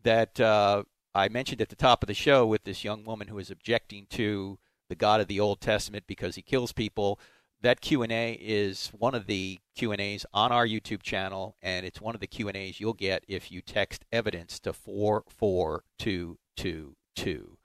that 0.04 0.39
uh, 0.39 0.84
I 1.13 1.30
mentioned 1.30 1.62
at 1.62 1.69
the 1.69 1.75
top 1.75 2.04
of 2.04 2.08
the 2.08 2.13
show 2.13 2.45
with 2.45 2.63
this 2.63 2.84
young 2.84 3.06
woman 3.06 3.28
who 3.28 3.39
is 3.39 3.49
objecting 3.49 4.08
to 4.12 4.60
the 4.89 4.95
God 4.95 5.21
of 5.21 5.28
the 5.28 5.39
Old 5.39 5.62
Testament 5.62 6.06
because 6.08 6.36
he 6.36 6.41
kills 6.41 6.71
people– 6.71 7.19
that 7.65 7.82
Q&A 7.82 8.34
is 8.34 8.91
one 8.97 9.13
of 9.15 9.25
the 9.25 9.60
Q&As 9.75 10.25
on 10.34 10.51
our 10.51 10.67
YouTube 10.67 11.01
channel 11.01 11.56
and 11.63 11.84
it's 11.86 11.99
one 11.99 12.13
of 12.13 12.21
the 12.21 12.28
Q&As 12.28 12.80
you'll 12.80 12.93
get 12.93 13.23
if 13.28 13.51
you 13.51 13.62
text 13.62 14.06
evidence 14.12 14.60
to 14.60 14.71
44222. 14.71 17.58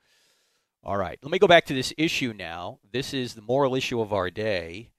All 0.83 0.97
right, 0.97 1.19
let 1.21 1.31
me 1.31 1.37
go 1.37 1.47
back 1.47 1.65
to 1.65 1.75
this 1.75 1.93
issue 1.95 2.33
now. 2.35 2.79
This 2.91 3.13
is 3.13 3.35
the 3.35 3.41
moral 3.41 3.75
issue 3.75 4.01
of 4.01 4.11
our 4.11 4.31
day 4.31 4.89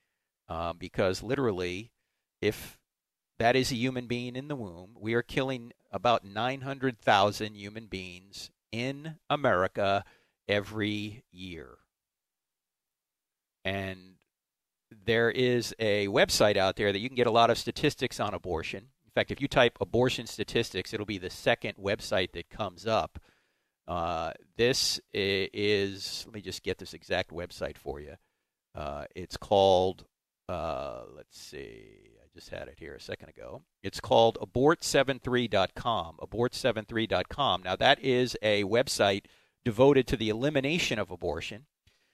um, 0.49 0.77
because 0.79 1.25
literally, 1.25 1.91
if 2.41 2.79
that 3.41 3.57
is 3.57 3.73
a 3.73 3.77
human 3.77 4.07
being 4.07 4.37
in 4.37 4.47
the 4.47 4.55
womb, 4.55 4.91
we 5.01 5.15
are 5.15 5.23
killing 5.23 5.73
about 5.91 6.25
900,000 6.25 7.57
human 7.57 7.87
beings 7.87 8.51
in 8.71 9.17
America 9.29 10.05
every 10.49 11.25
year. 11.33 11.79
And 13.65 14.15
there 15.05 15.31
is 15.31 15.75
a 15.81 16.07
website 16.07 16.57
out 16.57 16.77
there 16.77 16.93
that 16.93 16.99
you 17.01 17.09
can 17.09 17.17
get 17.17 17.27
a 17.27 17.33
lot 17.33 17.51
of 17.51 17.59
statistics 17.59 18.21
on 18.21 18.35
abortion. 18.35 18.87
In 19.05 19.11
fact, 19.15 19.33
if 19.33 19.41
you 19.41 19.49
type 19.49 19.79
abortion 19.81 20.29
statistics, 20.29 20.95
it'll 20.95 21.07
be 21.07 21.19
the 21.19 21.29
second 21.29 21.75
website 21.77 22.33
that 22.33 22.51
comes 22.51 22.87
up. 22.87 23.19
Uh, 23.87 24.33
this 24.57 25.01
is, 25.13 26.25
let 26.27 26.35
me 26.35 26.41
just 26.41 26.63
get 26.63 26.79
this 26.79 26.95
exact 26.95 27.31
website 27.31 27.77
for 27.77 28.01
you. 28.01 28.15
Uh, 28.75 29.05
it's 29.15 29.37
called, 29.37 30.05
uh, 30.49 31.03
let's 31.15 31.39
see, 31.39 32.11
I 32.23 32.27
just 32.35 32.51
had 32.51 32.69
it 32.69 32.77
here 32.79 32.95
a 32.95 33.01
second 33.01 33.29
ago. 33.29 33.63
It's 33.83 34.01
called 34.01 34.39
abort73.com. 34.41 36.17
Abort73.com. 36.23 37.63
Now, 37.63 37.77
that 37.77 38.03
is 38.03 38.37
a 38.41 38.65
website 38.65 39.25
devoted 39.65 40.07
to 40.09 40.17
the 40.17 40.29
elimination 40.29 40.99
of 40.99 41.11
abortion. 41.11 41.67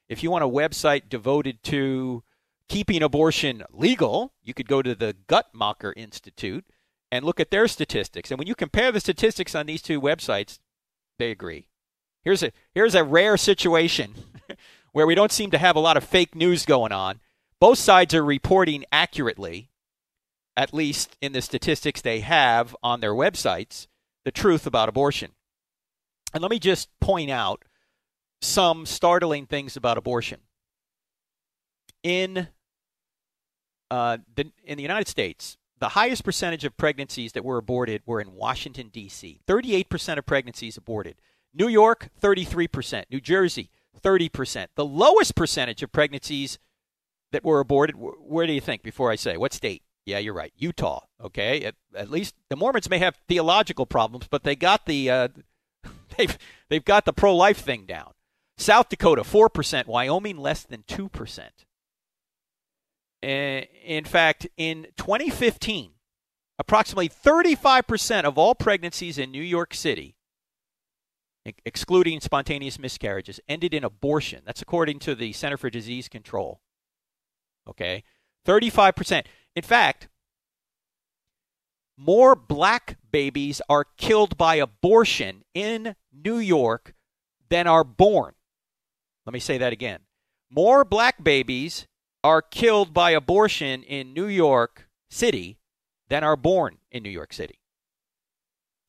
If 0.09 0.23
you 0.23 0.31
want 0.31 0.45
a 0.45 0.49
website 0.49 1.09
devoted 1.09 1.63
to 1.65 2.23
keeping 2.69 3.03
abortion 3.03 3.63
legal, 3.71 4.33
you 4.43 4.55
could 4.55 4.69
go 4.69 4.83
to 4.83 4.95
the 4.95 5.17
Guttmacher 5.29 5.93
Institute 5.97 6.65
and 7.11 7.25
look 7.25 7.41
at 7.41 7.51
their 7.51 7.69
statistics. 7.69 8.31
And 8.31 8.39
when 8.39 8.49
you 8.49 8.55
compare 8.55 8.93
the 8.93 9.01
statistics 9.01 9.55
on 9.55 9.67
these 9.67 9.83
two 9.83 10.01
websites, 10.01 10.59
they 11.19 11.31
agree. 11.31 11.69
Here's 12.25 12.43
a 12.43 12.53
here's 12.75 12.95
a 12.95 13.05
rare 13.05 13.37
situation 13.37 14.15
where 14.93 15.07
we 15.07 15.15
don't 15.15 15.33
seem 15.33 15.51
to 15.51 15.59
have 15.59 15.77
a 15.77 15.81
lot 15.81 15.97
of 15.97 16.05
fake 16.05 16.35
news 16.35 16.65
going 16.65 16.93
on. 16.93 17.21
Both 17.61 17.79
sides 17.79 18.15
are 18.15 18.25
reporting 18.25 18.85
accurately, 18.93 19.71
at 20.57 20.73
least 20.73 21.17
in 21.21 21.33
the 21.33 21.43
statistics 21.43 22.01
they 22.01 22.21
have 22.21 22.75
on 22.83 23.01
their 23.01 23.15
websites, 23.15 23.87
the 24.25 24.31
truth 24.31 24.67
about 24.67 24.89
abortion. 24.89 25.33
And 26.33 26.43
let 26.43 26.51
me 26.51 26.59
just 26.59 26.89
point 27.01 27.31
out 27.31 27.65
some 28.41 28.87
startling 28.87 29.47
things 29.47 29.77
about 29.77 29.99
abortion. 29.99 30.41
In 32.03 32.49
uh, 33.91 34.19
the, 34.35 34.53
in 34.65 34.77
the 34.77 34.83
United 34.83 35.09
States, 35.09 35.58
the 35.79 35.91
highest 35.91 36.25
percentage 36.25 36.65
of 36.65 36.77
pregnancies 36.77 37.33
that 37.33 37.45
were 37.45 37.59
aborted 37.59 38.03
were 38.07 38.21
in 38.21 38.35
Washington, 38.35 38.89
D.C. 38.89 39.41
38% 39.47 40.19
of 40.19 40.27
pregnancies 40.27 40.77
aborted. 40.77 41.17
New 41.55 41.69
York, 41.69 42.09
33%. 42.21 43.05
New 43.11 43.21
Jersey, 43.21 43.71
30%. 44.01 44.69
The 44.75 44.85
lowest 44.85 45.35
percentage 45.35 45.83
of 45.83 45.93
pregnancies 45.93 46.59
that 47.33 47.45
were 47.45 47.61
aborted, 47.61 47.97
where 47.97 48.47
do 48.47 48.53
you 48.53 48.61
think 48.61 48.83
before 48.83 49.11
I 49.11 49.17
say? 49.17 49.37
What 49.37 49.53
state? 49.53 49.83
Yeah, 50.07 50.19
you're 50.19 50.35
right. 50.35 50.53
Utah. 50.57 51.05
Okay. 51.23 51.65
At, 51.65 51.75
at 51.95 52.11
least 52.11 52.35
the 52.49 52.57
Mormons 52.57 52.89
may 52.89 52.99
have 52.99 53.17
theological 53.29 53.85
problems, 53.85 54.27
but 54.29 54.43
they 54.43 54.57
got 54.57 54.87
the 54.87 55.11
uh, 55.11 55.29
they've 56.17 56.39
they've 56.71 56.85
got 56.85 57.05
the 57.05 57.13
pro-life 57.13 57.59
thing 57.59 57.85
down. 57.85 58.13
South 58.57 58.89
Dakota, 58.89 59.23
four 59.23 59.51
percent. 59.51 59.87
Wyoming, 59.87 60.39
less 60.39 60.63
than 60.63 60.85
two 60.87 61.11
percent. 61.11 61.67
Eh, 63.23 63.65
in 63.85 64.05
fact, 64.05 64.47
in 64.57 64.87
2015, 64.97 65.93
approximately 66.59 67.09
35% 67.09 68.25
of 68.25 68.39
all 68.39 68.55
pregnancies 68.55 69.19
in 69.19 69.31
New 69.31 69.43
York 69.43 69.75
City, 69.75 70.17
excluding 71.65 72.21
spontaneous 72.21 72.79
miscarriages, 72.79 73.41
ended 73.49 73.75
in 73.75 73.85
abortion. 73.85 74.43
That's 74.45 74.63
according 74.63 75.01
to 75.01 75.15
the 75.15 75.33
Center 75.33 75.57
for 75.57 75.71
Disease 75.71 76.09
Control. 76.09 76.61
Okay? 77.69 78.05
35%. 78.47 79.27
In 79.57 79.63
fact, 79.63 80.09
more 81.97 82.37
black 82.37 82.97
babies 83.11 83.61
are 83.69 83.85
killed 83.97 84.39
by 84.39 84.55
abortion 84.57 85.43
in 85.55 85.97
New 86.13 86.39
York 86.39 86.95
than 87.49 87.67
are 87.67 87.85
born. 87.85 88.35
Let 89.27 89.33
me 89.33 89.41
say 89.41 89.59
that 89.59 89.73
again. 89.73 90.01
More 90.51 90.85
black 90.85 91.23
babies 91.23 91.89
are 92.29 92.43
killed 92.43 92.93
by 92.93 93.13
abortion 93.13 93.83
in 93.83 94.13
New 94.13 94.27
York 94.27 94.87
City 95.09 95.57
than 96.11 96.23
are 96.23 96.37
born 96.37 96.77
in 96.91 97.03
New 97.03 97.09
York 97.09 97.33
City. 97.33 97.59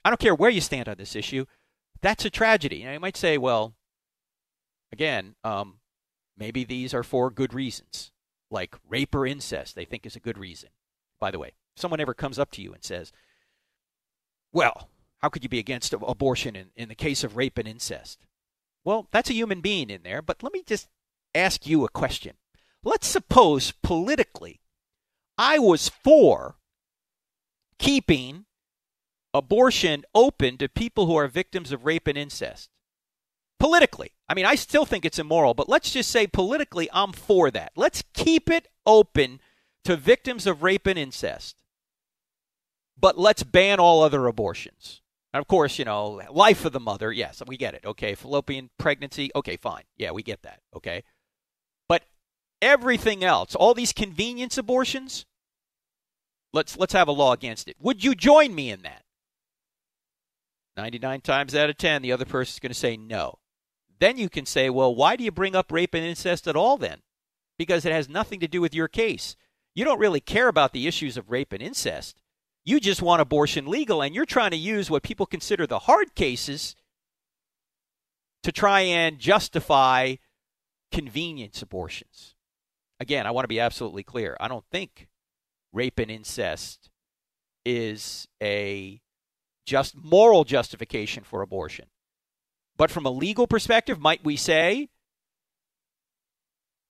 I 0.04 0.10
don't 0.10 0.19
care 0.19 0.36
where 0.36 0.49
you 0.49 0.60
stand 0.60 0.89
on 0.89 0.97
this 0.97 1.15
issue. 1.15 1.45
That's 2.02 2.25
a 2.25 2.30
tragedy. 2.30 2.84
Now, 2.84 2.91
you 2.91 2.99
might 2.99 3.15
say, 3.15 3.38
well, 3.38 3.75
again, 4.91 5.36
um, 5.45 5.80
maybe 6.38 6.65
these 6.65 6.93
are 6.93 7.02
for 7.02 7.32
good 7.32 7.54
reasons, 7.54 8.12
like 8.52 8.75
rape 8.89 9.15
or 9.15 9.25
incest, 9.25 9.73
they 9.73 9.86
think 9.86 10.06
is 10.06 10.17
a 10.17 10.21
good 10.28 10.38
reason. 10.38 10.71
By 11.17 11.32
the 11.32 11.39
way, 11.39 11.54
if 11.75 11.82
someone 11.82 12.02
ever 12.02 12.13
comes 12.13 12.39
up 12.39 12.52
to 12.52 12.62
you 12.62 12.73
and 12.73 12.84
says, 12.84 13.13
well, 14.52 14.89
how 15.19 15.30
could 15.30 15.43
you 15.43 15.49
be 15.49 15.60
against 15.60 15.93
abortion 15.93 16.58
in, 16.58 16.71
in 16.75 16.89
the 16.89 16.95
case 16.95 17.23
of 17.23 17.38
rape 17.38 17.58
and 17.58 17.69
incest? 17.69 18.19
Well, 18.84 19.08
that's 19.12 19.30
a 19.30 19.34
human 19.34 19.62
being 19.62 19.89
in 19.89 20.04
there, 20.04 20.21
but 20.21 20.43
let 20.43 20.52
me 20.52 20.62
just 20.62 20.89
ask 21.34 21.65
you 21.65 21.86
a 21.86 21.89
question. 21.89 22.34
Let's 22.84 23.08
suppose 23.08 23.72
politically 23.84 24.62
I 25.38 25.60
was 25.60 25.89
for 25.89 26.58
keeping 27.78 28.46
abortion 29.34 30.04
open 30.15 30.58
to 30.58 30.70
people 30.70 31.06
who 31.06 31.15
are 31.15 31.28
victims 31.28 31.72
of 31.72 31.86
rape 31.86 32.08
and 32.08 32.18
incest. 32.18 32.70
Politically. 33.60 34.12
I 34.30 34.34
mean, 34.34 34.46
I 34.46 34.56
still 34.56 34.86
think 34.86 35.04
it's 35.04 35.20
immoral, 35.20 35.54
but 35.54 35.68
let's 35.68 35.92
just 35.92 36.10
say 36.10 36.28
politically 36.28 36.89
I'm 36.94 37.12
for 37.12 37.52
that. 37.52 37.74
Let's 37.76 38.04
keep 38.13 38.50
it 38.50 38.68
open 38.86 39.42
to 39.84 39.98
victims 39.98 40.48
of 40.48 40.63
rape 40.63 40.88
and 40.88 40.98
incest. 40.98 41.58
But 42.98 43.18
let's 43.18 43.44
ban 43.44 43.80
all 43.80 44.02
other 44.02 44.28
abortions. 44.28 45.02
And 45.34 45.42
of 45.42 45.48
course, 45.48 45.78
you 45.78 45.86
know, 45.86 46.22
life 46.32 46.65
of 46.65 46.72
the 46.72 46.80
mother, 46.80 47.12
yes, 47.12 47.42
we 47.46 47.58
get 47.58 47.74
it. 47.74 47.86
Okay, 47.86 48.15
fallopian 48.15 48.70
pregnancy, 48.78 49.32
okay, 49.36 49.58
fine. 49.58 49.84
Yeah, 49.98 50.12
we 50.12 50.24
get 50.24 50.42
that. 50.44 50.62
Okay 50.76 51.04
everything 52.62 53.24
else, 53.24 53.56
all 53.56 53.74
these 53.74 53.93
convenience 53.93 54.58
abortions, 54.58 55.26
let's 56.54 56.78
let's 56.78 56.93
have 56.93 57.08
a 57.08 57.13
law 57.13 57.34
against 57.34 57.67
it. 57.67 57.76
Would 57.80 58.04
you 58.04 58.15
join 58.15 58.54
me 58.54 58.72
in 58.72 58.82
that? 58.84 59.04
99 60.78 61.22
times 61.22 61.56
out 61.56 61.69
of 61.69 61.78
10 61.78 62.02
the 62.02 62.12
other 62.12 62.26
person's 62.26 62.60
going 62.60 62.72
to 62.72 62.78
say 62.78 62.95
no. 62.95 63.39
Then 64.00 64.17
you 64.17 64.30
can 64.30 64.45
say, 64.45 64.69
"Well, 64.69 64.95
why 64.95 65.15
do 65.15 65.24
you 65.24 65.32
bring 65.32 65.56
up 65.56 65.72
rape 65.72 65.93
and 65.93 66.06
incest 66.06 66.48
at 66.48 66.56
all 66.56 66.78
then?" 66.78 67.02
Because 67.58 67.86
it 67.86 67.91
has 67.91 68.08
nothing 68.08 68.39
to 68.39 68.48
do 68.48 68.62
with 68.62 68.74
your 68.74 68.88
case. 68.88 69.36
You 69.76 69.84
don't 69.84 70.00
really 70.00 70.22
care 70.22 70.48
about 70.48 70.72
the 70.72 70.88
issues 70.88 71.17
of 71.17 71.30
rape 71.30 71.52
and 71.52 71.62
incest. 71.62 72.22
You 72.63 72.80
just 72.80 73.02
want 73.02 73.22
abortion 73.22 73.67
legal, 73.67 74.02
and 74.02 74.15
you're 74.15 74.26
trying 74.26 74.52
to 74.52 74.58
use 74.58 74.89
what 74.89 75.04
people 75.04 75.26
consider 75.26 75.67
the 75.67 75.80
hard 75.80 76.15
cases 76.15 76.76
to 78.43 78.52
try 78.52 78.82
and 78.82 79.19
justify 79.19 80.15
convenience 80.91 81.62
abortions. 81.62 82.36
Again, 83.00 83.26
I 83.26 83.32
want 83.32 83.44
to 83.46 83.50
be 83.50 83.60
absolutely 83.60 84.04
clear. 84.04 84.36
I 84.40 84.48
don't 84.48 84.66
think 84.72 85.08
rape 85.72 86.00
and 86.00 86.12
incest 86.12 86.90
is 87.66 88.28
a 88.42 89.02
just 89.66 89.96
moral 89.96 90.44
justification 90.44 91.24
for 91.24 91.42
abortion. 91.42 91.86
But 92.78 92.92
from 92.92 93.06
a 93.06 93.12
legal 93.12 93.46
perspective, 93.46 94.00
might 94.00 94.24
we 94.24 94.36
say 94.36 94.90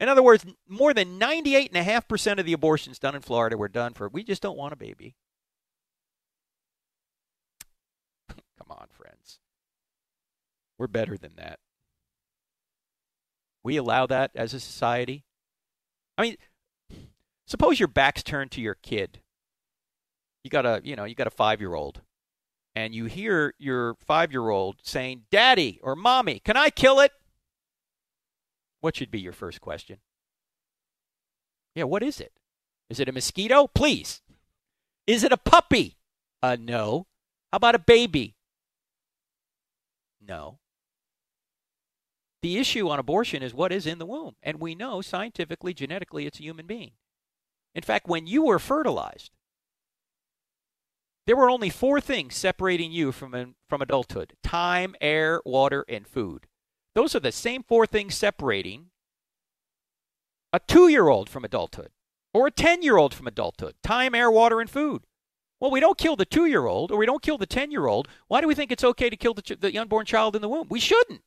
In 0.00 0.08
other 0.08 0.22
words, 0.22 0.46
more 0.66 0.94
than 0.94 1.20
98.5% 1.20 2.38
of 2.38 2.46
the 2.46 2.54
abortions 2.54 2.98
done 2.98 3.14
in 3.14 3.20
Florida 3.20 3.58
were 3.58 3.68
done 3.68 3.92
for 3.92 4.08
we 4.08 4.24
just 4.24 4.40
don't 4.40 4.56
want 4.56 4.72
a 4.72 4.76
baby. 4.76 5.14
Come 8.28 8.70
on, 8.70 8.86
friends. 8.90 9.38
We're 10.78 10.86
better 10.86 11.18
than 11.18 11.32
that. 11.36 11.58
We 13.62 13.76
allow 13.76 14.06
that 14.06 14.30
as 14.34 14.54
a 14.54 14.60
society. 14.60 15.24
I 16.16 16.22
mean, 16.22 16.36
suppose 17.46 17.78
your 17.78 17.88
back's 17.88 18.22
turned 18.22 18.50
to 18.52 18.62
your 18.62 18.76
kid. 18.76 19.20
You 20.42 20.50
got 20.50 20.64
a, 20.64 20.80
you 20.82 20.96
know, 20.96 21.04
you 21.04 21.14
got 21.14 21.26
a 21.26 21.30
5-year-old 21.30 22.00
and 22.74 22.94
you 22.94 23.04
hear 23.04 23.52
your 23.58 23.96
5-year-old 24.08 24.76
saying, 24.82 25.24
"Daddy 25.30 25.78
or 25.82 25.94
Mommy, 25.94 26.40
can 26.40 26.56
I 26.56 26.70
kill 26.70 27.00
it?" 27.00 27.12
What 28.80 28.96
should 28.96 29.10
be 29.10 29.20
your 29.20 29.32
first 29.32 29.60
question? 29.60 29.98
Yeah, 31.74 31.84
what 31.84 32.02
is 32.02 32.20
it? 32.20 32.32
Is 32.88 32.98
it 32.98 33.08
a 33.08 33.12
mosquito? 33.12 33.68
Please. 33.68 34.22
Is 35.06 35.22
it 35.22 35.32
a 35.32 35.36
puppy? 35.36 35.96
Uh, 36.42 36.56
no. 36.58 37.06
How 37.52 37.56
about 37.56 37.74
a 37.74 37.80
baby? 37.80 38.36
No. 40.26 40.58
The 42.42 42.58
issue 42.58 42.88
on 42.88 42.98
abortion 42.98 43.42
is 43.42 43.52
what 43.52 43.72
is 43.72 43.86
in 43.86 43.98
the 43.98 44.06
womb. 44.06 44.36
And 44.42 44.60
we 44.60 44.74
know 44.74 45.02
scientifically, 45.02 45.74
genetically, 45.74 46.26
it's 46.26 46.40
a 46.40 46.42
human 46.42 46.66
being. 46.66 46.92
In 47.74 47.82
fact, 47.82 48.08
when 48.08 48.26
you 48.26 48.44
were 48.44 48.58
fertilized, 48.58 49.30
there 51.26 51.36
were 51.36 51.50
only 51.50 51.70
four 51.70 52.00
things 52.00 52.34
separating 52.34 52.90
you 52.90 53.12
from, 53.12 53.54
from 53.68 53.82
adulthood 53.82 54.34
time, 54.42 54.96
air, 55.00 55.40
water, 55.44 55.84
and 55.88 56.06
food. 56.06 56.46
Those 56.94 57.14
are 57.14 57.20
the 57.20 57.32
same 57.32 57.62
four 57.62 57.86
things 57.86 58.14
separating 58.14 58.86
a 60.52 60.60
two 60.60 60.88
year 60.88 61.08
old 61.08 61.28
from 61.28 61.44
adulthood 61.44 61.90
or 62.32 62.46
a 62.46 62.50
10 62.50 62.82
year 62.82 62.96
old 62.96 63.14
from 63.14 63.26
adulthood 63.26 63.74
time, 63.82 64.14
air, 64.14 64.30
water, 64.30 64.60
and 64.60 64.70
food. 64.70 65.02
Well, 65.60 65.70
we 65.70 65.80
don't 65.80 65.98
kill 65.98 66.16
the 66.16 66.24
two 66.24 66.46
year 66.46 66.66
old 66.66 66.90
or 66.90 66.98
we 66.98 67.06
don't 67.06 67.22
kill 67.22 67.38
the 67.38 67.46
10 67.46 67.70
year 67.70 67.86
old. 67.86 68.08
Why 68.28 68.40
do 68.40 68.48
we 68.48 68.54
think 68.54 68.72
it's 68.72 68.84
okay 68.84 69.10
to 69.10 69.16
kill 69.16 69.34
the, 69.34 69.42
ch- 69.42 69.60
the 69.60 69.78
unborn 69.78 70.06
child 70.06 70.34
in 70.34 70.42
the 70.42 70.48
womb? 70.48 70.66
We 70.70 70.80
shouldn't. 70.80 71.22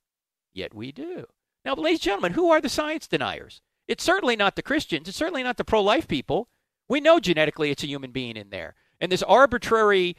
Yet 0.54 0.74
we 0.74 0.92
do. 0.92 1.26
Now, 1.66 1.76
ladies 1.76 2.00
and 2.00 2.04
gentlemen, 2.04 2.34
who 2.34 2.50
are 2.52 2.60
the 2.60 2.70
science 2.70 3.08
deniers? 3.08 3.62
It's 3.88 4.04
certainly 4.04 4.36
not 4.36 4.56
the 4.56 4.62
Christians. 4.62 5.08
It's 5.08 5.18
certainly 5.18 5.44
not 5.44 5.58
the 5.58 5.64
pro 5.64 5.82
life 5.82 6.08
people. 6.08 6.50
We 6.90 7.00
know 7.00 7.20
genetically 7.20 7.72
it's 7.72 7.84
a 7.84 7.88
human 7.88 8.12
being 8.12 8.36
in 8.36 8.50
there. 8.50 8.76
And 9.00 9.12
this 9.12 9.24
arbitrary 9.24 10.16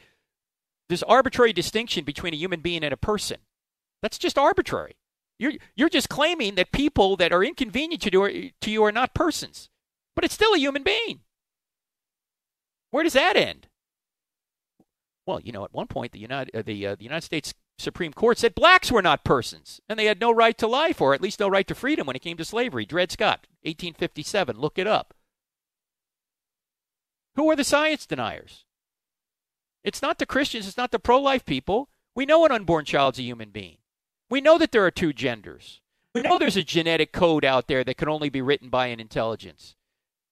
this 0.87 1.03
arbitrary 1.03 1.51
distinction 1.51 2.03
between 2.03 2.33
a 2.33 2.37
human 2.37 2.59
being 2.59 2.83
and 2.83 2.93
a 2.93 2.97
person. 2.97 3.37
That's 4.01 4.19
just 4.19 4.37
arbitrary. 4.37 4.97
You're, 5.37 5.53
you're 5.75 5.89
just 5.89 6.09
claiming 6.09 6.55
that 6.55 6.71
people 6.71 7.17
that 7.17 7.33
are 7.33 7.43
inconvenient 7.43 8.01
to 8.03 8.11
you, 8.11 8.51
to 8.61 8.71
you 8.71 8.83
are 8.83 8.91
not 8.91 9.13
persons, 9.13 9.69
but 10.15 10.23
it's 10.23 10.33
still 10.33 10.53
a 10.53 10.59
human 10.59 10.83
being. 10.83 11.21
Where 12.91 13.03
does 13.03 13.13
that 13.13 13.35
end? 13.35 13.67
Well, 15.27 15.41
you 15.41 15.51
know, 15.51 15.65
at 15.65 15.73
one 15.73 15.87
point, 15.87 16.11
the 16.11 16.19
United, 16.19 16.55
uh, 16.55 16.61
the, 16.61 16.87
uh, 16.87 16.95
the 16.95 17.03
United 17.03 17.25
States 17.25 17.53
Supreme 17.77 18.13
Court 18.13 18.37
said 18.37 18.55
blacks 18.55 18.91
were 18.91 19.01
not 19.01 19.25
persons, 19.25 19.81
and 19.89 19.99
they 19.99 20.05
had 20.05 20.19
no 20.19 20.31
right 20.31 20.57
to 20.57 20.67
life, 20.67 21.01
or 21.01 21.13
at 21.13 21.21
least 21.21 21.39
no 21.39 21.49
right 21.49 21.67
to 21.67 21.75
freedom 21.75 22.07
when 22.07 22.15
it 22.15 22.21
came 22.21 22.37
to 22.37 22.45
slavery. 22.45 22.85
Dred 22.85 23.11
Scott, 23.11 23.47
1857. 23.63 24.57
Look 24.57 24.77
it 24.77 24.87
up. 24.87 25.13
Who 27.35 27.49
are 27.49 27.55
the 27.55 27.63
science 27.63 28.05
deniers? 28.05 28.63
It's 29.83 30.01
not 30.01 30.19
the 30.19 30.25
Christians, 30.25 30.67
it's 30.67 30.77
not 30.77 30.91
the 30.91 30.99
pro 30.99 31.19
life 31.19 31.45
people. 31.45 31.89
We 32.15 32.25
know 32.25 32.45
an 32.45 32.51
unborn 32.51 32.85
child's 32.85 33.19
a 33.19 33.23
human 33.23 33.49
being. 33.49 33.77
We 34.29 34.41
know 34.41 34.57
that 34.57 34.71
there 34.71 34.85
are 34.85 34.91
two 34.91 35.13
genders. 35.13 35.81
We 36.13 36.21
know 36.21 36.37
there's 36.37 36.57
a 36.57 36.63
genetic 36.63 37.11
code 37.11 37.43
out 37.43 37.67
there 37.67 37.83
that 37.83 37.97
can 37.97 38.09
only 38.09 38.29
be 38.29 38.41
written 38.41 38.69
by 38.69 38.87
an 38.87 38.99
intelligence. 38.99 39.75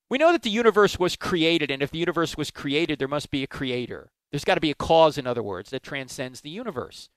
We 0.10 0.18
know 0.18 0.32
that 0.32 0.44
the 0.44 0.50
universe 0.50 1.00
was 1.00 1.16
created, 1.16 1.70
and 1.70 1.82
if 1.82 1.92
the 1.92 1.98
universe 1.98 2.38
was 2.38 2.52
created, 2.52 3.00
there 3.00 3.08
must 3.08 3.32
be 3.32 3.44
a 3.44 3.48
creator. 3.48 4.12
There's 4.32 4.46
got 4.46 4.56
to 4.56 4.62
be 4.62 4.72
a 4.72 4.76
cause, 4.76 5.18
in 5.18 5.28
other 5.28 5.44
words, 5.44 5.70
that 5.72 5.84
transcends 5.84 6.42
the 6.42 6.50
universe. 6.50 7.10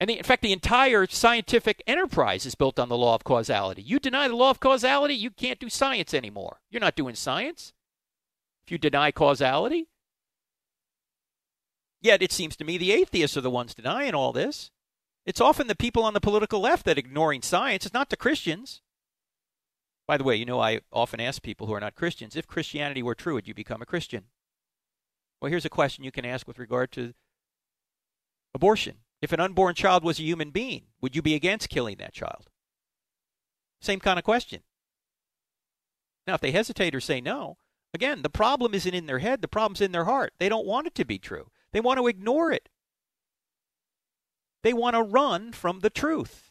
And 0.00 0.08
the, 0.08 0.18
in 0.18 0.24
fact, 0.24 0.42
the 0.42 0.52
entire 0.52 1.06
scientific 1.06 1.82
enterprise 1.86 2.46
is 2.46 2.54
built 2.54 2.78
on 2.78 2.88
the 2.88 2.96
law 2.96 3.14
of 3.14 3.24
causality. 3.24 3.82
You 3.82 3.98
deny 3.98 4.28
the 4.28 4.36
law 4.36 4.50
of 4.50 4.60
causality, 4.60 5.14
you 5.14 5.30
can't 5.30 5.60
do 5.60 5.68
science 5.68 6.14
anymore. 6.14 6.60
You're 6.70 6.80
not 6.80 6.96
doing 6.96 7.14
science. 7.14 7.72
If 8.64 8.72
you 8.72 8.78
deny 8.78 9.10
causality, 9.10 9.88
Yet 12.02 12.20
it 12.20 12.32
seems 12.32 12.56
to 12.56 12.64
me 12.64 12.76
the 12.76 12.92
atheists 12.92 13.36
are 13.36 13.42
the 13.42 13.50
ones 13.50 13.74
denying 13.74 14.14
all 14.14 14.32
this. 14.32 14.70
It's 15.24 15.40
often 15.40 15.68
the 15.68 15.76
people 15.76 16.02
on 16.02 16.14
the 16.14 16.20
political 16.20 16.60
left 16.60 16.84
that 16.84 16.96
are 16.96 17.00
ignoring 17.00 17.42
science. 17.42 17.86
It's 17.86 17.94
not 17.94 18.10
the 18.10 18.16
Christians. 18.16 18.82
By 20.06 20.16
the 20.16 20.24
way, 20.24 20.34
you 20.36 20.44
know, 20.44 20.60
I 20.60 20.80
often 20.92 21.20
ask 21.20 21.42
people 21.42 21.66
who 21.66 21.74
are 21.74 21.80
not 21.80 21.94
Christians 21.94 22.36
if 22.36 22.46
Christianity 22.46 23.02
were 23.02 23.14
true, 23.14 23.34
would 23.34 23.46
you 23.46 23.54
become 23.54 23.80
a 23.80 23.86
Christian? 23.86 24.24
Well, 25.40 25.50
here's 25.50 25.64
a 25.64 25.70
question 25.70 26.04
you 26.04 26.12
can 26.12 26.24
ask 26.24 26.46
with 26.46 26.58
regard 26.58 26.92
to 26.92 27.14
abortion. 28.54 28.98
If 29.20 29.32
an 29.32 29.40
unborn 29.40 29.76
child 29.76 30.02
was 30.02 30.18
a 30.18 30.24
human 30.24 30.50
being, 30.50 30.86
would 31.00 31.14
you 31.14 31.22
be 31.22 31.34
against 31.34 31.68
killing 31.68 31.98
that 31.98 32.12
child? 32.12 32.48
Same 33.80 34.00
kind 34.00 34.18
of 34.18 34.24
question. 34.24 34.62
Now, 36.26 36.34
if 36.34 36.40
they 36.40 36.50
hesitate 36.50 36.94
or 36.94 37.00
say 37.00 37.20
no, 37.20 37.56
again, 37.94 38.22
the 38.22 38.30
problem 38.30 38.74
isn't 38.74 38.94
in 38.94 39.06
their 39.06 39.20
head, 39.20 39.40
the 39.40 39.48
problem's 39.48 39.80
in 39.80 39.92
their 39.92 40.04
heart. 40.04 40.32
They 40.38 40.48
don't 40.48 40.66
want 40.66 40.88
it 40.88 40.94
to 40.96 41.04
be 41.04 41.18
true. 41.18 41.48
They 41.72 41.80
want 41.80 41.98
to 41.98 42.06
ignore 42.08 42.52
it. 42.52 42.68
They 44.62 44.72
want 44.72 44.94
to 44.94 45.02
run 45.02 45.52
from 45.52 45.80
the 45.80 45.90
truth. 45.90 46.50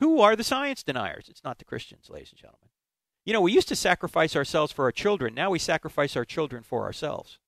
Who 0.00 0.20
are 0.20 0.36
the 0.36 0.44
science 0.44 0.82
deniers? 0.82 1.28
It's 1.28 1.44
not 1.44 1.58
the 1.58 1.64
Christians, 1.64 2.08
ladies 2.08 2.30
and 2.30 2.38
gentlemen. 2.38 2.68
You 3.24 3.32
know, 3.32 3.40
we 3.40 3.52
used 3.52 3.68
to 3.68 3.76
sacrifice 3.76 4.34
ourselves 4.34 4.72
for 4.72 4.84
our 4.84 4.92
children. 4.92 5.34
Now 5.34 5.50
we 5.50 5.58
sacrifice 5.58 6.16
our 6.16 6.24
children 6.24 6.62
for 6.62 6.84
ourselves. 6.84 7.38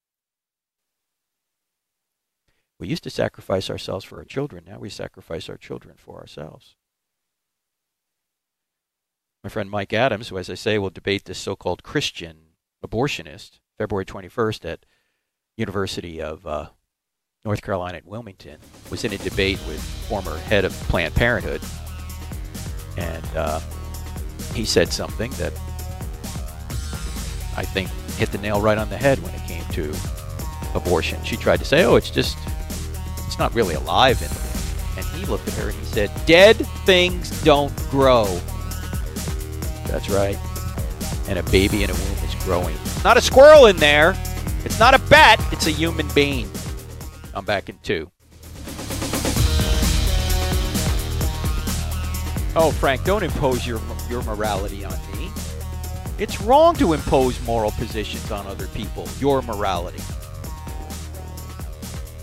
We 2.78 2.88
used 2.88 3.04
to 3.04 3.10
sacrifice 3.10 3.70
ourselves 3.70 4.04
for 4.04 4.18
our 4.18 4.24
children. 4.24 4.64
Now 4.66 4.78
we 4.78 4.90
sacrifice 4.90 5.48
our 5.48 5.56
children 5.56 5.96
for 5.98 6.18
ourselves. 6.18 6.76
My 9.44 9.48
friend 9.48 9.70
Mike 9.70 9.92
Adams, 9.92 10.28
who, 10.28 10.38
as 10.38 10.50
I 10.50 10.54
say, 10.54 10.78
will 10.78 10.90
debate 10.90 11.24
this 11.24 11.38
so 11.38 11.56
called 11.56 11.82
Christian 11.82 12.56
abortionist, 12.84 13.60
February 13.78 14.04
21st 14.04 14.70
at 14.70 14.86
University 15.56 16.20
of 16.20 16.46
uh, 16.46 16.68
North 17.42 17.62
Carolina 17.62 17.96
at 17.96 18.04
Wilmington, 18.04 18.58
was 18.90 19.02
in 19.02 19.14
a 19.14 19.18
debate 19.18 19.58
with 19.66 19.80
former 20.08 20.36
head 20.36 20.66
of 20.66 20.72
Planned 20.72 21.14
Parenthood. 21.14 21.62
And 22.98 23.24
uh, 23.34 23.60
he 24.54 24.66
said 24.66 24.92
something 24.92 25.30
that 25.32 25.54
I 27.56 27.64
think 27.64 27.88
hit 28.18 28.30
the 28.30 28.36
nail 28.36 28.60
right 28.60 28.76
on 28.76 28.90
the 28.90 28.98
head 28.98 29.22
when 29.22 29.32
it 29.32 29.40
came 29.44 29.64
to 29.72 29.94
abortion. 30.74 31.22
She 31.24 31.36
tried 31.36 31.60
to 31.60 31.64
say, 31.64 31.82
oh, 31.84 31.96
it's 31.96 32.10
just, 32.10 32.36
it's 33.26 33.38
not 33.38 33.54
really 33.54 33.74
alive. 33.74 34.20
And, 34.20 34.98
and 34.98 35.16
he 35.18 35.24
looked 35.24 35.48
at 35.48 35.54
her 35.54 35.70
and 35.70 35.78
he 35.78 35.84
said, 35.86 36.10
dead 36.26 36.56
things 36.84 37.42
don't 37.42 37.74
grow. 37.88 38.26
That's 39.86 40.10
right. 40.10 40.36
And 41.26 41.38
a 41.38 41.42
baby 41.44 41.84
in 41.84 41.90
a 41.90 41.94
womb 41.94 42.24
is 42.24 42.34
growing. 42.44 42.76
Not 43.02 43.16
a 43.16 43.22
squirrel 43.22 43.64
in 43.64 43.78
there. 43.78 44.10
It's 44.66 44.78
not 44.78 44.92
a 44.92 44.98
bat. 45.08 45.40
It's 45.52 45.66
a 45.66 45.70
human 45.70 46.06
being. 46.14 46.50
I'm 47.34 47.44
back 47.44 47.68
in 47.68 47.78
two. 47.78 48.10
Oh, 52.56 52.72
Frank, 52.80 53.04
don't 53.04 53.22
impose 53.22 53.66
your 53.66 53.80
your 54.08 54.22
morality 54.24 54.84
on 54.84 54.92
me. 55.12 55.30
It's 56.18 56.40
wrong 56.40 56.74
to 56.76 56.92
impose 56.92 57.40
moral 57.42 57.70
positions 57.70 58.30
on 58.30 58.46
other 58.46 58.66
people. 58.68 59.08
Your 59.20 59.40
morality. 59.42 60.02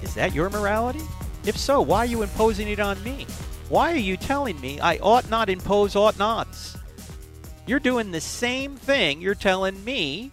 Is 0.03 0.13
that 0.15 0.33
your 0.33 0.49
morality? 0.49 1.01
If 1.45 1.57
so, 1.57 1.81
why 1.81 1.99
are 1.99 2.05
you 2.05 2.21
imposing 2.23 2.67
it 2.67 2.79
on 2.79 3.01
me? 3.03 3.25
Why 3.69 3.93
are 3.93 3.97
you 3.97 4.17
telling 4.17 4.59
me 4.59 4.79
I 4.79 4.97
ought 4.97 5.29
not 5.29 5.49
impose 5.49 5.95
ought 5.95 6.19
nots? 6.19 6.77
You're 7.65 7.79
doing 7.79 8.11
the 8.11 8.21
same 8.21 8.75
thing 8.75 9.21
you're 9.21 9.35
telling 9.35 9.83
me 9.83 10.31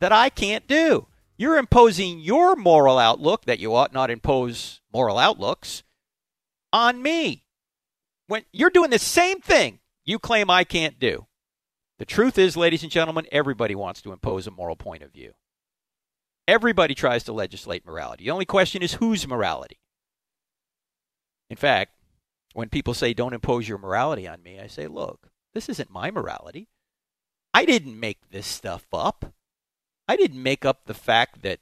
that 0.00 0.12
I 0.12 0.30
can't 0.30 0.66
do. 0.66 1.06
You're 1.36 1.56
imposing 1.56 2.20
your 2.20 2.56
moral 2.56 2.98
outlook 2.98 3.46
that 3.46 3.58
you 3.58 3.74
ought 3.74 3.92
not 3.92 4.10
impose 4.10 4.80
moral 4.92 5.18
outlooks 5.18 5.82
on 6.72 7.02
me. 7.02 7.44
When 8.26 8.44
you're 8.52 8.70
doing 8.70 8.90
the 8.90 8.98
same 8.98 9.40
thing 9.40 9.80
you 10.04 10.18
claim 10.18 10.50
I 10.50 10.64
can't 10.64 10.98
do. 10.98 11.26
The 11.98 12.04
truth 12.04 12.38
is, 12.38 12.56
ladies 12.56 12.82
and 12.82 12.90
gentlemen, 12.90 13.26
everybody 13.30 13.74
wants 13.74 14.02
to 14.02 14.12
impose 14.12 14.46
a 14.46 14.50
moral 14.50 14.76
point 14.76 15.02
of 15.02 15.12
view. 15.12 15.32
Everybody 16.48 16.94
tries 16.94 17.22
to 17.24 17.32
legislate 17.32 17.86
morality. 17.86 18.24
The 18.24 18.32
only 18.32 18.44
question 18.44 18.82
is 18.82 18.94
whose 18.94 19.28
morality. 19.28 19.78
In 21.48 21.56
fact, 21.56 21.92
when 22.54 22.68
people 22.68 22.94
say, 22.94 23.14
don't 23.14 23.34
impose 23.34 23.68
your 23.68 23.78
morality 23.78 24.26
on 24.26 24.42
me, 24.42 24.58
I 24.58 24.66
say, 24.66 24.88
look, 24.88 25.30
this 25.54 25.68
isn't 25.68 25.90
my 25.90 26.10
morality. 26.10 26.68
I 27.54 27.64
didn't 27.64 28.00
make 28.00 28.30
this 28.30 28.46
stuff 28.46 28.86
up. 28.92 29.32
I 30.08 30.16
didn't 30.16 30.42
make 30.42 30.64
up 30.64 30.86
the 30.86 30.94
fact 30.94 31.42
that 31.42 31.60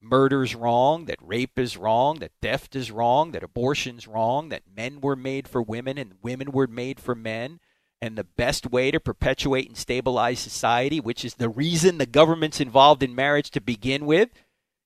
murder's 0.00 0.54
wrong, 0.54 1.04
that 1.06 1.18
rape 1.22 1.58
is 1.58 1.76
wrong, 1.76 2.18
that 2.18 2.32
theft 2.40 2.74
is 2.74 2.90
wrong, 2.90 3.32
that 3.32 3.44
abortion's 3.44 4.08
wrong, 4.08 4.48
that 4.48 4.62
men 4.74 5.00
were 5.00 5.16
made 5.16 5.46
for 5.46 5.62
women 5.62 5.96
and 5.98 6.14
women 6.22 6.50
were 6.52 6.66
made 6.66 7.00
for 7.00 7.14
men. 7.14 7.60
And 8.00 8.18
the 8.18 8.24
best 8.24 8.72
way 8.72 8.90
to 8.90 8.98
perpetuate 8.98 9.68
and 9.68 9.76
stabilize 9.76 10.40
society, 10.40 10.98
which 10.98 11.24
is 11.24 11.34
the 11.34 11.48
reason 11.48 11.98
the 11.98 12.06
government's 12.06 12.60
involved 12.60 13.02
in 13.02 13.14
marriage 13.14 13.50
to 13.52 13.60
begin 13.60 14.06
with, 14.06 14.30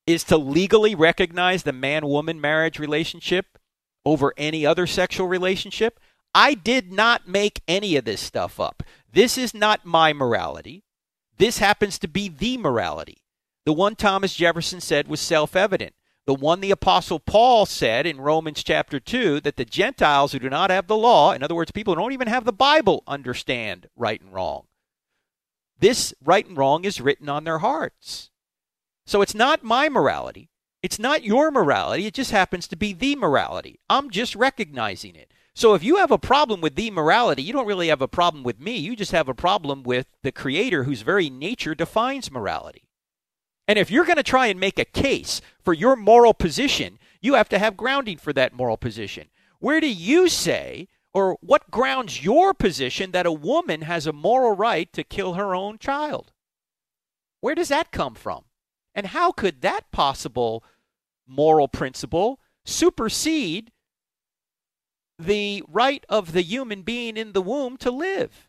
is 0.07 0.23
to 0.25 0.37
legally 0.37 0.95
recognize 0.95 1.63
the 1.63 1.73
man 1.73 2.07
woman 2.07 2.41
marriage 2.41 2.79
relationship 2.79 3.59
over 4.05 4.35
any 4.37 4.67
other 4.67 4.87
sexual 4.87 5.27
relationship. 5.27 5.99
I 6.35 6.53
did 6.53 6.93
not 6.93 7.27
make 7.27 7.63
any 7.67 7.97
of 7.97 8.05
this 8.05 8.21
stuff 8.21 8.61
up. 8.61 8.83
This 9.11 9.39
is 9.39 9.55
not 9.55 9.87
my 9.87 10.13
morality. 10.13 10.85
This 11.39 11.59
happens 11.59 11.99
to 11.99 12.09
be 12.09 12.29
the 12.29 12.57
morality. 12.57 13.19
The 13.65 13.73
one 13.73 13.97
Thomas 13.97 14.35
Jefferson 14.35 14.81
said 14.81 15.09
was 15.09 15.21
self 15.21 15.57
evident. 15.57 15.95
The 16.27 16.35
one 16.35 16.61
the 16.61 16.73
Apostle 16.73 17.21
Paul 17.21 17.67
said 17.67 18.05
in 18.05 18.21
Romans 18.21 18.65
chapter 18.65 18.99
2 18.99 19.41
that 19.43 19.57
the 19.57 19.65
Gentiles 19.65 20.33
who 20.33 20.41
do 20.41 20.51
not 20.51 20.71
have 20.71 20.89
the 20.89 20.97
law, 20.97 21.33
in 21.33 21.43
other 21.43 21.55
words, 21.55 21.71
people 21.71 21.95
who 21.95 22.01
don't 22.01 22.13
even 22.13 22.27
have 22.27 22.45
the 22.45 22.53
Bible, 22.53 23.05
understand 23.07 23.89
right 23.97 24.21
and 24.21 24.33
wrong. 24.33 24.67
This 25.79 26.15
right 26.25 26.47
and 26.47 26.57
wrong 26.57 26.85
is 26.85 27.01
written 27.01 27.29
on 27.29 27.45
their 27.45 27.59
hearts. 27.59 28.31
So 29.05 29.23
it's 29.23 29.35
not 29.35 29.63
my 29.63 29.89
morality. 29.89 30.51
It's 30.83 30.99
not 30.99 31.23
your 31.23 31.51
morality. 31.53 32.07
It 32.07 32.15
just 32.15 32.33
happens 32.33 32.67
to 32.69 32.77
be 32.77 32.93
the 32.93 33.15
morality. 33.15 33.79
I'm 33.89 34.11
just 34.11 34.35
recognizing 34.35 35.15
it. 35.15 35.31
So 35.57 35.73
if 35.73 35.83
you 35.83 35.97
have 35.97 36.11
a 36.11 36.19
problem 36.19 36.61
with 36.61 36.75
the 36.75 36.91
morality, 36.91 37.43
you 37.43 37.55
don't 37.55 37.67
really 37.67 37.89
have 37.89 38.03
a 38.03 38.07
problem 38.07 38.45
with 38.45 38.61
me. 38.61 38.77
You 38.77 38.95
just 38.95 39.13
have 39.13 39.27
a 39.27 39.33
problem 39.33 39.85
with 39.85 40.07
the 40.23 40.31
Creator 40.31 40.85
whose 40.85 41.01
very 41.01 41.31
nature 41.31 41.75
defines 41.75 42.31
morality. 42.31 42.91
And 43.67 43.79
if 43.79 43.91
you're 43.91 44.05
going 44.05 44.19
to 44.19 44.23
try 44.23 44.49
and 44.49 44.61
make 44.61 44.79
a 44.79 44.85
case 44.85 45.41
for 45.65 45.73
your 45.73 45.97
moral 45.97 46.35
position, 46.35 46.99
you 47.23 47.35
have 47.35 47.49
to 47.49 47.59
have 47.59 47.75
grounding 47.75 48.19
for 48.19 48.35
that 48.35 48.53
moral 48.53 48.77
position. 48.77 49.29
Where 49.59 49.81
do 49.81 49.91
you 49.91 50.29
say, 50.29 50.89
or 51.15 51.39
what 51.41 51.71
grounds 51.71 52.23
your 52.23 52.53
position 52.53 53.13
that 53.13 53.25
a 53.25 53.33
woman 53.33 53.81
has 53.81 54.07
a 54.07 54.13
moral 54.13 54.55
right 54.55 54.93
to 54.93 55.03
kill 55.03 55.35
her 55.35 55.55
own 55.55 55.79
child? 55.79 56.33
Where 57.41 57.55
does 57.55 57.69
that 57.69 57.93
come 57.93 58.15
from? 58.15 58.45
And 58.95 59.07
how 59.07 59.33
could 59.33 59.63
that 59.63 59.91
possible 59.91 60.63
moral 61.27 61.67
principle 61.67 62.41
supersede 62.67 63.73
the 65.19 65.63
right 65.69 66.05
of 66.09 66.33
the 66.33 66.43
human 66.43 66.83
being 66.83 67.17
in 67.17 67.33
the 67.33 67.43
womb 67.43 67.77
to 67.79 67.91
live? 67.91 68.49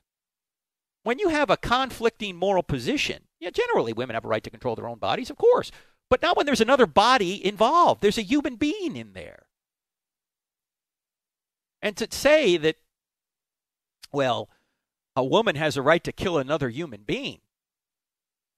When 1.03 1.19
you 1.19 1.29
have 1.29 1.49
a 1.49 1.57
conflicting 1.57 2.35
moral 2.35 2.63
position, 2.63 3.23
yeah, 3.39 3.49
generally 3.49 3.93
women 3.93 4.15
have 4.15 4.25
a 4.25 4.27
right 4.27 4.43
to 4.43 4.49
control 4.49 4.75
their 4.75 4.87
own 4.87 4.97
bodies, 4.97 5.29
of 5.29 5.37
course, 5.37 5.71
but 6.09 6.21
not 6.21 6.35
when 6.35 6.45
there's 6.45 6.61
another 6.61 6.85
body 6.85 7.45
involved. 7.45 8.01
There's 8.01 8.17
a 8.17 8.23
human 8.23 8.55
being 8.55 8.95
in 8.95 9.13
there. 9.13 9.45
And 11.81 11.95
to 11.97 12.07
say 12.09 12.57
that, 12.57 12.77
well, 14.11 14.49
a 15.15 15.23
woman 15.23 15.55
has 15.55 15.77
a 15.77 15.81
right 15.81 16.03
to 16.03 16.11
kill 16.11 16.37
another 16.37 16.69
human 16.69 17.03
being, 17.03 17.39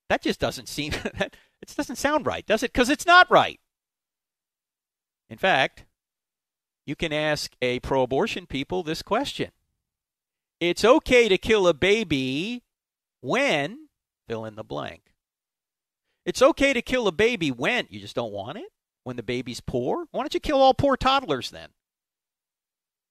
that 0.10 0.24
just 0.24 0.40
doesn't 0.40 0.68
seem, 0.68 0.94
it 1.04 1.36
doesn't 1.76 1.98
sound 1.98 2.26
right, 2.26 2.46
does 2.46 2.64
it? 2.64 2.74
Because 2.74 2.90
it's 2.90 3.06
not 3.06 3.30
right. 3.30 3.60
In 5.30 5.38
fact, 5.38 5.86
you 6.90 6.96
can 6.96 7.14
ask 7.14 7.56
a 7.62 7.80
pro 7.82 8.02
abortion 8.02 8.48
people 8.48 8.82
this 8.82 9.04
question 9.04 9.52
It's 10.60 10.84
okay 10.84 11.30
to 11.30 11.38
kill 11.38 11.68
a 11.68 11.74
baby 11.74 12.64
when 13.22 13.88
fill 14.28 14.44
in 14.44 14.56
the 14.56 14.64
blank. 14.64 15.04
It's 16.26 16.42
okay 16.42 16.74
to 16.74 16.82
kill 16.82 17.08
a 17.08 17.12
baby 17.12 17.52
when 17.52 17.88
you 17.90 18.00
just 18.00 18.16
don't 18.16 18.34
want 18.34 18.58
it, 18.58 18.72
when 19.04 19.16
the 19.16 19.24
baby's 19.24 19.62
poor. 19.62 20.08
Why 20.12 20.22
don't 20.22 20.34
you 20.34 20.40
kill 20.40 20.62
all 20.62 20.74
poor 20.74 20.98
toddlers 20.98 21.52
then? 21.52 21.70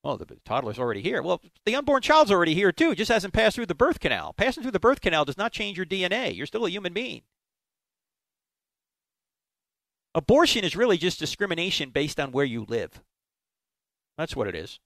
Well, 0.02 0.16
the 0.16 0.26
toddler's 0.44 0.78
already 0.78 1.02
here. 1.02 1.22
Well, 1.22 1.40
the 1.64 1.74
unborn 1.74 2.02
child's 2.02 2.30
already 2.30 2.54
here 2.54 2.72
too. 2.72 2.90
It 2.90 2.96
just 2.96 3.10
hasn't 3.10 3.32
passed 3.32 3.56
through 3.56 3.66
the 3.66 3.74
birth 3.74 4.00
canal. 4.00 4.32
Passing 4.32 4.62
through 4.62 4.72
the 4.72 4.80
birth 4.80 5.00
canal 5.00 5.24
does 5.24 5.38
not 5.38 5.52
change 5.52 5.76
your 5.76 5.86
DNA. 5.86 6.36
You're 6.36 6.46
still 6.46 6.66
a 6.66 6.70
human 6.70 6.92
being. 6.92 7.22
Abortion 10.16 10.64
is 10.64 10.74
really 10.74 10.98
just 10.98 11.20
discrimination 11.20 11.90
based 11.90 12.18
on 12.18 12.32
where 12.32 12.44
you 12.44 12.64
live. 12.68 13.02
That's 14.18 14.36
what 14.36 14.48
it 14.48 14.56
is. 14.56 14.80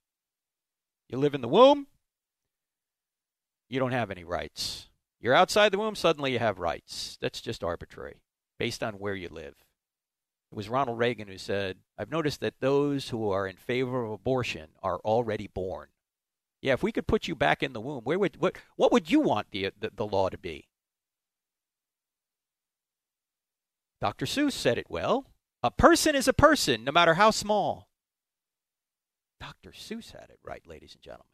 You 1.09 1.19
live 1.19 1.35
in 1.35 1.41
the 1.41 1.49
womb, 1.49 1.87
you 3.69 3.81
don't 3.81 3.93
have 3.93 4.11
any 4.11 4.25
rights. 4.25 4.89
You're 5.19 5.35
outside 5.35 5.73
the 5.73 5.79
womb, 5.79 5.95
suddenly 5.95 6.33
you 6.33 6.39
have 6.39 6.59
rights. 6.59 7.17
That's 7.21 7.41
just 7.41 7.65
arbitrary, 7.65 8.21
based 8.59 8.83
on 8.83 8.95
where 8.95 9.15
you 9.15 9.29
live. 9.31 9.55
It 10.51 10.57
was 10.57 10.69
Ronald 10.69 10.99
Reagan 10.99 11.29
who 11.29 11.39
said, 11.39 11.79
I've 11.97 12.11
noticed 12.11 12.41
that 12.41 12.61
those 12.61 13.09
who 13.09 13.31
are 13.31 13.47
in 13.47 13.57
favor 13.57 14.05
of 14.05 14.13
abortion 14.13 14.69
are 14.83 14.99
already 14.99 15.47
born. 15.47 15.89
Yeah, 16.61 16.75
if 16.75 16.83
we 16.83 16.93
could 16.93 17.07
put 17.07 17.27
you 17.27 17.35
back 17.35 17.63
in 17.63 17.73
the 17.73 17.81
womb, 17.81 18.05
where 18.05 18.19
would 18.19 18.37
what 18.37 18.57
what 18.77 18.93
would 18.93 19.11
you 19.11 19.21
want 19.21 19.51
the 19.51 19.73
the, 19.81 19.91
the 19.97 20.07
law 20.07 20.29
to 20.29 20.39
be? 20.39 20.69
Dr. 24.01 24.27
Seuss 24.27 24.53
said 24.53 24.79
it 24.79 24.87
well. 24.89 25.27
A 25.63 25.71
person 25.71 26.15
is 26.15 26.29
a 26.29 26.33
person, 26.33 26.85
no 26.85 26.93
matter 26.93 27.15
how 27.15 27.31
small. 27.31 27.89
Dr. 29.43 29.73
Seuss 29.73 30.13
had 30.13 30.31
it 30.31 30.39
right, 30.45 30.63
ladies 30.69 30.95
and 30.95 31.03
gentlemen. 31.03 31.27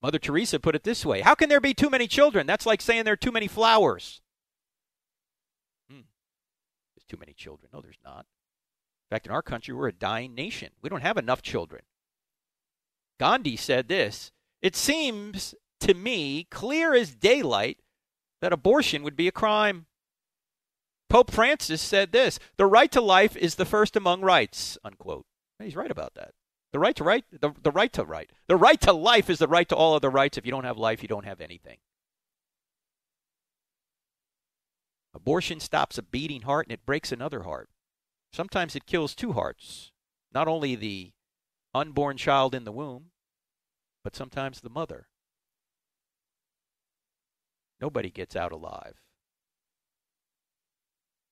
Mother 0.00 0.20
Teresa 0.20 0.60
put 0.60 0.76
it 0.76 0.84
this 0.84 1.04
way 1.04 1.22
How 1.22 1.34
can 1.34 1.48
there 1.48 1.60
be 1.60 1.74
too 1.74 1.90
many 1.90 2.06
children? 2.06 2.46
That's 2.46 2.66
like 2.66 2.80
saying 2.80 3.02
there 3.02 3.14
are 3.14 3.16
too 3.16 3.32
many 3.32 3.48
flowers. 3.48 4.20
Hmm. 5.90 6.02
there's 6.94 7.04
too 7.08 7.16
many 7.18 7.32
children. 7.32 7.70
No, 7.72 7.80
there's 7.80 7.98
not. 8.04 8.26
In 9.10 9.16
fact, 9.16 9.26
in 9.26 9.32
our 9.32 9.42
country, 9.42 9.74
we're 9.74 9.88
a 9.88 9.92
dying 9.92 10.36
nation. 10.36 10.70
We 10.82 10.88
don't 10.88 11.00
have 11.00 11.16
enough 11.16 11.42
children. 11.42 11.82
Gandhi 13.18 13.56
said 13.56 13.88
this 13.88 14.30
It 14.62 14.76
seems 14.76 15.56
to 15.80 15.94
me 15.94 16.44
clear 16.44 16.94
as 16.94 17.16
daylight 17.16 17.80
that 18.40 18.52
abortion 18.52 19.02
would 19.02 19.16
be 19.16 19.26
a 19.26 19.32
crime. 19.32 19.86
Pope 21.08 21.32
Francis 21.32 21.82
said 21.82 22.12
this 22.12 22.38
The 22.56 22.66
right 22.66 22.92
to 22.92 23.00
life 23.00 23.36
is 23.36 23.56
the 23.56 23.64
first 23.64 23.96
among 23.96 24.20
rights, 24.20 24.78
unquote. 24.84 25.26
He's 25.58 25.74
right 25.74 25.90
about 25.90 26.14
that. 26.14 26.34
The 26.74 26.80
right 26.80 26.96
to 26.96 27.04
right, 27.04 27.24
the, 27.30 27.52
the 27.62 27.70
right 27.70 27.92
to 27.92 28.04
right. 28.04 28.28
The 28.48 28.56
right 28.56 28.80
to 28.80 28.92
life 28.92 29.30
is 29.30 29.38
the 29.38 29.46
right 29.46 29.68
to 29.68 29.76
all 29.76 29.94
other 29.94 30.10
rights. 30.10 30.36
If 30.36 30.44
you 30.44 30.50
don't 30.50 30.64
have 30.64 30.76
life, 30.76 31.02
you 31.02 31.08
don't 31.08 31.24
have 31.24 31.40
anything. 31.40 31.76
Abortion 35.14 35.60
stops 35.60 35.98
a 35.98 36.02
beating 36.02 36.42
heart 36.42 36.66
and 36.66 36.72
it 36.72 36.84
breaks 36.84 37.12
another 37.12 37.44
heart. 37.44 37.70
Sometimes 38.32 38.74
it 38.74 38.86
kills 38.86 39.14
two 39.14 39.34
hearts, 39.34 39.92
not 40.32 40.48
only 40.48 40.74
the 40.74 41.12
unborn 41.72 42.16
child 42.16 42.56
in 42.56 42.64
the 42.64 42.72
womb, 42.72 43.12
but 44.02 44.16
sometimes 44.16 44.60
the 44.60 44.68
mother. 44.68 45.06
Nobody 47.80 48.10
gets 48.10 48.34
out 48.34 48.50
alive. 48.50 49.03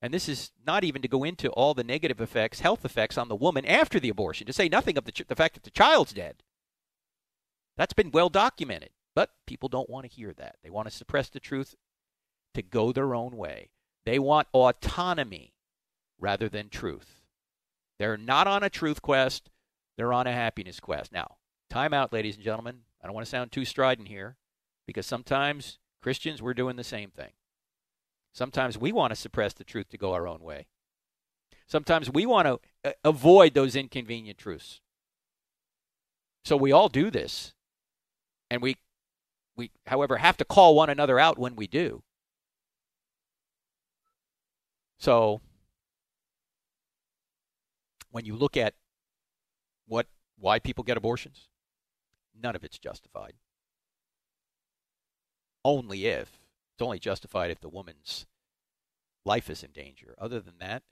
And 0.03 0.13
this 0.13 0.29
is 0.29 0.51
not 0.67 0.83
even 0.83 1.01
to 1.01 1.09
go 1.09 1.23
into 1.23 1.49
all 1.51 1.75
the 1.75 1.85
negative 1.85 2.21
effects, 2.21 2.61
health 2.61 2.85
effects 2.85 3.17
on 3.17 3.29
the 3.29 3.37
woman 3.37 3.65
after 3.65 4.01
the 4.01 4.09
abortion, 4.09 4.49
to 4.49 4.53
say 4.53 4.69
nothing 4.69 4.99
of 4.99 5.05
the, 5.05 5.13
ch- 5.13 5.29
the 5.29 5.37
fact 5.37 5.55
that 5.55 5.63
the 5.63 5.71
child's 5.71 6.13
dead. 6.13 6.43
That's 7.77 7.93
been 7.93 8.11
well 8.11 8.29
documented. 8.29 8.91
But 9.15 9.31
people 9.47 9.69
don't 9.69 9.91
want 9.91 10.05
to 10.09 10.15
hear 10.15 10.33
that. 10.33 10.57
They 10.63 10.71
want 10.71 10.89
to 10.89 10.95
suppress 10.95 11.29
the 11.29 11.41
truth 11.41 11.77
to 12.55 12.63
go 12.63 12.93
their 12.93 13.15
own 13.15 13.37
way. 13.37 13.71
They 14.05 14.19
want 14.19 14.49
autonomy 14.53 15.55
rather 16.19 16.49
than 16.49 16.69
truth. 16.69 17.23
They're 17.99 18.17
not 18.17 18.47
on 18.47 18.63
a 18.63 18.71
truth 18.71 19.03
quest, 19.03 19.51
they're 19.97 20.13
on 20.13 20.27
a 20.27 20.33
happiness 20.33 20.81
quest. 20.81 21.13
Now, 21.13 21.37
time 21.71 21.95
out, 21.95 22.13
ladies 22.13 22.35
and 22.37 22.45
gentlemen. 22.45 22.81
I 23.01 23.07
don't 23.07 23.15
want 23.15 23.27
to 23.27 23.31
sound 23.31 23.53
too 23.53 23.65
strident 23.65 24.09
here 24.09 24.37
because 24.87 25.07
sometimes 25.07 25.79
Christians, 26.03 26.41
we're 26.41 26.55
doing 26.55 26.77
the 26.77 26.85
same 26.85 27.11
thing. 27.11 27.33
Sometimes 28.33 28.79
we 28.79 28.93
want 28.93 29.11
to 29.11 29.17
suppress 29.17 29.53
the 29.53 29.65
truth 29.65 29.89
to 29.91 29.99
go 29.99 30.15
our 30.15 30.27
own 30.27 30.41
way. 30.41 30.67
Sometimes 31.67 32.11
we 32.11 32.27
want 32.27 32.47
to 32.47 32.61
uh, 32.85 32.93
avoid 33.05 33.55
those 33.55 33.77
inconvenient 33.77 34.39
truths. 34.39 34.81
So 36.45 36.57
we 36.57 36.73
all 36.73 36.89
do 36.89 37.11
this. 37.11 37.55
And 38.51 38.61
we 38.61 38.77
we 39.57 39.71
however 39.87 40.17
have 40.19 40.37
to 40.39 40.45
call 40.45 40.75
one 40.75 40.91
another 40.91 41.19
out 41.19 41.39
when 41.39 41.57
we 41.57 41.67
do. 41.67 42.03
So 44.99 45.41
when 48.11 48.25
you 48.25 48.37
look 48.37 48.57
at 48.57 48.75
what 49.87 50.07
why 50.39 50.59
people 50.59 50.85
get 50.85 50.97
abortions, 50.97 51.49
none 52.39 52.57
of 52.57 52.65
it's 52.65 52.79
justified. 52.79 53.35
Only 55.65 56.07
if 56.07 56.42
it's 56.75 56.83
only 56.83 56.99
justified 56.99 57.51
if 57.51 57.61
the 57.61 57.69
woman's 57.69 58.27
life 59.25 59.51
is 59.51 59.63
in 59.63 59.71
danger. 59.71 60.15
Other 60.19 60.41
than 60.41 60.55
that, 60.61 60.83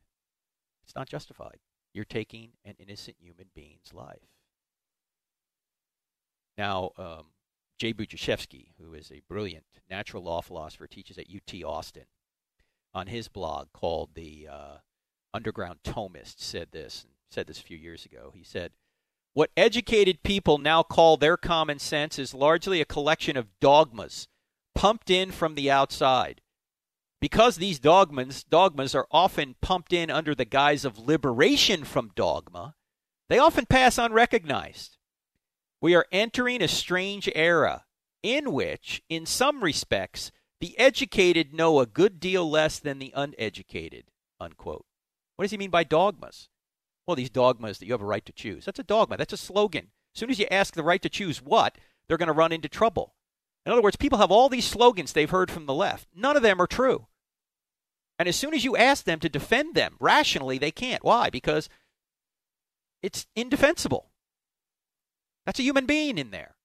it's 0.85 0.95
not 0.95 1.09
justified. 1.09 1.59
You're 1.93 2.05
taking 2.05 2.53
an 2.65 2.75
innocent 2.79 3.17
human 3.21 3.47
being's 3.55 3.93
life. 3.93 4.29
Now, 6.57 6.91
um, 6.99 7.27
Jay 7.79 7.95
Budziszewski, 7.95 8.73
who 8.79 8.93
is 8.93 9.11
a 9.11 9.23
brilliant 9.29 9.65
natural 9.89 10.23
law 10.23 10.43
philosopher, 10.43 10.87
teaches 10.87 11.17
at 11.19 11.27
UT 11.35 11.65
Austin, 11.65 12.05
on 12.93 13.07
his 13.07 13.29
blog 13.29 13.69
called 13.73 14.11
the 14.15 14.49
uh, 14.51 14.77
Underground 15.33 15.79
Thomist, 15.85 16.41
said 16.41 16.69
this, 16.73 17.05
and 17.05 17.13
said 17.31 17.47
this 17.47 17.61
a 17.61 17.65
few 17.65 17.79
years 17.79 18.05
ago. 18.05 18.33
He 18.35 18.45
said, 18.45 18.73
What 19.33 19.51
educated 19.57 20.23
people 20.23 20.59
now 20.59 20.83
call 20.83 21.17
their 21.17 21.37
common 21.37 21.79
sense 21.79 22.19
is 22.19 22.35
largely 22.35 22.81
a 22.81 22.85
collection 22.85 23.37
of 23.37 23.59
dogmas 23.61 24.29
pumped 24.75 25.11
in 25.11 25.31
from 25.31 25.55
the 25.55 25.71
outside. 25.71 26.41
Because 27.21 27.57
these 27.57 27.79
dogmas, 27.79 28.45
dogmas 28.45 28.95
are 28.95 29.07
often 29.11 29.57
pumped 29.61 29.93
in 29.93 30.11
under 30.11 30.35
the 30.35 30.45
guise 30.45 30.85
of 30.85 30.99
liberation 30.99 31.85
from 31.85 32.13
dogma, 32.15 32.75
they 33.29 33.39
often 33.39 33.67
pass 33.67 33.99
unrecognized. 33.99 34.97
We 35.81 35.95
are 35.95 36.07
entering 36.11 36.63
a 36.63 36.69
strange 36.69 37.29
era 37.35 37.85
in 38.23 38.53
which, 38.53 39.03
in 39.09 39.27
some 39.27 39.63
respects, 39.63 40.31
the 40.61 40.79
educated 40.79 41.55
know 41.55 41.81
a 41.81 41.87
good 41.87 42.21
deal 42.21 42.49
less 42.49 42.79
than 42.79 42.99
the 42.99 43.13
uneducated. 43.15 44.05
Unquote. 44.39 44.85
What 45.37 45.45
does 45.45 45.53
he 45.53 45.59
mean 45.59 45.71
by 45.71 45.85
dogmas? 45.85 46.49
Well, 47.07 47.17
these 47.17 47.31
dogmas 47.31 47.79
that 47.79 47.87
you 47.87 47.93
have 47.93 48.03
a 48.03 48.07
right 48.07 48.25
to 48.27 48.33
choose. 48.33 48.67
That's 48.67 48.79
a 48.79 48.85
dogma. 48.85 49.17
That's 49.17 49.33
a 49.33 49.39
slogan. 49.39 49.89
As 50.15 50.21
soon 50.21 50.31
as 50.31 50.39
you 50.39 50.47
ask 50.51 50.75
the 50.75 50.83
right 50.83 51.01
to 51.03 51.09
choose 51.09 51.43
what, 51.43 51.79
they're 52.07 52.19
going 52.19 52.27
to 52.27 52.33
run 52.33 52.53
into 52.53 52.69
trouble. 52.69 53.15
In 53.67 53.73
other 53.73 53.83
words, 53.83 53.97
people 53.97 54.19
have 54.19 54.31
all 54.31 54.49
these 54.49 54.65
slogans 54.65 55.13
they've 55.13 55.31
heard 55.31 55.51
from 55.51 55.67
the 55.67 55.75
left. 55.75 56.09
None 56.15 56.37
of 56.37 56.43
them 56.43 56.61
are 56.61 56.67
true. 56.67 57.07
And 58.19 58.29
as 58.29 58.37
soon 58.37 58.55
as 58.55 58.65
you 58.65 58.77
ask 58.77 59.05
them 59.05 59.21
to 59.21 59.29
defend 59.29 59.75
them 59.75 59.97
rationally, 59.99 60.59
they 60.59 60.71
can't. 60.71 61.05
Why? 61.05 61.31
Because 61.31 61.69
it's 63.03 63.27
indefensible. 63.35 64.11
That's 65.47 65.59
a 65.59 65.63
human 65.63 65.87
being 65.87 66.19
in 66.19 66.31
there. 66.31 66.57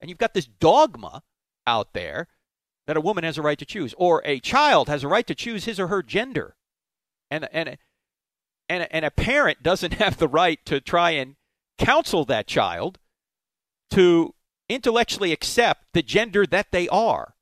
And 0.00 0.08
you've 0.08 0.18
got 0.18 0.34
this 0.34 0.46
dogma 0.46 1.22
out 1.66 1.92
there 1.94 2.28
that 2.86 2.96
a 2.96 3.00
woman 3.00 3.24
has 3.24 3.38
a 3.38 3.42
right 3.42 3.58
to 3.58 3.64
choose, 3.64 3.94
or 3.96 4.22
a 4.24 4.38
child 4.40 4.88
has 4.88 5.02
a 5.02 5.08
right 5.08 5.26
to 5.26 5.34
choose 5.34 5.64
his 5.64 5.80
or 5.80 5.88
her 5.88 6.02
gender. 6.02 6.56
And, 7.30 7.48
and, 7.52 7.78
and, 8.68 8.86
and 8.90 9.04
a 9.04 9.10
parent 9.10 9.62
doesn't 9.62 9.94
have 10.02 10.18
the 10.18 10.28
right 10.28 10.64
to 10.66 10.80
try 10.80 11.12
and 11.12 11.36
counsel 11.78 12.24
that 12.26 12.46
child 12.46 12.98
to 13.90 14.34
intellectually 14.68 15.32
accept 15.32 15.86
the 15.92 16.02
gender 16.02 16.46
that 16.46 16.72
they 16.72 16.88
are. 16.88 17.34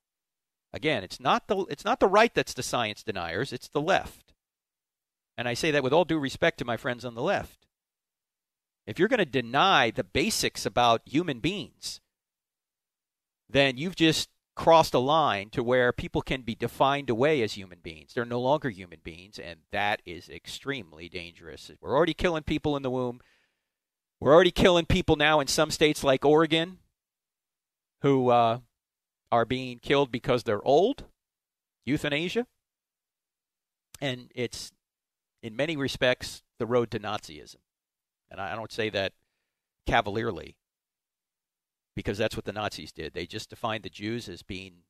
Again, 0.72 1.04
it's 1.04 1.20
not 1.20 1.48
the 1.48 1.66
it's 1.68 1.84
not 1.84 2.00
the 2.00 2.08
right 2.08 2.34
that's 2.34 2.54
the 2.54 2.62
science 2.62 3.02
deniers, 3.02 3.52
it's 3.52 3.68
the 3.68 3.80
left. 3.80 4.32
And 5.36 5.48
I 5.48 5.54
say 5.54 5.70
that 5.70 5.82
with 5.82 5.92
all 5.92 6.04
due 6.04 6.18
respect 6.18 6.58
to 6.58 6.64
my 6.64 6.76
friends 6.76 7.04
on 7.04 7.14
the 7.14 7.22
left. 7.22 7.66
If 8.86 8.98
you're 8.98 9.08
going 9.08 9.18
to 9.18 9.24
deny 9.24 9.90
the 9.90 10.04
basics 10.04 10.66
about 10.66 11.02
human 11.04 11.38
beings, 11.38 12.00
then 13.48 13.76
you've 13.76 13.96
just 13.96 14.28
crossed 14.54 14.92
a 14.92 14.98
line 14.98 15.50
to 15.50 15.62
where 15.62 15.92
people 15.92 16.20
can 16.20 16.42
be 16.42 16.54
defined 16.54 17.08
away 17.08 17.42
as 17.42 17.54
human 17.54 17.78
beings. 17.82 18.12
They're 18.12 18.24
no 18.24 18.40
longer 18.40 18.70
human 18.70 18.98
beings, 19.02 19.38
and 19.38 19.60
that 19.70 20.02
is 20.04 20.28
extremely 20.28 21.08
dangerous. 21.08 21.70
We're 21.80 21.96
already 21.96 22.14
killing 22.14 22.42
people 22.42 22.76
in 22.76 22.82
the 22.82 22.90
womb. 22.90 23.20
We're 24.20 24.34
already 24.34 24.50
killing 24.50 24.86
people 24.86 25.16
now 25.16 25.40
in 25.40 25.46
some 25.46 25.70
states 25.70 26.04
like 26.04 26.24
Oregon 26.24 26.78
who 28.02 28.28
uh, 28.30 28.58
are 29.30 29.44
being 29.44 29.78
killed 29.78 30.12
because 30.12 30.42
they're 30.42 30.62
old, 30.62 31.04
euthanasia. 31.84 32.46
And 34.00 34.30
it's, 34.34 34.72
in 35.42 35.56
many 35.56 35.76
respects, 35.76 36.42
the 36.58 36.66
road 36.66 36.90
to 36.90 37.00
Nazism. 37.00 37.56
And 38.30 38.40
I 38.40 38.54
don't 38.54 38.72
say 38.72 38.90
that 38.90 39.12
cavalierly 39.86 40.56
because 41.94 42.18
that's 42.18 42.36
what 42.36 42.44
the 42.44 42.52
Nazis 42.52 42.92
did. 42.92 43.14
They 43.14 43.26
just 43.26 43.50
defined 43.50 43.84
the 43.84 43.90
Jews 43.90 44.28
as 44.28 44.42
being 44.42 44.84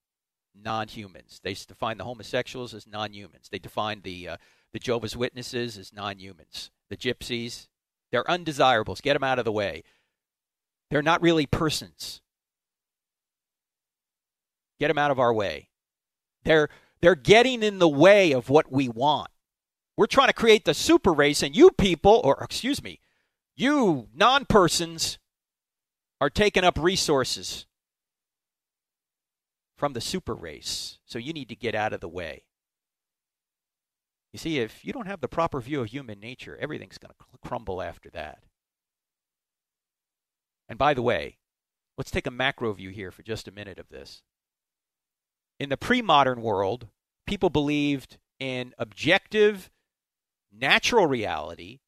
non-humans. 0.55 1.41
They 1.43 1.55
defined 1.55 2.01
the 2.01 2.05
homosexuals 2.05 2.75
as 2.75 2.87
non-humans. 2.87 3.49
They 3.51 3.59
defined 3.59 4.03
the 4.03 4.29
uh, 4.29 4.37
the 4.73 4.79
Jehovah's 4.79 5.17
Witnesses 5.17 5.77
as 5.77 5.93
non-humans. 5.93 6.71
The 6.89 6.97
Gypsies, 6.97 7.69
they're 8.11 8.31
undesirables. 8.31 9.01
Get 9.01 9.15
them 9.15 9.25
out 9.25 9.39
of 9.39 9.45
the 9.45 9.53
way. 9.53 9.83
They're 10.91 11.03
not 11.03 11.23
really 11.23 11.47
persons. 11.47 12.21
Get 14.83 14.89
them 14.89 14.99
out 14.99 15.13
of 15.13 15.21
our 15.21 15.33
way. 15.33 15.69
They're 16.43 16.69
they're 17.01 17.15
getting 17.15 17.63
in 17.63 17.79
the 17.79 17.89
way 17.89 18.33
of 18.33 18.51
what 18.51 18.73
we 18.73 18.89
want. 18.89 19.31
We're 19.97 20.07
trying 20.07 20.27
to 20.27 20.33
create 20.33 20.65
the 20.65 20.75
super 20.75 21.13
race, 21.13 21.41
and 21.41 21.55
you 21.55 21.71
people, 21.71 22.21
or 22.25 22.43
excuse 22.43 22.83
me, 22.83 22.99
you 23.55 24.09
non 24.13 24.45
persons, 24.45 25.21
are 26.21 26.29
taking 26.29 26.65
up 26.65 26.77
resources 26.77 27.67
from 29.77 29.93
the 29.93 30.01
super 30.01 30.35
race. 30.35 30.99
So 31.05 31.17
you 31.21 31.33
need 31.33 31.49
to 31.51 31.55
get 31.55 31.77
out 31.77 31.93
of 31.93 32.01
the 32.01 32.09
way. 32.09 32.43
You 34.33 34.41
see, 34.41 34.59
if 34.59 34.85
you 34.85 34.93
don't 34.93 35.07
have 35.07 35.21
the 35.21 35.29
proper 35.29 35.61
view 35.61 35.83
of 35.83 35.91
human 35.91 36.19
nature, 36.19 36.59
everything's 36.61 36.99
going 36.99 37.15
to 37.17 37.49
crumble 37.49 37.81
after 37.81 38.11
that. 38.11 38.43
And 40.69 40.77
by 40.77 40.93
the 40.93 41.03
way, 41.03 41.39
let's 41.97 42.11
take 42.11 42.27
a 42.27 42.33
macro 42.33 42.73
view 42.73 42.91
here 42.91 43.13
for 43.13 43.23
just 43.23 43.47
a 43.47 43.53
minute 43.53 43.79
of 43.79 43.89
this 43.89 44.23
in 45.63 45.69
the 45.69 45.77
pre 45.77 46.03
modern 46.03 46.43
world, 46.43 46.89
people 47.25 47.49
believed 47.49 48.19
in 48.41 48.75
objective 48.79 49.71
natural 50.53 51.07
reality 51.07 51.79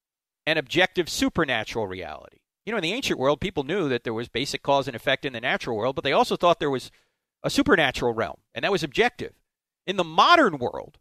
and 0.47 0.61
objective 0.61 1.09
supernatural 1.09 1.89
reality. 1.89 2.39
You 2.65 2.71
know, 2.71 2.79
in 2.79 2.85
the 2.85 2.93
ancient 2.93 3.19
world, 3.19 3.41
people 3.41 3.65
knew 3.65 3.89
that 3.89 4.05
there 4.05 4.15
was 4.15 4.29
basic 4.29 4.63
cause 4.63 4.87
and 4.87 4.95
effect 4.95 5.25
in 5.25 5.33
the 5.33 5.41
natural 5.41 5.77
world, 5.77 5.97
but 5.97 6.05
they 6.05 6.13
also 6.13 6.37
thought 6.37 6.61
there 6.61 6.71
was 6.71 6.93
a 7.43 7.51
supernatural 7.51 8.15
realm, 8.15 8.37
and 8.55 8.63
that 8.63 8.71
was 8.71 8.85
objective. 8.85 9.33
In 9.89 9.97
the 9.97 10.05
modern 10.05 10.59
world, 10.59 10.99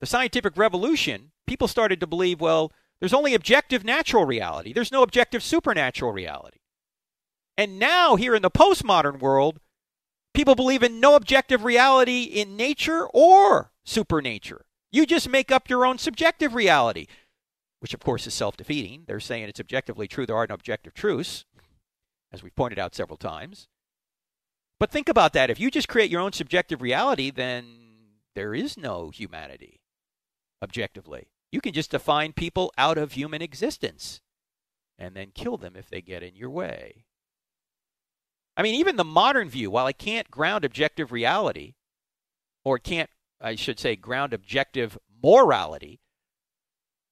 the 0.00 0.06
scientific 0.06 0.56
revolution 0.56 1.30
people 1.46 1.68
started 1.68 2.00
to 2.00 2.08
believe, 2.08 2.40
well, 2.40 2.72
there's 2.98 3.14
only 3.14 3.34
objective 3.34 3.84
natural 3.84 4.24
reality. 4.24 4.72
There's 4.72 4.90
no 4.90 5.04
objective 5.04 5.44
supernatural 5.44 6.10
reality. 6.10 6.58
And 7.56 7.78
now, 7.78 8.16
here 8.16 8.34
in 8.34 8.42
the 8.42 8.50
postmodern 8.50 9.20
world, 9.20 9.60
people 10.34 10.54
believe 10.54 10.82
in 10.82 11.00
no 11.00 11.14
objective 11.14 11.64
reality 11.64 12.24
in 12.24 12.56
nature 12.56 13.06
or 13.14 13.72
supernature. 13.84 14.66
You 14.92 15.06
just 15.06 15.28
make 15.28 15.50
up 15.50 15.70
your 15.70 15.86
own 15.86 15.98
subjective 15.98 16.54
reality, 16.54 17.06
which 17.80 17.94
of 17.94 18.00
course 18.00 18.26
is 18.26 18.34
self 18.34 18.56
defeating. 18.56 19.04
They're 19.06 19.20
saying 19.20 19.48
it's 19.48 19.60
objectively 19.60 20.06
true, 20.06 20.26
there 20.26 20.36
are 20.36 20.46
no 20.46 20.54
objective 20.54 20.94
truths, 20.94 21.44
as 22.32 22.42
we've 22.42 22.54
pointed 22.54 22.78
out 22.78 22.94
several 22.94 23.16
times. 23.16 23.68
But 24.78 24.90
think 24.90 25.08
about 25.08 25.32
that. 25.32 25.50
If 25.50 25.60
you 25.60 25.70
just 25.70 25.88
create 25.88 26.10
your 26.10 26.20
own 26.20 26.32
subjective 26.32 26.82
reality, 26.82 27.30
then 27.30 27.64
there 28.34 28.54
is 28.54 28.76
no 28.76 29.10
humanity, 29.10 29.80
objectively. 30.62 31.28
You 31.52 31.60
can 31.60 31.72
just 31.72 31.92
define 31.92 32.32
people 32.32 32.72
out 32.76 32.98
of 32.98 33.12
human 33.12 33.40
existence 33.40 34.20
and 34.98 35.14
then 35.14 35.30
kill 35.34 35.56
them 35.56 35.76
if 35.76 35.88
they 35.88 36.00
get 36.00 36.22
in 36.22 36.34
your 36.34 36.50
way. 36.50 37.04
I 38.56 38.62
mean, 38.62 38.74
even 38.76 38.96
the 38.96 39.04
modern 39.04 39.48
view, 39.48 39.70
while 39.70 39.86
it 39.86 39.98
can't 39.98 40.30
ground 40.30 40.64
objective 40.64 41.12
reality, 41.12 41.74
or 42.64 42.78
can't, 42.78 43.10
I 43.40 43.56
should 43.56 43.80
say, 43.80 43.96
ground 43.96 44.32
objective 44.32 44.96
morality, 45.22 46.00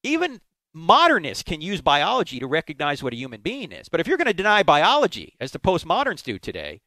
even 0.03 0.41
modernists 0.73 1.43
can 1.43 1.61
use 1.61 1.81
biology 1.81 2.39
to 2.39 2.47
recognize 2.47 3.03
what 3.03 3.13
a 3.13 3.17
human 3.17 3.41
being 3.41 3.73
is. 3.73 3.89
But 3.89 4.01
if 4.01 4.07
you're 4.07 4.17
going 4.17 4.27
to 4.27 4.33
deny 4.33 4.63
biology, 4.63 5.35
as 5.41 5.53
the 5.53 5.59
postmoderns 5.59 6.23
do 6.23 6.39
today, 6.39 6.81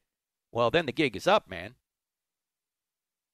well, 0.51 0.71
then 0.71 0.85
the 0.85 0.91
gig 0.91 1.15
is 1.15 1.27
up, 1.27 1.49
man. 1.49 1.75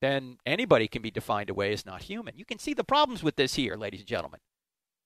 Then 0.01 0.38
anybody 0.45 0.88
can 0.88 1.03
be 1.03 1.11
defined 1.11 1.51
away 1.51 1.72
as 1.72 1.86
not 1.86 2.03
human. 2.03 2.36
You 2.36 2.45
can 2.45 2.57
see 2.57 2.74
the 2.74 2.84
problems 2.84 3.22
with 3.22 3.36
this 3.36 3.53
here, 3.53 3.76
ladies 3.76 4.01
and 4.01 4.09
gentlemen. 4.09 4.39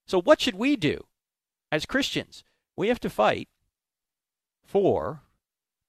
So, 0.08 0.22
what 0.22 0.40
should 0.40 0.56
we 0.56 0.78
do 0.78 1.06
as 1.72 1.86
Christians? 1.86 2.46
We 2.78 2.88
have 2.88 3.02
to 3.02 3.10
fight 3.10 3.50
for 4.64 5.24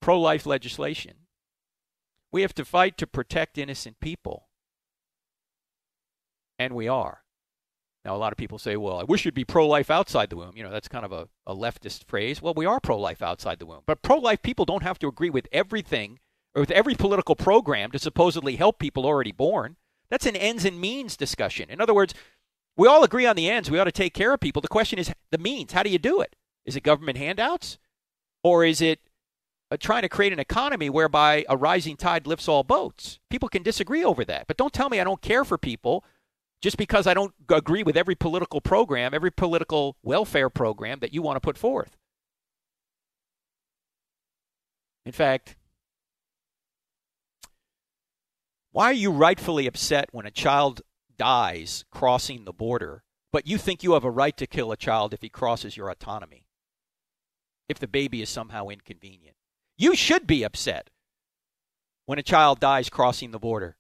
pro 0.01 0.21
life 0.21 0.47
legislation. 0.47 1.15
We 2.33 2.43
have 2.43 2.55
to 2.55 2.65
fight 2.65 2.99
to 2.99 3.07
protect 3.07 3.59
innocent 3.59 4.01
people. 4.01 4.49
And 6.59 6.75
we 6.75 6.89
are. 6.89 7.23
Now, 8.05 8.15
a 8.15 8.19
lot 8.19 8.33
of 8.33 8.39
people 8.39 8.59
say, 8.59 8.77
well, 8.77 9.01
I 9.01 9.03
wish 9.03 9.25
you'd 9.25 9.35
be 9.35 9.45
pro 9.45 9.67
life 9.67 9.91
outside 9.91 10.31
the 10.31 10.37
womb. 10.37 10.53
You 10.55 10.63
know, 10.63 10.71
that's 10.71 10.87
kind 10.87 11.05
of 11.05 11.11
a, 11.11 11.29
a 11.45 11.55
leftist 11.55 12.05
phrase. 12.05 12.41
Well, 12.41 12.55
we 12.55 12.65
are 12.65 12.79
pro 12.79 12.99
life 12.99 13.21
outside 13.21 13.59
the 13.59 13.67
womb. 13.67 13.83
But 13.85 14.03
pro 14.03 14.19
life 14.19 14.43
people 14.43 14.65
don't 14.65 14.85
have 14.85 14.99
to 15.01 15.09
agree 15.09 15.29
with 15.29 15.49
everything 15.51 16.21
or 16.55 16.61
with 16.61 16.71
every 16.71 16.95
political 16.95 17.35
program 17.35 17.91
to 17.91 17.99
supposedly 17.99 18.57
help 18.57 18.79
people 18.79 19.07
already 19.07 19.33
born. 19.33 19.77
That's 20.09 20.25
an 20.25 20.37
ends 20.37 20.65
and 20.65 20.81
means 20.81 21.17
discussion. 21.17 21.69
In 21.69 21.81
other 21.81 21.95
words, 21.95 22.15
we 22.77 22.87
all 22.87 23.03
agree 23.03 23.27
on 23.27 23.35
the 23.35 23.51
ends. 23.51 23.71
We 23.71 23.79
ought 23.81 23.85
to 23.85 23.93
take 23.93 24.15
care 24.15 24.33
of 24.33 24.39
people. 24.39 24.63
The 24.63 24.69
question 24.69 25.01
is 25.01 25.13
the 25.33 25.39
means. 25.39 25.73
How 25.73 25.83
do 25.83 25.91
you 25.91 25.99
do 25.99 26.21
it? 26.21 26.37
Is 26.65 26.77
it 26.77 26.83
government 26.83 27.19
handouts? 27.19 27.77
Or 28.45 28.65
is 28.65 28.81
it 28.81 29.01
uh, 29.71 29.77
trying 29.79 30.03
to 30.03 30.09
create 30.09 30.33
an 30.33 30.39
economy 30.39 30.89
whereby 30.89 31.45
a 31.49 31.57
rising 31.57 31.97
tide 31.97 32.27
lifts 32.27 32.49
all 32.49 32.63
boats. 32.63 33.19
People 33.31 33.49
can 33.49 33.63
disagree 33.63 34.05
over 34.05 34.25
that, 34.25 34.47
but 34.47 34.57
don't 34.57 34.73
tell 34.73 34.89
me 34.89 35.01
I 35.01 35.05
don't 35.05 35.23
care 35.23 35.45
for 35.45 35.59
people 35.59 36.05
just 36.63 36.77
because 36.77 37.07
I 37.07 37.15
don't 37.15 37.35
agree 37.49 37.83
with 37.83 37.97
every 37.97 38.15
political 38.15 38.61
program, 38.61 39.13
every 39.13 39.31
political 39.31 39.97
welfare 40.03 40.49
program 40.49 41.01
that 41.01 41.13
you 41.13 41.23
want 41.23 41.37
to 41.37 41.41
put 41.41 41.59
forth. 41.59 41.97
In 45.05 45.13
fact, 45.13 45.57
why 48.73 48.87
are 48.87 48.93
you 48.93 49.11
rightfully 49.11 49.67
upset 49.67 50.09
when 50.13 50.27
a 50.27 50.31
child 50.31 50.83
dies 51.17 51.85
crossing 51.91 52.45
the 52.45 52.53
border, 52.53 53.03
but 53.33 53.47
you 53.47 53.59
think 53.59 53.83
you 53.83 53.93
have 53.93 54.05
a 54.05 54.11
right 54.11 54.37
to 54.37 54.47
kill 54.47 54.73
a 54.73 54.77
child 54.77 55.15
if 55.15 55.23
he 55.23 55.29
crosses 55.29 55.77
your 55.77 55.89
autonomy? 55.89 56.47
If 57.69 57.79
the 57.79 57.89
baby 57.89 58.23
is 58.23 58.29
somehow 58.29 58.69
inconvenient? 58.69 59.37
You 59.77 59.95
should 59.95 60.27
be 60.27 60.43
upset 60.43 60.91
when 62.07 62.19
a 62.19 62.23
child 62.23 62.61
dies 62.61 62.89
crossing 62.89 63.31
the 63.31 63.39
border. 63.39 63.77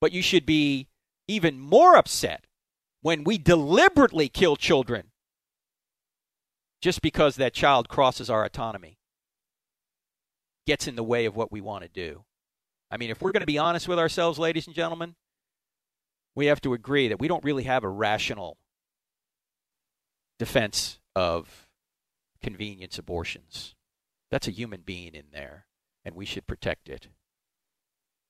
But 0.00 0.12
you 0.12 0.22
should 0.22 0.46
be 0.46 0.88
even 1.28 1.60
more 1.60 1.96
upset 1.96 2.46
when 3.02 3.24
we 3.24 3.38
deliberately 3.38 4.28
kill 4.28 4.56
children 4.56 5.10
just 6.80 7.02
because 7.02 7.36
that 7.36 7.52
child 7.52 7.88
crosses 7.88 8.30
our 8.30 8.44
autonomy, 8.44 8.98
gets 10.66 10.88
in 10.88 10.96
the 10.96 11.04
way 11.04 11.26
of 11.26 11.36
what 11.36 11.52
we 11.52 11.60
want 11.60 11.82
to 11.82 11.88
do. 11.88 12.24
I 12.90 12.96
mean, 12.96 13.10
if 13.10 13.20
we're 13.20 13.32
going 13.32 13.40
to 13.40 13.46
be 13.46 13.58
honest 13.58 13.86
with 13.86 13.98
ourselves, 13.98 14.38
ladies 14.38 14.66
and 14.66 14.74
gentlemen, 14.74 15.14
we 16.34 16.46
have 16.46 16.60
to 16.62 16.72
agree 16.72 17.08
that 17.08 17.20
we 17.20 17.28
don't 17.28 17.44
really 17.44 17.64
have 17.64 17.84
a 17.84 17.88
rational 17.88 18.56
defense 20.38 20.98
of 21.14 21.68
convenience 22.42 22.98
abortions. 22.98 23.74
That's 24.30 24.48
a 24.48 24.52
human 24.52 24.82
being 24.82 25.14
in 25.14 25.24
there, 25.32 25.66
and 26.04 26.14
we 26.14 26.24
should 26.24 26.46
protect 26.46 26.88
it. 26.88 27.08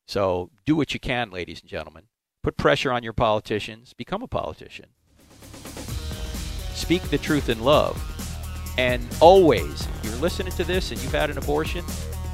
So 0.06 0.50
do 0.64 0.74
what 0.74 0.94
you 0.94 1.00
can, 1.00 1.30
ladies 1.30 1.60
and 1.60 1.68
gentlemen. 1.68 2.04
Put 2.42 2.56
pressure 2.56 2.90
on 2.90 3.02
your 3.02 3.12
politicians. 3.12 3.92
Become 3.92 4.22
a 4.22 4.28
politician. 4.28 4.86
Speak 6.74 7.02
the 7.10 7.18
truth 7.18 7.48
in 7.48 7.60
love. 7.60 8.02
And 8.78 9.06
always, 9.20 9.86
if 9.86 10.04
you're 10.04 10.16
listening 10.16 10.52
to 10.54 10.64
this 10.64 10.90
and 10.90 11.00
you've 11.02 11.12
had 11.12 11.28
an 11.28 11.36
abortion, 11.36 11.84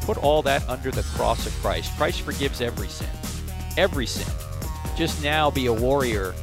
put 0.03 0.17
all 0.19 0.43
that 0.43 0.67
under 0.69 0.93
the 0.93 1.03
cross 1.03 1.45
of 1.47 1.53
Christ. 1.55 1.93
Christ 1.97 2.21
forgives 2.21 2.61
every 2.61 2.89
sin. 2.89 3.11
Every 3.77 4.07
sin. 4.07 4.33
Just 4.97 5.23
now 5.25 5.51
be 5.51 5.67
a 5.67 5.73
warrior 5.73 6.35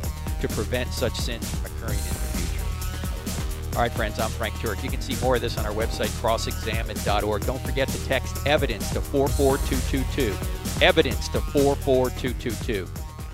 to 0.42 0.48
prevent 0.50 0.92
such 0.92 1.16
sins 1.16 1.50
from 1.50 1.72
occurring 1.72 2.00
in 2.00 2.23
all 3.76 3.82
right, 3.82 3.92
friends, 3.92 4.20
I'm 4.20 4.30
Frank 4.30 4.54
Turek. 4.56 4.84
You 4.84 4.90
can 4.90 5.02
see 5.02 5.16
more 5.24 5.36
of 5.36 5.42
this 5.42 5.58
on 5.58 5.66
our 5.66 5.72
website, 5.72 6.10
crossexamine.org. 6.22 7.46
Don't 7.46 7.62
forget 7.62 7.88
to 7.88 8.06
text 8.06 8.46
evidence 8.46 8.92
to 8.92 9.02
44222. 9.02 10.86
Evidence 10.86 11.28
to 11.30 11.42
44222. 11.42 12.88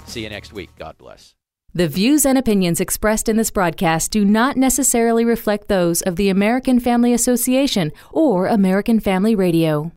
See 0.06 0.24
you 0.24 0.30
next 0.30 0.54
week. 0.54 0.70
God 0.78 0.98
bless. 0.98 1.36
The 1.74 1.88
views 1.88 2.26
and 2.26 2.38
opinions 2.38 2.80
expressed 2.80 3.30
in 3.30 3.38
this 3.38 3.52
broadcast 3.52 4.12
do 4.12 4.26
not 4.26 4.58
necessarily 4.58 5.24
reflect 5.24 5.68
those 5.68 6.02
of 6.02 6.16
the 6.16 6.30
American 6.30 6.80
Family 6.80 7.14
Association 7.14 7.92
or 8.12 8.48
American 8.48 9.00
Family 9.00 9.36
Radio. 9.36 9.92